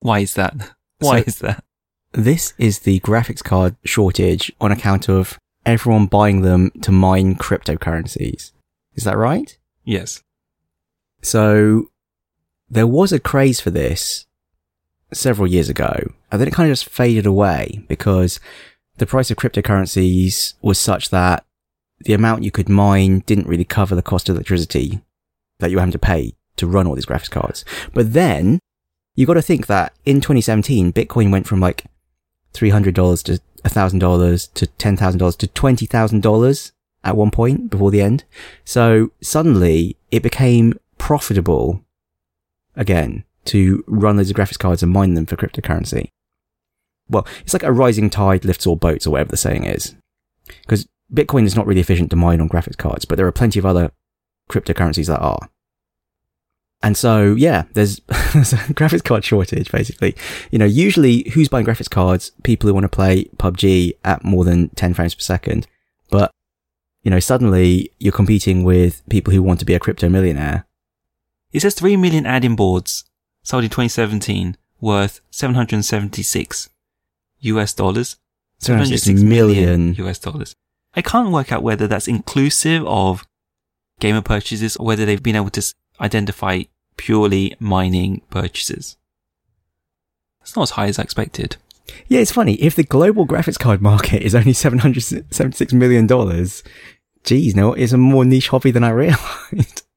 Why 0.00 0.20
is 0.20 0.34
that? 0.34 0.54
Why 0.98 1.20
So- 1.20 1.24
is 1.26 1.38
that? 1.40 1.64
This 2.12 2.54
is 2.58 2.80
the 2.80 3.00
graphics 3.00 3.42
card 3.42 3.74
shortage 3.84 4.52
on 4.60 4.70
account 4.70 5.08
of 5.08 5.36
everyone 5.66 6.06
buying 6.06 6.42
them 6.42 6.70
to 6.82 6.92
mine 6.92 7.34
cryptocurrencies. 7.34 8.52
Is 8.94 9.04
that 9.04 9.16
right? 9.16 9.56
Yes. 9.84 10.22
So 11.22 11.90
there 12.70 12.86
was 12.86 13.12
a 13.12 13.20
craze 13.20 13.60
for 13.60 13.70
this 13.70 14.26
several 15.12 15.46
years 15.46 15.68
ago, 15.68 16.12
and 16.30 16.40
then 16.40 16.48
it 16.48 16.54
kind 16.54 16.68
of 16.70 16.72
just 16.72 16.88
faded 16.88 17.26
away 17.26 17.84
because 17.88 18.40
the 18.96 19.06
price 19.06 19.30
of 19.30 19.36
cryptocurrencies 19.36 20.54
was 20.62 20.78
such 20.78 21.10
that 21.10 21.44
the 22.00 22.12
amount 22.12 22.42
you 22.42 22.50
could 22.50 22.68
mine 22.68 23.20
didn't 23.26 23.46
really 23.46 23.64
cover 23.64 23.94
the 23.94 24.02
cost 24.02 24.28
of 24.28 24.36
electricity 24.36 25.00
that 25.58 25.70
you 25.70 25.76
were 25.76 25.80
having 25.80 25.92
to 25.92 25.98
pay 25.98 26.34
to 26.56 26.66
run 26.66 26.86
all 26.86 26.94
these 26.94 27.06
graphics 27.06 27.30
cards. 27.30 27.64
But 27.92 28.12
then 28.12 28.58
you 29.14 29.26
got 29.26 29.34
to 29.34 29.42
think 29.42 29.66
that 29.66 29.92
in 30.04 30.20
2017, 30.20 30.92
Bitcoin 30.92 31.30
went 31.30 31.46
from 31.46 31.60
like 31.60 31.84
$300 32.52 33.22
to 33.24 33.40
$1,000 33.62 34.52
to 34.54 34.66
$10,000 34.66 35.36
to 35.38 35.46
$20,000 35.46 36.72
at 37.04 37.16
one 37.16 37.30
point 37.30 37.70
before 37.70 37.90
the 37.90 38.00
end. 38.00 38.24
So 38.64 39.12
suddenly 39.20 39.96
it 40.10 40.22
became 40.22 40.78
profitable 40.98 41.84
again 42.74 43.24
to 43.46 43.84
run 43.86 44.16
those 44.16 44.32
graphics 44.32 44.58
cards 44.58 44.82
and 44.82 44.92
mine 44.92 45.14
them 45.14 45.26
for 45.26 45.36
cryptocurrency. 45.36 46.08
Well, 47.08 47.26
it's 47.42 47.52
like 47.52 47.62
a 47.62 47.72
rising 47.72 48.08
tide 48.10 48.44
lifts 48.44 48.66
all 48.66 48.76
boats 48.76 49.06
or 49.06 49.10
whatever 49.10 49.30
the 49.30 49.36
saying 49.36 49.64
is. 49.64 49.94
Because 50.62 50.88
Bitcoin 51.12 51.44
is 51.44 51.54
not 51.54 51.66
really 51.66 51.80
efficient 51.80 52.10
to 52.10 52.16
mine 52.16 52.40
on 52.40 52.48
graphics 52.48 52.78
cards, 52.78 53.04
but 53.04 53.16
there 53.16 53.26
are 53.26 53.32
plenty 53.32 53.58
of 53.58 53.66
other 53.66 53.92
cryptocurrencies 54.50 55.06
that 55.06 55.20
are. 55.20 55.50
And 56.82 56.96
so, 56.96 57.34
yeah, 57.34 57.64
there's, 57.72 58.00
there's 58.34 58.52
a 58.52 58.56
graphics 58.56 59.04
card 59.04 59.24
shortage, 59.24 59.70
basically. 59.70 60.14
You 60.50 60.58
know, 60.58 60.64
usually 60.64 61.30
who's 61.30 61.48
buying 61.48 61.64
graphics 61.64 61.88
cards? 61.88 62.32
People 62.42 62.68
who 62.68 62.74
want 62.74 62.84
to 62.84 62.88
play 62.88 63.24
PUBG 63.36 63.92
at 64.04 64.24
more 64.24 64.44
than 64.44 64.68
10 64.70 64.94
frames 64.94 65.14
per 65.14 65.20
second. 65.20 65.66
But, 66.10 66.30
you 67.04 67.10
know, 67.10 67.20
suddenly 67.20 67.90
you're 67.98 68.12
competing 68.12 68.64
with 68.64 69.02
people 69.08 69.32
who 69.32 69.42
want 69.42 69.60
to 69.60 69.66
be 69.66 69.74
a 69.74 69.78
crypto 69.78 70.08
millionaire. 70.08 70.66
It 71.52 71.60
says 71.60 71.74
3 71.74 71.96
million 71.98 72.26
add-in 72.26 72.56
boards 72.56 73.04
sold 73.42 73.62
in 73.62 73.70
2017 73.70 74.56
worth 74.80 75.20
776 75.30 76.70
US 77.40 77.74
dollars. 77.74 78.16
776 78.58 79.22
million. 79.22 79.94
US 79.96 80.18
dollars. 80.18 80.56
I 80.94 81.02
can't 81.02 81.30
work 81.30 81.52
out 81.52 81.62
whether 81.62 81.86
that's 81.86 82.08
inclusive 82.08 82.84
of 82.86 83.26
gamer 84.00 84.22
purchases 84.22 84.76
or 84.76 84.86
whether 84.86 85.04
they've 85.04 85.22
been 85.22 85.36
able 85.36 85.50
to 85.50 85.74
identify 86.00 86.62
purely 86.96 87.54
mining 87.60 88.22
purchases. 88.30 88.96
It's 90.40 90.56
not 90.56 90.62
as 90.64 90.70
high 90.70 90.86
as 90.86 90.98
I 90.98 91.02
expected. 91.02 91.56
Yeah, 92.08 92.20
it's 92.20 92.32
funny. 92.32 92.54
If 92.54 92.76
the 92.76 92.82
global 92.82 93.26
graphics 93.26 93.58
card 93.58 93.82
market 93.82 94.22
is 94.22 94.34
only 94.34 94.52
$776 94.52 95.72
million, 95.72 96.06
geez, 97.24 97.54
no, 97.56 97.72
it's 97.72 97.92
a 97.92 97.98
more 97.98 98.24
niche 98.24 98.48
hobby 98.48 98.70
than 98.70 98.84
I 98.84 98.90
realized. 98.90 99.82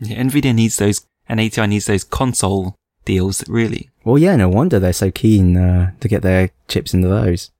Yeah, 0.00 0.20
Nvidia 0.20 0.52
needs 0.52 0.76
those, 0.76 1.06
and 1.28 1.40
ATI 1.40 1.68
needs 1.68 1.86
those 1.86 2.02
console 2.02 2.74
deals, 3.04 3.48
really. 3.48 3.90
Well, 4.04 4.18
yeah, 4.18 4.34
no 4.34 4.48
wonder 4.48 4.80
they're 4.80 4.92
so 4.92 5.12
keen 5.12 5.56
uh, 5.56 5.92
to 6.00 6.08
get 6.08 6.22
their 6.22 6.50
chips 6.66 6.92
into 6.92 7.06
those. 7.06 7.52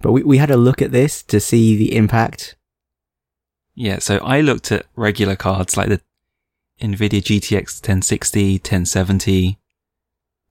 But 0.00 0.12
we, 0.12 0.22
we 0.22 0.38
had 0.38 0.50
a 0.50 0.56
look 0.56 0.80
at 0.80 0.90
this 0.90 1.22
to 1.24 1.40
see 1.40 1.76
the 1.76 1.94
impact. 1.94 2.56
Yeah, 3.74 3.98
so 3.98 4.16
I 4.18 4.40
looked 4.40 4.72
at 4.72 4.86
regular 4.96 5.36
cards 5.36 5.76
like 5.76 5.90
the 5.90 6.00
Nvidia 6.80 7.20
GTX 7.20 7.82
1060, 7.82 8.54
1070. 8.54 9.58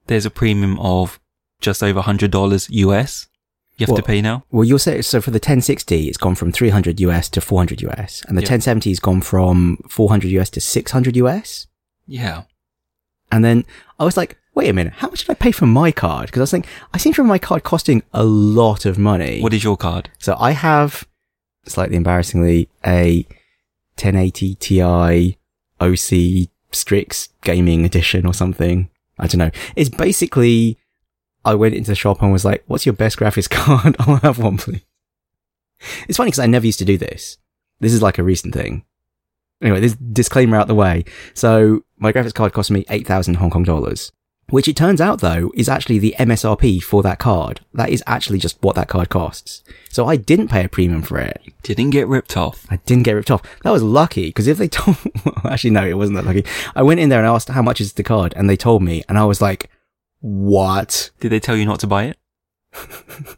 There's 0.06 0.26
a 0.26 0.30
premium 0.30 0.80
of 0.80 1.20
just 1.60 1.82
over 1.82 2.02
$100 2.02 2.68
US 2.70 3.28
you 3.78 3.86
have 3.86 3.90
What? 3.92 3.98
to 3.98 4.04
pay 4.04 4.22
now. 4.22 4.44
Well, 4.52 4.64
you'll 4.64 4.80
say, 4.80 5.02
so 5.02 5.22
for 5.22 5.32
the 5.32 5.36
1060, 5.38 6.08
it's 6.08 6.18
gone 6.18 6.36
from 6.36 6.52
300 6.52 7.00
US 7.00 7.30
to 7.30 7.42
400 7.42 7.82
US, 7.84 8.24
and 8.28 8.38
the 8.38 8.42
Yeah. 8.42 8.50
1070 8.50 8.90
has 8.90 9.00
gone 9.00 9.22
from 9.22 9.78
400 9.90 10.32
US 10.32 10.50
to 10.52 10.62
600 10.62 11.16
US. 11.18 11.68
Yeah. 12.08 12.44
And 13.32 13.44
then 13.46 13.66
I 14.00 14.06
was 14.06 14.18
like, 14.18 14.38
wait 14.56 14.70
a 14.70 14.74
minute, 14.74 14.94
how 14.98 15.10
much 15.10 15.20
did 15.26 15.30
I 15.30 15.36
pay 15.36 15.52
for 15.52 15.68
my 15.68 15.92
card? 15.92 16.28
Because 16.28 16.40
I 16.40 16.44
was 16.44 16.52
thinking, 16.52 16.72
I 16.94 16.98
seem 16.98 17.14
to 17.14 17.22
remember 17.22 17.34
my 17.34 17.40
card 17.40 17.64
costing 17.64 18.02
a 18.14 18.24
lot 18.24 18.86
of 18.86 18.98
money. 18.98 19.42
What 19.42 19.54
is 19.54 19.64
your 19.64 19.78
card? 19.78 20.10
So 20.18 20.36
I 20.40 20.52
have, 20.52 21.08
slightly 21.68 21.96
embarrassingly, 21.98 22.70
a 22.86 23.28
1080 24.00 24.56
Ti 24.56 25.38
OC 25.80 26.50
Strix 26.72 27.30
Gaming 27.44 27.86
Edition 27.86 28.26
or 28.26 28.34
something. 28.34 28.90
I 29.20 29.28
don't 29.28 29.40
know. 29.40 29.52
It's 29.76 29.90
basically, 29.90 30.78
I 31.48 31.56
went 31.56 31.76
into 31.76 31.92
the 31.92 31.96
shop 31.96 32.22
and 32.22 32.34
was 32.34 32.44
like, 32.44 32.66
what's 32.68 32.86
your 32.86 32.94
best 32.94 33.18
graphics 33.18 33.50
card? 33.50 33.96
I'll 34.00 34.18
have 34.18 34.38
one, 34.38 34.58
please. 34.58 34.82
It's 36.10 36.18
funny 36.18 36.28
because 36.30 36.40
I 36.40 36.46
never 36.46 36.66
used 36.66 36.80
to 36.80 36.86
do 36.86 36.98
this. 36.98 37.38
This 37.80 37.94
is 37.94 38.02
like 38.02 38.18
a 38.18 38.24
recent 38.24 38.54
thing. 38.54 38.84
Anyway, 39.62 39.80
this 39.80 39.96
disclaimer 39.96 40.58
out 40.58 40.68
the 40.68 40.76
way. 40.76 41.06
So 41.34 41.86
my 41.98 42.12
graphics 42.12 42.34
card 42.34 42.52
cost 42.52 42.70
me 42.70 42.84
8,000 42.90 43.36
Hong 43.36 43.50
Kong 43.50 43.64
dollars, 43.64 44.12
which 44.50 44.68
it 44.68 44.76
turns 44.76 45.00
out 45.00 45.22
though 45.22 45.52
is 45.54 45.70
actually 45.70 46.00
the 46.00 46.16
MSRP 46.20 46.84
for 46.84 47.02
that 47.04 47.18
card. 47.18 47.62
That 47.74 47.92
is 47.92 48.04
actually 48.06 48.40
just 48.40 48.62
what 48.62 48.76
that 48.76 48.90
card 48.90 49.08
costs. 49.08 49.64
So 49.90 50.06
I 50.06 50.18
didn't 50.18 50.50
pay 50.50 50.66
a 50.66 50.70
premium 50.70 51.02
for 51.02 51.18
it. 51.18 51.42
Didn't 51.64 51.92
get 51.92 52.10
ripped 52.10 52.36
off. 52.36 52.68
I 52.70 52.76
didn't 52.86 53.04
get 53.04 53.14
ripped 53.14 53.32
off. 53.32 53.42
That 53.64 53.72
was 53.72 53.84
lucky 53.84 54.26
because 54.26 54.48
if 54.48 54.58
they 54.58 54.68
told, 54.68 54.98
actually 55.46 55.70
no, 55.70 55.88
it 55.88 55.98
wasn't 55.98 56.18
that 56.18 56.26
lucky. 56.26 56.46
I 56.76 56.84
went 56.84 57.00
in 57.00 57.08
there 57.08 57.20
and 57.20 57.28
asked 57.28 57.48
how 57.48 57.62
much 57.62 57.80
is 57.80 57.94
the 57.94 58.04
card 58.04 58.34
and 58.36 58.50
they 58.50 58.58
told 58.58 58.84
me 58.84 59.04
and 59.08 59.18
I 59.18 59.24
was 59.24 59.42
like, 59.42 59.70
what? 60.20 61.12
Did 61.20 61.32
they 61.32 61.40
tell 61.40 61.56
you 61.56 61.66
not 61.66 61.80
to 61.82 61.88
buy 61.88 62.06
it? 62.06 62.18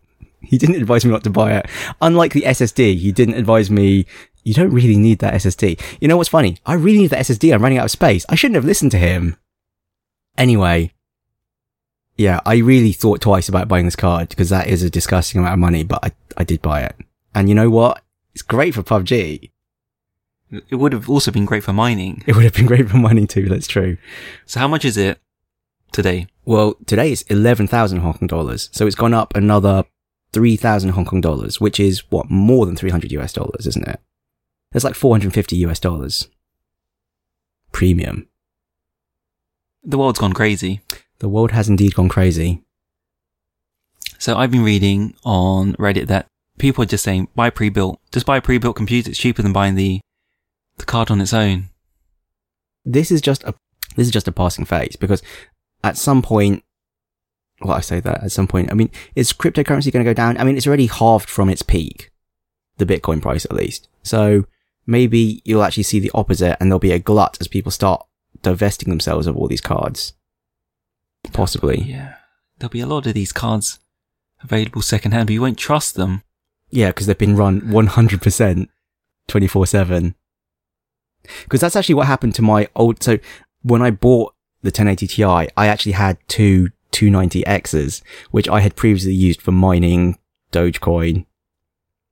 He 0.50 0.58
didn't 0.58 0.78
advise 0.78 1.06
me 1.06 1.12
not 1.12 1.24
to 1.26 1.30
buy 1.30 1.54
it. 1.54 1.68
Unlike 2.02 2.34
the 2.34 2.42
SSD, 2.42 2.98
he 2.98 3.12
didn't 3.12 3.36
advise 3.36 3.70
me, 3.70 4.08
you 4.44 4.56
don't 4.56 4.72
really 4.72 4.98
need 4.98 5.20
that 5.20 5.36
SSD. 5.36 5.80
You 6.02 6.08
know 6.08 6.18
what's 6.18 6.30
funny? 6.30 6.58
I 6.66 6.74
really 6.74 6.98
need 6.98 7.12
that 7.12 7.26
SSD. 7.26 7.54
I'm 7.54 7.62
running 7.62 7.78
out 7.78 7.86
of 7.86 7.92
space. 7.92 8.26
I 8.30 8.36
shouldn't 8.36 8.56
have 8.56 8.66
listened 8.66 8.90
to 8.92 8.98
him. 8.98 9.38
Anyway. 10.40 10.94
Yeah, 12.18 12.40
I 12.48 12.58
really 12.58 12.94
thought 12.94 13.22
twice 13.22 13.48
about 13.48 13.68
buying 13.68 13.86
this 13.86 13.96
card 13.96 14.30
because 14.30 14.50
that 14.50 14.68
is 14.68 14.82
a 14.82 14.90
disgusting 14.90 15.40
amount 15.40 15.54
of 15.54 15.60
money, 15.60 15.84
but 15.84 16.04
I, 16.04 16.12
I 16.36 16.44
did 16.44 16.64
buy 16.64 16.82
it. 16.82 16.96
And 17.36 17.48
you 17.48 17.54
know 17.54 17.70
what? 17.70 18.02
It's 18.34 18.42
great 18.42 18.74
for 18.74 18.82
PUBG. 18.82 19.52
It 20.52 20.76
would 20.76 20.94
have 20.94 21.10
also 21.10 21.32
been 21.32 21.46
great 21.46 21.64
for 21.64 21.74
mining. 21.74 22.24
It 22.26 22.36
would 22.36 22.44
have 22.44 22.56
been 22.56 22.66
great 22.66 22.90
for 22.90 22.98
mining 22.98 23.28
too. 23.28 23.48
That's 23.48 23.68
true. 23.68 23.98
So 24.48 24.60
how 24.60 24.68
much 24.68 24.84
is 24.84 24.98
it 24.98 25.20
today? 25.92 26.28
Well, 26.46 26.76
today 26.86 27.12
it's 27.12 27.22
11,000 27.24 28.00
Hong 28.00 28.14
Kong 28.14 28.28
dollars. 28.28 28.70
So 28.72 28.88
it's 28.88 28.96
gone 28.96 29.14
up 29.14 29.36
another 29.36 29.86
3,000 30.34 30.92
Hong 30.92 31.06
Kong 31.06 31.22
dollars, 31.22 31.60
which 31.60 31.80
is 31.80 32.04
what 32.12 32.30
more 32.30 32.66
than 32.66 32.76
300 32.76 33.12
US 33.14 33.34
dollars, 33.34 33.68
isn't 33.68 33.88
it? 33.88 34.00
That's 34.72 34.86
like 34.86 34.96
450 34.96 35.56
US 35.58 35.80
dollars. 35.80 36.28
Premium. 37.72 38.28
The 39.84 39.98
world's 39.98 40.20
gone 40.20 40.34
crazy. 40.34 40.82
The 41.20 41.30
world 41.30 41.52
has 41.52 41.70
indeed 41.70 41.96
gone 41.96 42.10
crazy. 42.10 42.64
So 44.18 44.38
I've 44.38 44.52
been 44.52 44.64
reading 44.64 45.16
on 45.24 45.74
Reddit 45.74 46.08
that 46.08 46.28
people 46.58 46.84
are 46.84 46.88
just 46.88 47.04
saying 47.04 47.30
buy 47.36 47.50
pre-built. 47.50 48.00
Just 48.12 48.26
buy 48.26 48.38
a 48.38 48.42
pre-built 48.42 48.76
computer. 48.76 49.10
It's 49.10 49.20
cheaper 49.20 49.42
than 49.42 49.54
buying 49.54 49.76
the 49.76 50.02
the 50.78 50.86
card 50.86 51.12
on 51.12 51.22
its 51.22 51.34
own. 51.34 51.70
This 52.86 53.12
is 53.12 53.22
just 53.22 53.44
a 53.44 53.54
this 53.96 54.08
is 54.08 54.14
just 54.14 54.28
a 54.28 54.32
passing 54.32 54.66
phase 54.66 54.96
because 54.96 55.22
at 55.84 55.98
some 55.98 56.22
point 56.22 56.64
well 57.62 57.78
I 57.78 57.82
say 57.82 58.00
that 58.00 58.24
at 58.24 58.32
some 58.32 58.48
point 58.48 58.72
I 58.72 58.76
mean 58.76 58.90
is 59.16 59.34
cryptocurrency 59.34 59.92
going 59.92 60.06
to 60.06 60.10
go 60.10 60.14
down? 60.14 60.38
I 60.38 60.44
mean 60.44 60.58
it's 60.58 60.68
already 60.68 60.88
halved 60.88 61.30
from 61.30 61.50
its 61.50 61.62
peak. 61.62 62.12
The 62.78 62.86
Bitcoin 62.86 63.22
price 63.22 63.46
at 63.46 63.54
least. 63.54 63.90
So 64.04 64.46
maybe 64.86 65.42
you'll 65.46 65.64
actually 65.64 65.84
see 65.84 66.00
the 66.00 66.12
opposite 66.14 66.58
and 66.60 66.72
there'll 66.72 66.80
be 66.80 66.92
a 66.92 67.00
glut 67.00 67.38
as 67.40 67.48
people 67.48 67.72
start 67.72 68.06
divesting 68.42 68.90
themselves 68.90 69.28
of 69.28 69.36
all 69.36 69.48
these 69.48 69.62
cards. 69.62 70.14
Possibly. 71.34 71.82
Yeah. 71.82 72.16
There'll 72.58 72.72
be 72.72 72.80
a 72.80 72.88
lot 72.88 73.06
of 73.06 73.14
these 73.14 73.32
cards 73.32 73.80
available 74.42 74.82
secondhand, 74.82 75.28
but 75.28 75.34
you 75.34 75.42
won't 75.42 75.58
trust 75.58 75.96
them. 75.96 76.24
Yeah, 76.70 76.88
because 76.88 77.08
they've 77.08 77.18
been 77.18 77.36
run 77.36 77.62
100% 77.62 78.68
24 79.28 79.68
7. 79.68 80.16
Because 81.44 81.62
that's 81.62 81.76
actually 81.76 81.96
what 81.96 82.08
happened 82.08 82.36
to 82.36 82.42
my 82.42 82.68
old. 82.76 83.04
So 83.04 83.20
when 83.62 83.82
I 83.82 83.92
bought 83.92 84.34
the 84.62 84.68
1080 84.68 85.08
Ti, 85.08 85.24
I 85.24 85.68
actually 85.68 85.94
had 85.94 86.18
two 86.28 86.70
290Xs, 86.92 88.02
which 88.32 88.50
I 88.50 88.62
had 88.62 88.76
previously 88.76 89.14
used 89.14 89.42
for 89.42 89.52
mining 89.52 90.18
Dogecoin. 90.52 91.26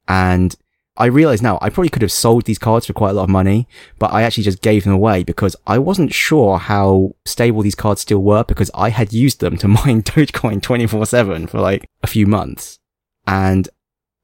And 0.08 0.56
I 0.96 1.06
realize 1.06 1.42
now 1.42 1.60
I 1.62 1.70
probably 1.70 1.90
could 1.90 2.02
have 2.02 2.12
sold 2.12 2.46
these 2.46 2.58
cards 2.58 2.88
for 2.88 2.94
quite 2.94 3.12
a 3.12 3.14
lot 3.14 3.24
of 3.24 3.30
money, 3.30 3.68
but 4.00 4.12
I 4.14 4.24
actually 4.24 4.44
just 4.44 4.62
gave 4.62 4.84
them 4.84 4.94
away 4.94 5.24
because 5.24 5.56
I 5.68 5.78
wasn't 5.78 6.14
sure 6.14 6.58
how 6.58 7.16
stable 7.26 7.62
these 7.62 7.76
cards 7.76 8.02
still 8.02 8.24
were 8.24 8.44
because 8.44 8.72
I 8.74 8.90
had 8.90 9.14
used 9.14 9.40
them 9.40 9.58
to 9.58 9.68
mine 9.68 10.02
Dogecoin 10.04 10.62
24 10.62 11.06
7 11.06 11.48
for 11.48 11.60
like 11.60 11.88
a 12.02 12.08
few 12.08 12.26
months. 12.26 12.80
And 13.26 13.70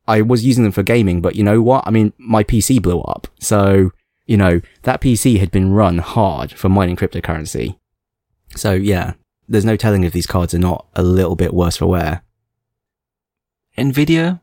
I 0.07 0.21
was 0.21 0.45
using 0.45 0.63
them 0.63 0.71
for 0.71 0.83
gaming, 0.83 1.21
but 1.21 1.35
you 1.35 1.43
know 1.43 1.61
what? 1.61 1.85
I 1.85 1.91
mean, 1.91 2.13
my 2.17 2.43
PC 2.43 2.81
blew 2.81 3.01
up. 3.01 3.27
So, 3.39 3.91
you 4.25 4.37
know, 4.37 4.61
that 4.83 5.01
PC 5.01 5.39
had 5.39 5.51
been 5.51 5.73
run 5.73 5.99
hard 5.99 6.51
for 6.53 6.69
mining 6.69 6.95
cryptocurrency. 6.95 7.77
So 8.55 8.73
yeah, 8.73 9.13
there's 9.47 9.65
no 9.65 9.75
telling 9.75 10.03
if 10.03 10.13
these 10.13 10.27
cards 10.27 10.53
are 10.53 10.59
not 10.59 10.85
a 10.95 11.03
little 11.03 11.35
bit 11.35 11.53
worse 11.53 11.77
for 11.77 11.87
wear. 11.87 12.23
Nvidia 13.77 14.41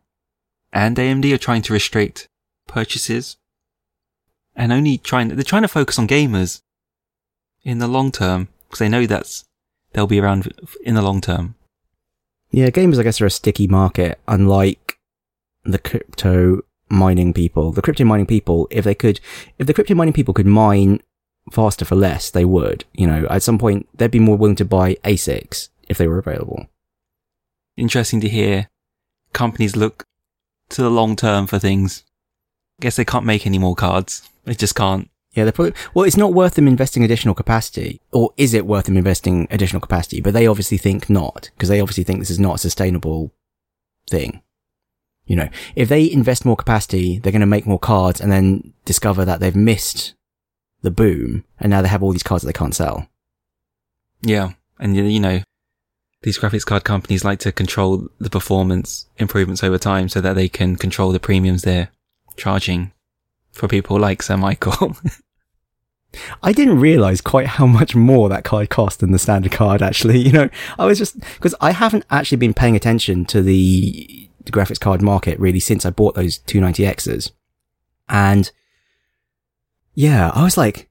and 0.73 0.97
AMD 0.97 1.33
are 1.33 1.39
trying 1.39 1.63
to 1.63 1.73
restrict 1.73 2.29
purchases 2.67 3.37
and 4.55 4.73
only 4.73 4.99
trying, 4.99 5.29
they're 5.29 5.45
trying 5.45 5.63
to 5.63 5.69
focus 5.69 5.99
on 5.99 6.09
gamers 6.09 6.61
in 7.63 7.79
the 7.79 7.89
long 7.89 8.11
term 8.11 8.49
because 8.65 8.79
they 8.79 8.89
know 8.89 9.07
that's, 9.07 9.45
they'll 9.93 10.07
be 10.07 10.21
around 10.21 10.53
in 10.85 10.95
the 10.95 11.03
long 11.03 11.21
term. 11.21 11.55
Yeah, 12.51 12.71
gamers, 12.71 12.99
I 12.99 13.05
guess, 13.05 13.21
are 13.21 13.27
a 13.27 13.31
sticky 13.31 13.69
market, 13.69 14.21
unlike 14.27 14.99
the 15.65 15.79
crypto 15.79 16.63
mining 16.89 17.33
people. 17.33 17.71
The 17.73 17.83
crypto 17.83 18.05
mining 18.05 18.27
people, 18.27 18.67
if 18.71 18.85
they 18.85 18.95
could, 18.95 19.21
if 19.59 19.67
the 19.67 19.75
crypto 19.75 19.95
mining 19.95 20.15
people 20.15 20.35
could 20.35 20.47
mine 20.47 21.01
faster 21.51 21.85
for 21.85 21.97
less, 21.97 22.31
they 22.31 22.45
would. 22.45 22.85
You 22.93 23.07
know, 23.07 23.27
at 23.31 23.43
some 23.43 23.59
point, 23.59 23.89
they'd 23.95 24.11
be 24.11 24.19
more 24.19 24.37
willing 24.37 24.57
to 24.57 24.65
buy 24.65 24.95
ASICs 25.05 25.69
if 25.89 25.99
they 25.99 26.07
were 26.09 26.19
available. 26.19 26.67
Interesting 27.77 28.21
to 28.21 28.29
hear 28.29 28.69
companies 29.33 29.77
look 29.77 30.05
to 30.71 30.83
the 30.83 30.91
long 30.91 31.17
term 31.17 31.47
for 31.47 31.59
things. 31.59 32.05
Guess 32.81 32.97
they 32.97 33.05
can't 33.05 33.27
make 33.27 33.47
any 33.47 33.59
more 33.59 33.75
cards. 33.75 34.29
They 34.45 34.55
just 34.55 34.75
can't. 34.75 35.11
Yeah, 35.33 35.45
they're 35.45 35.53
probably, 35.53 35.75
well, 35.95 36.05
it's 36.05 36.17
not 36.17 36.35
worth 36.35 36.55
them 36.55 36.67
investing 36.67 37.05
additional 37.05 37.35
capacity. 37.35 38.01
Or 38.11 38.33
is 38.37 38.53
it 38.53 38.67
worth 38.67 38.87
them 38.87 38.97
investing 38.97 39.47
additional 39.51 39.81
capacity? 39.81 40.21
But 40.21 40.35
they 40.35 40.47
obviously 40.47 40.77
think 40.77 41.09
not, 41.09 41.51
because 41.55 41.69
they 41.69 41.81
obviously 41.81 42.03
think 42.03 42.19
this 42.19 42.31
is 42.31 42.41
not 42.41 42.57
a 42.57 42.59
sustainable 42.59 43.33
thing. 44.09 44.43
You 45.27 45.37
know, 45.37 45.49
if 45.77 45.89
they 45.89 46.11
invest 46.11 46.45
more 46.45 46.57
capacity, 46.57 47.19
they're 47.19 47.31
going 47.31 47.41
to 47.41 47.47
make 47.47 47.67
more 47.67 47.79
cards 47.79 48.21
and 48.21 48.33
then 48.33 48.73
discover 48.85 49.25
that 49.25 49.39
they've 49.39 49.55
missed 49.55 50.15
the 50.83 50.91
boom 50.91 51.45
and 51.59 51.71
now 51.71 51.83
they 51.83 51.89
have 51.89 52.03
all 52.03 52.13
these 52.13 52.23
cards 52.23 52.43
that 52.43 52.47
they 52.47 52.59
can't 52.59 52.75
sell. 52.75 53.09
Yeah. 54.23 54.53
And 54.79 54.97
you 54.97 55.21
know, 55.21 55.41
these 56.23 56.39
graphics 56.39 56.67
card 56.67 56.85
companies 56.85 57.25
like 57.25 57.39
to 57.41 57.53
control 57.53 58.09
the 58.19 58.31
performance 58.31 59.07
improvements 59.17 59.65
over 59.65 59.79
time 59.79 60.09
so 60.09 60.21
that 60.21 60.35
they 60.35 60.49
can 60.49 60.77
control 60.77 61.13
the 61.13 61.21
premiums 61.21 61.63
they're 61.63 61.91
charging 62.37 62.93
for 63.53 63.69
people 63.69 63.99
like 63.99 64.23
Sir 64.23 64.37
Michael. 64.37 64.97
I 66.43 66.53
didn't 66.53 66.81
realize 66.81 67.21
quite 67.21 67.47
how 67.47 67.67
much 67.67 67.95
more 67.95 68.29
that 68.29 68.45
card 68.45 68.69
cost 68.69 69.01
than 69.01 69.13
the 69.13 69.19
standard 69.19 69.53
card, 69.53 69.81
actually. 69.81 70.19
You 70.31 70.33
know, 70.33 70.51
I 70.79 70.87
was 70.87 70.99
just, 70.99 71.19
because 71.21 71.55
I 71.61 71.73
haven't 71.73 72.05
actually 72.11 72.39
been 72.39 72.55
paying 72.55 72.77
attention 72.77 73.25
to 73.27 73.43
the, 73.43 74.29
the 74.45 74.53
graphics 74.53 74.81
card 74.81 75.03
market 75.03 75.39
really 75.39 75.61
since 75.61 75.87
I 75.87 75.91
bought 75.91 76.15
those 76.15 76.39
290Xs. 76.41 77.31
And 78.09 78.51
yeah, 79.95 80.31
I 80.35 80.43
was 80.45 80.57
like, 80.57 80.89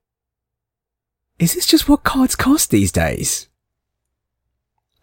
is 1.40 1.54
this 1.54 1.66
just 1.66 1.88
what 1.88 2.04
cards 2.04 2.36
cost 2.36 2.70
these 2.72 2.92
days? 2.92 3.48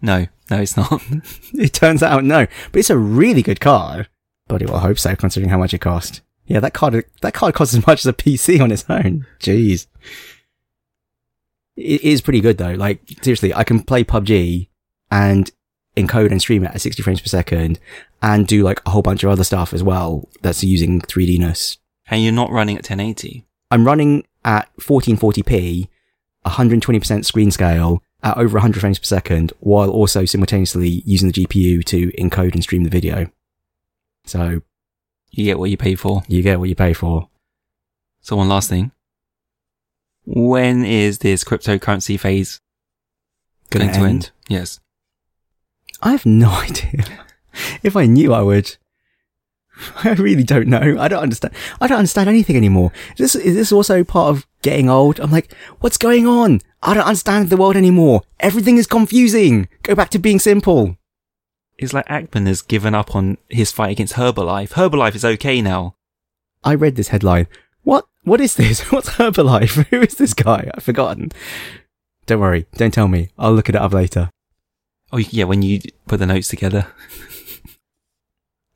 no, 0.03 0.27
no, 0.51 0.61
it's 0.61 0.77
not. 0.77 1.03
It 1.55 1.73
turns 1.73 2.03
out 2.03 2.23
no, 2.23 2.47
but 2.71 2.79
it's 2.79 2.91
a 2.91 2.99
really 2.99 3.43
good 3.43 3.61
card. 3.61 4.09
Bloody 4.47 4.67
well, 4.67 4.77
I 4.77 4.81
hope 4.81 4.99
so, 4.99 5.17
considering 5.17 5.51
how 5.51 5.59
much 5.59 5.75
it 5.75 5.81
cost. 5.81 6.21
Yeah, 6.47 6.61
that 6.61 6.75
card, 6.75 7.05
that 7.23 7.35
card 7.35 7.55
costs 7.55 7.75
as 7.75 7.87
much 7.87 8.01
as 8.01 8.07
a 8.07 8.13
PC 8.13 8.61
on 8.61 8.71
its 8.71 8.85
own. 8.89 9.27
Jeez. 9.41 9.87
It 11.77 12.03
is 12.03 12.21
pretty 12.21 12.41
good 12.41 12.59
though. 12.59 12.75
Like, 12.75 13.01
seriously, 13.23 13.53
I 13.53 13.65
can 13.65 13.83
play 13.83 14.05
PUBG 14.05 14.69
and 15.11 15.51
encode 15.97 16.31
and 16.31 16.41
stream 16.41 16.63
it 16.65 16.75
at 16.75 16.81
60 16.81 17.03
frames 17.03 17.21
per 17.21 17.27
second 17.27 17.81
and 18.23 18.47
do 18.47 18.63
like 18.63 18.81
a 18.87 18.91
whole 18.91 19.03
bunch 19.03 19.25
of 19.25 19.31
other 19.31 19.45
stuff 19.45 19.73
as 19.73 19.83
well 19.83 20.29
that's 20.43 20.63
using 20.63 21.01
3Dness. 21.01 21.79
and 22.09 22.23
you're 22.23 22.33
not 22.33 22.51
running 22.53 22.77
at 22.77 22.89
1080. 22.89 23.46
I'm 23.71 23.85
running 23.87 24.25
at 24.45 24.69
1440p, 24.79 25.89
120% 26.47 27.25
screen 27.25 27.51
scale 27.51 28.03
at 28.23 28.37
over 28.37 28.55
100 28.55 28.81
frames 28.81 28.99
per 28.99 29.05
second 29.05 29.53
while 29.61 29.91
also 29.91 30.25
simultaneously 30.25 31.03
using 31.05 31.31
the 31.31 31.45
GPU 31.47 31.85
to 31.87 32.11
encode 32.13 32.55
and 32.55 32.63
stream 32.63 32.85
the 32.85 32.91
video. 32.91 33.29
So 34.25 34.63
You 35.31 35.45
get 35.45 35.59
what 35.59 35.71
you 35.71 35.77
pay 35.77 35.95
for. 35.97 36.23
you 36.29 36.43
get 36.43 36.59
what 36.61 36.69
you 36.69 36.75
pay 36.75 36.93
for. 36.93 37.29
So 38.21 38.37
one 38.37 38.49
last 38.49 38.69
thing. 38.69 38.93
When 40.25 40.85
is 40.85 41.19
this 41.19 41.45
cryptocurrency 41.45 42.19
phase 42.19 42.61
to 43.71 43.81
end? 43.81 43.97
end? 43.97 44.31
Yes. 44.49 44.81
I 46.03 46.11
have 46.13 46.27
no 46.27 46.51
idea. 46.69 47.05
if 47.83 47.97
I 47.97 48.07
knew, 48.07 48.33
I 48.35 48.43
would. 48.43 48.77
I 50.05 50.13
really 50.13 50.45
don't 50.45 50.69
know. 50.69 50.97
I 50.99 51.09
don't 51.09 51.23
understand. 51.23 51.55
I 51.81 51.87
don't 51.87 51.99
understand 51.99 52.29
anything 52.29 52.57
anymore. 52.57 52.93
Is 53.17 53.33
this, 53.33 53.35
is 53.35 53.55
this 53.55 53.73
also 53.73 54.05
part 54.05 54.31
of 54.31 54.47
getting 54.63 54.89
old? 54.89 55.21
I'm 55.21 55.31
like, 55.31 55.53
what's 55.81 55.99
going 55.99 56.27
on? 56.27 56.61
I 56.83 56.95
don't 56.95 57.05
understand 57.05 57.51
the 57.51 57.57
world 57.57 57.77
anymore. 57.77 58.23
Everything 58.41 58.77
is 58.77 58.87
confusing. 58.87 59.69
Go 59.83 59.95
back 59.95 60.11
to 60.11 60.19
being 60.19 60.39
simple. 60.39 60.97
It's 61.79 61.93
like 61.93 62.07
Ackman 62.07 62.47
has 62.47 62.63
given 62.63 62.95
up 62.95 63.15
on 63.15 63.37
his 63.49 63.71
fight 63.71 63.93
against 63.93 64.15
Herbalife. 64.15 64.71
Herbalife 64.71 65.15
is 65.15 65.25
okay 65.25 65.61
now. 65.61 65.95
I 66.65 66.75
read 66.75 66.97
this 66.97 67.09
headline. 67.09 67.49
What? 67.83 68.07
What 68.25 68.41
is 68.41 68.55
this? 68.55 68.81
What's 68.91 69.11
Herbalife? 69.11 69.87
Who 69.91 70.01
is 70.01 70.15
this 70.15 70.35
guy? 70.35 70.71
I've 70.75 70.83
forgotten. 70.83 71.33
Don't 72.25 72.41
worry. 72.41 72.67
Don't 72.77 72.95
tell 72.95 73.09
me. 73.09 73.29
I'll 73.39 73.53
look 73.53 73.69
it 73.69 73.77
up 73.77 73.93
later. 73.93 74.31
Oh, 75.13 75.19
yeah, 75.19 75.45
when 75.45 75.63
you 75.63 75.81
put 76.09 76.19
the 76.19 76.27
notes 76.27 76.49
together. 76.49 76.89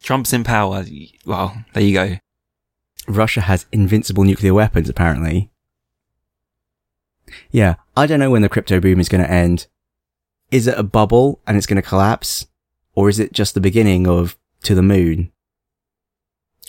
Trump's 0.02 0.32
in 0.32 0.44
power. 0.44 0.84
Well, 1.26 1.64
there 1.74 1.82
you 1.82 1.94
go. 1.94 2.16
Russia 3.06 3.42
has 3.42 3.66
invincible 3.72 4.24
nuclear 4.24 4.54
weapons, 4.54 4.88
apparently. 4.88 5.50
Yeah, 7.50 7.74
I 7.96 8.06
don't 8.06 8.20
know 8.20 8.30
when 8.30 8.42
the 8.42 8.48
crypto 8.48 8.80
boom 8.80 9.00
is 9.00 9.08
going 9.08 9.22
to 9.22 9.30
end. 9.30 9.66
Is 10.50 10.66
it 10.66 10.78
a 10.78 10.82
bubble 10.82 11.40
and 11.46 11.56
it's 11.56 11.66
going 11.66 11.80
to 11.80 11.88
collapse? 11.88 12.46
Or 12.94 13.08
is 13.08 13.18
it 13.20 13.32
just 13.32 13.54
the 13.54 13.60
beginning 13.60 14.06
of 14.06 14.36
to 14.64 14.74
the 14.74 14.82
moon? 14.82 15.30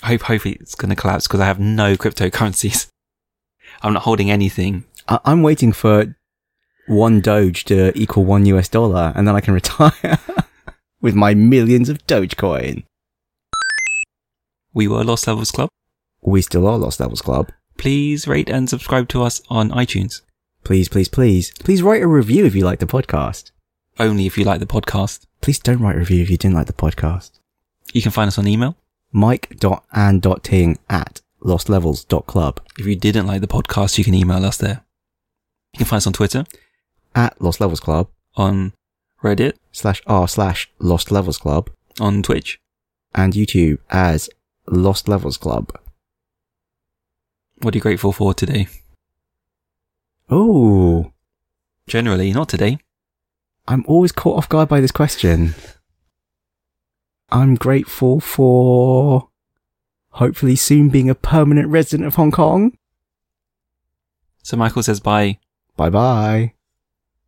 I 0.03 0.07
hope, 0.07 0.21
hopefully 0.23 0.57
it's 0.59 0.75
going 0.75 0.89
to 0.89 0.95
collapse 0.95 1.27
because 1.27 1.39
I 1.39 1.45
have 1.45 1.59
no 1.59 1.95
cryptocurrencies. 1.95 2.88
I'm 3.82 3.93
not 3.93 4.03
holding 4.03 4.29
anything. 4.29 4.86
I- 5.07 5.19
I'm 5.25 5.41
waiting 5.41 5.71
for 5.71 6.15
one 6.88 7.21
Doge 7.21 7.65
to 7.65 7.97
equal 7.97 8.25
one 8.25 8.45
US 8.47 8.67
dollar 8.67 9.13
and 9.15 9.27
then 9.27 9.36
I 9.36 9.41
can 9.41 9.53
retire 9.61 10.19
with 11.01 11.15
my 11.15 11.34
millions 11.34 11.89
of 11.89 12.05
Dogecoin. 12.07 12.84
We 14.74 14.88
were 14.88 15.03
Lost 15.03 15.28
Levels 15.28 15.51
Club. 15.51 15.69
We 16.22 16.41
still 16.41 16.67
are 16.67 16.78
Lost 16.78 16.99
Levels 16.99 17.22
Club. 17.22 17.51
Please 17.78 18.28
rate 18.28 18.49
and 18.49 18.69
subscribe 18.69 19.07
to 19.09 19.24
us 19.24 19.41
on 19.49 19.69
iTunes. 19.72 20.22
Please, 20.63 20.88
please, 20.88 21.09
please, 21.09 21.51
please 21.59 21.82
write 21.82 22.01
a 22.03 22.07
review 22.07 22.45
if 22.45 22.55
you 22.55 22.63
like 22.63 22.80
the 22.80 22.86
podcast. 22.86 23.51
Only 23.99 24.28
if 24.28 24.38
you 24.38 24.43
like 24.45 24.59
the 24.59 24.65
podcast. 24.65 25.26
Please 25.41 25.59
don't 25.59 25.80
write 25.80 25.95
a 25.95 25.99
review 25.99 26.22
if 26.22 26.30
you 26.30 26.38
didn't 26.38 26.55
like 26.55 26.67
the 26.67 26.74
podcast. 26.74 27.32
You 27.93 28.01
can 28.01 28.11
find 28.11 28.28
us 28.28 28.38
on 28.38 28.47
email. 28.47 28.78
Mike.and.ting 29.11 30.80
at 30.89 31.22
lostlevels.club 31.43 32.61
If 32.78 32.86
you 32.86 32.95
didn't 32.95 33.28
like 33.28 33.41
the 33.41 33.47
podcast, 33.47 33.97
you 33.97 34.03
can 34.03 34.13
email 34.13 34.45
us 34.45 34.57
there. 34.57 34.86
You 35.74 35.80
can 35.80 35.88
find 35.88 35.97
us 35.97 36.07
on 36.07 36.13
Twitter, 36.13 36.45
at 37.15 37.41
Lost 37.41 37.59
Levels 37.59 37.80
Club 37.80 38.07
on 38.36 38.74
Reddit, 39.24 39.53
slash 39.72 40.01
r 40.07 40.28
slash 40.28 40.72
Lost 40.80 41.11
Levels 41.11 41.38
Club 41.38 41.69
on 41.99 42.22
Twitch. 42.24 42.59
and 43.13 43.34
YouTube 43.34 43.80
as 43.89 44.30
Lost 44.72 45.07
Levels 45.07 45.38
Club. 45.38 45.72
What 47.61 47.76
are 47.76 47.78
you 47.78 47.82
grateful 47.82 48.11
for 48.11 48.34
today? 48.34 48.67
Oh, 50.30 51.11
Generally, 51.91 52.32
not 52.32 52.47
today. 52.47 52.78
I'm 53.67 53.84
always 53.86 54.13
caught 54.13 54.38
off 54.38 54.47
guard 54.47 54.69
by 54.69 54.80
this 54.80 54.91
question. 54.91 55.55
I'm 57.30 57.55
grateful 57.55 58.22
for 58.22 59.28
hopefully 60.11 60.55
soon 60.55 60.88
being 60.88 61.09
a 61.09 61.15
permanent 61.15 61.67
resident 61.67 62.07
of 62.07 62.15
Hong 62.15 62.32
Kong. 62.32 62.78
So 64.41 64.55
Michael 64.55 64.84
says 64.84 65.01
bye. 65.01 65.39
Bye 65.76 65.89
bye. 65.89 66.53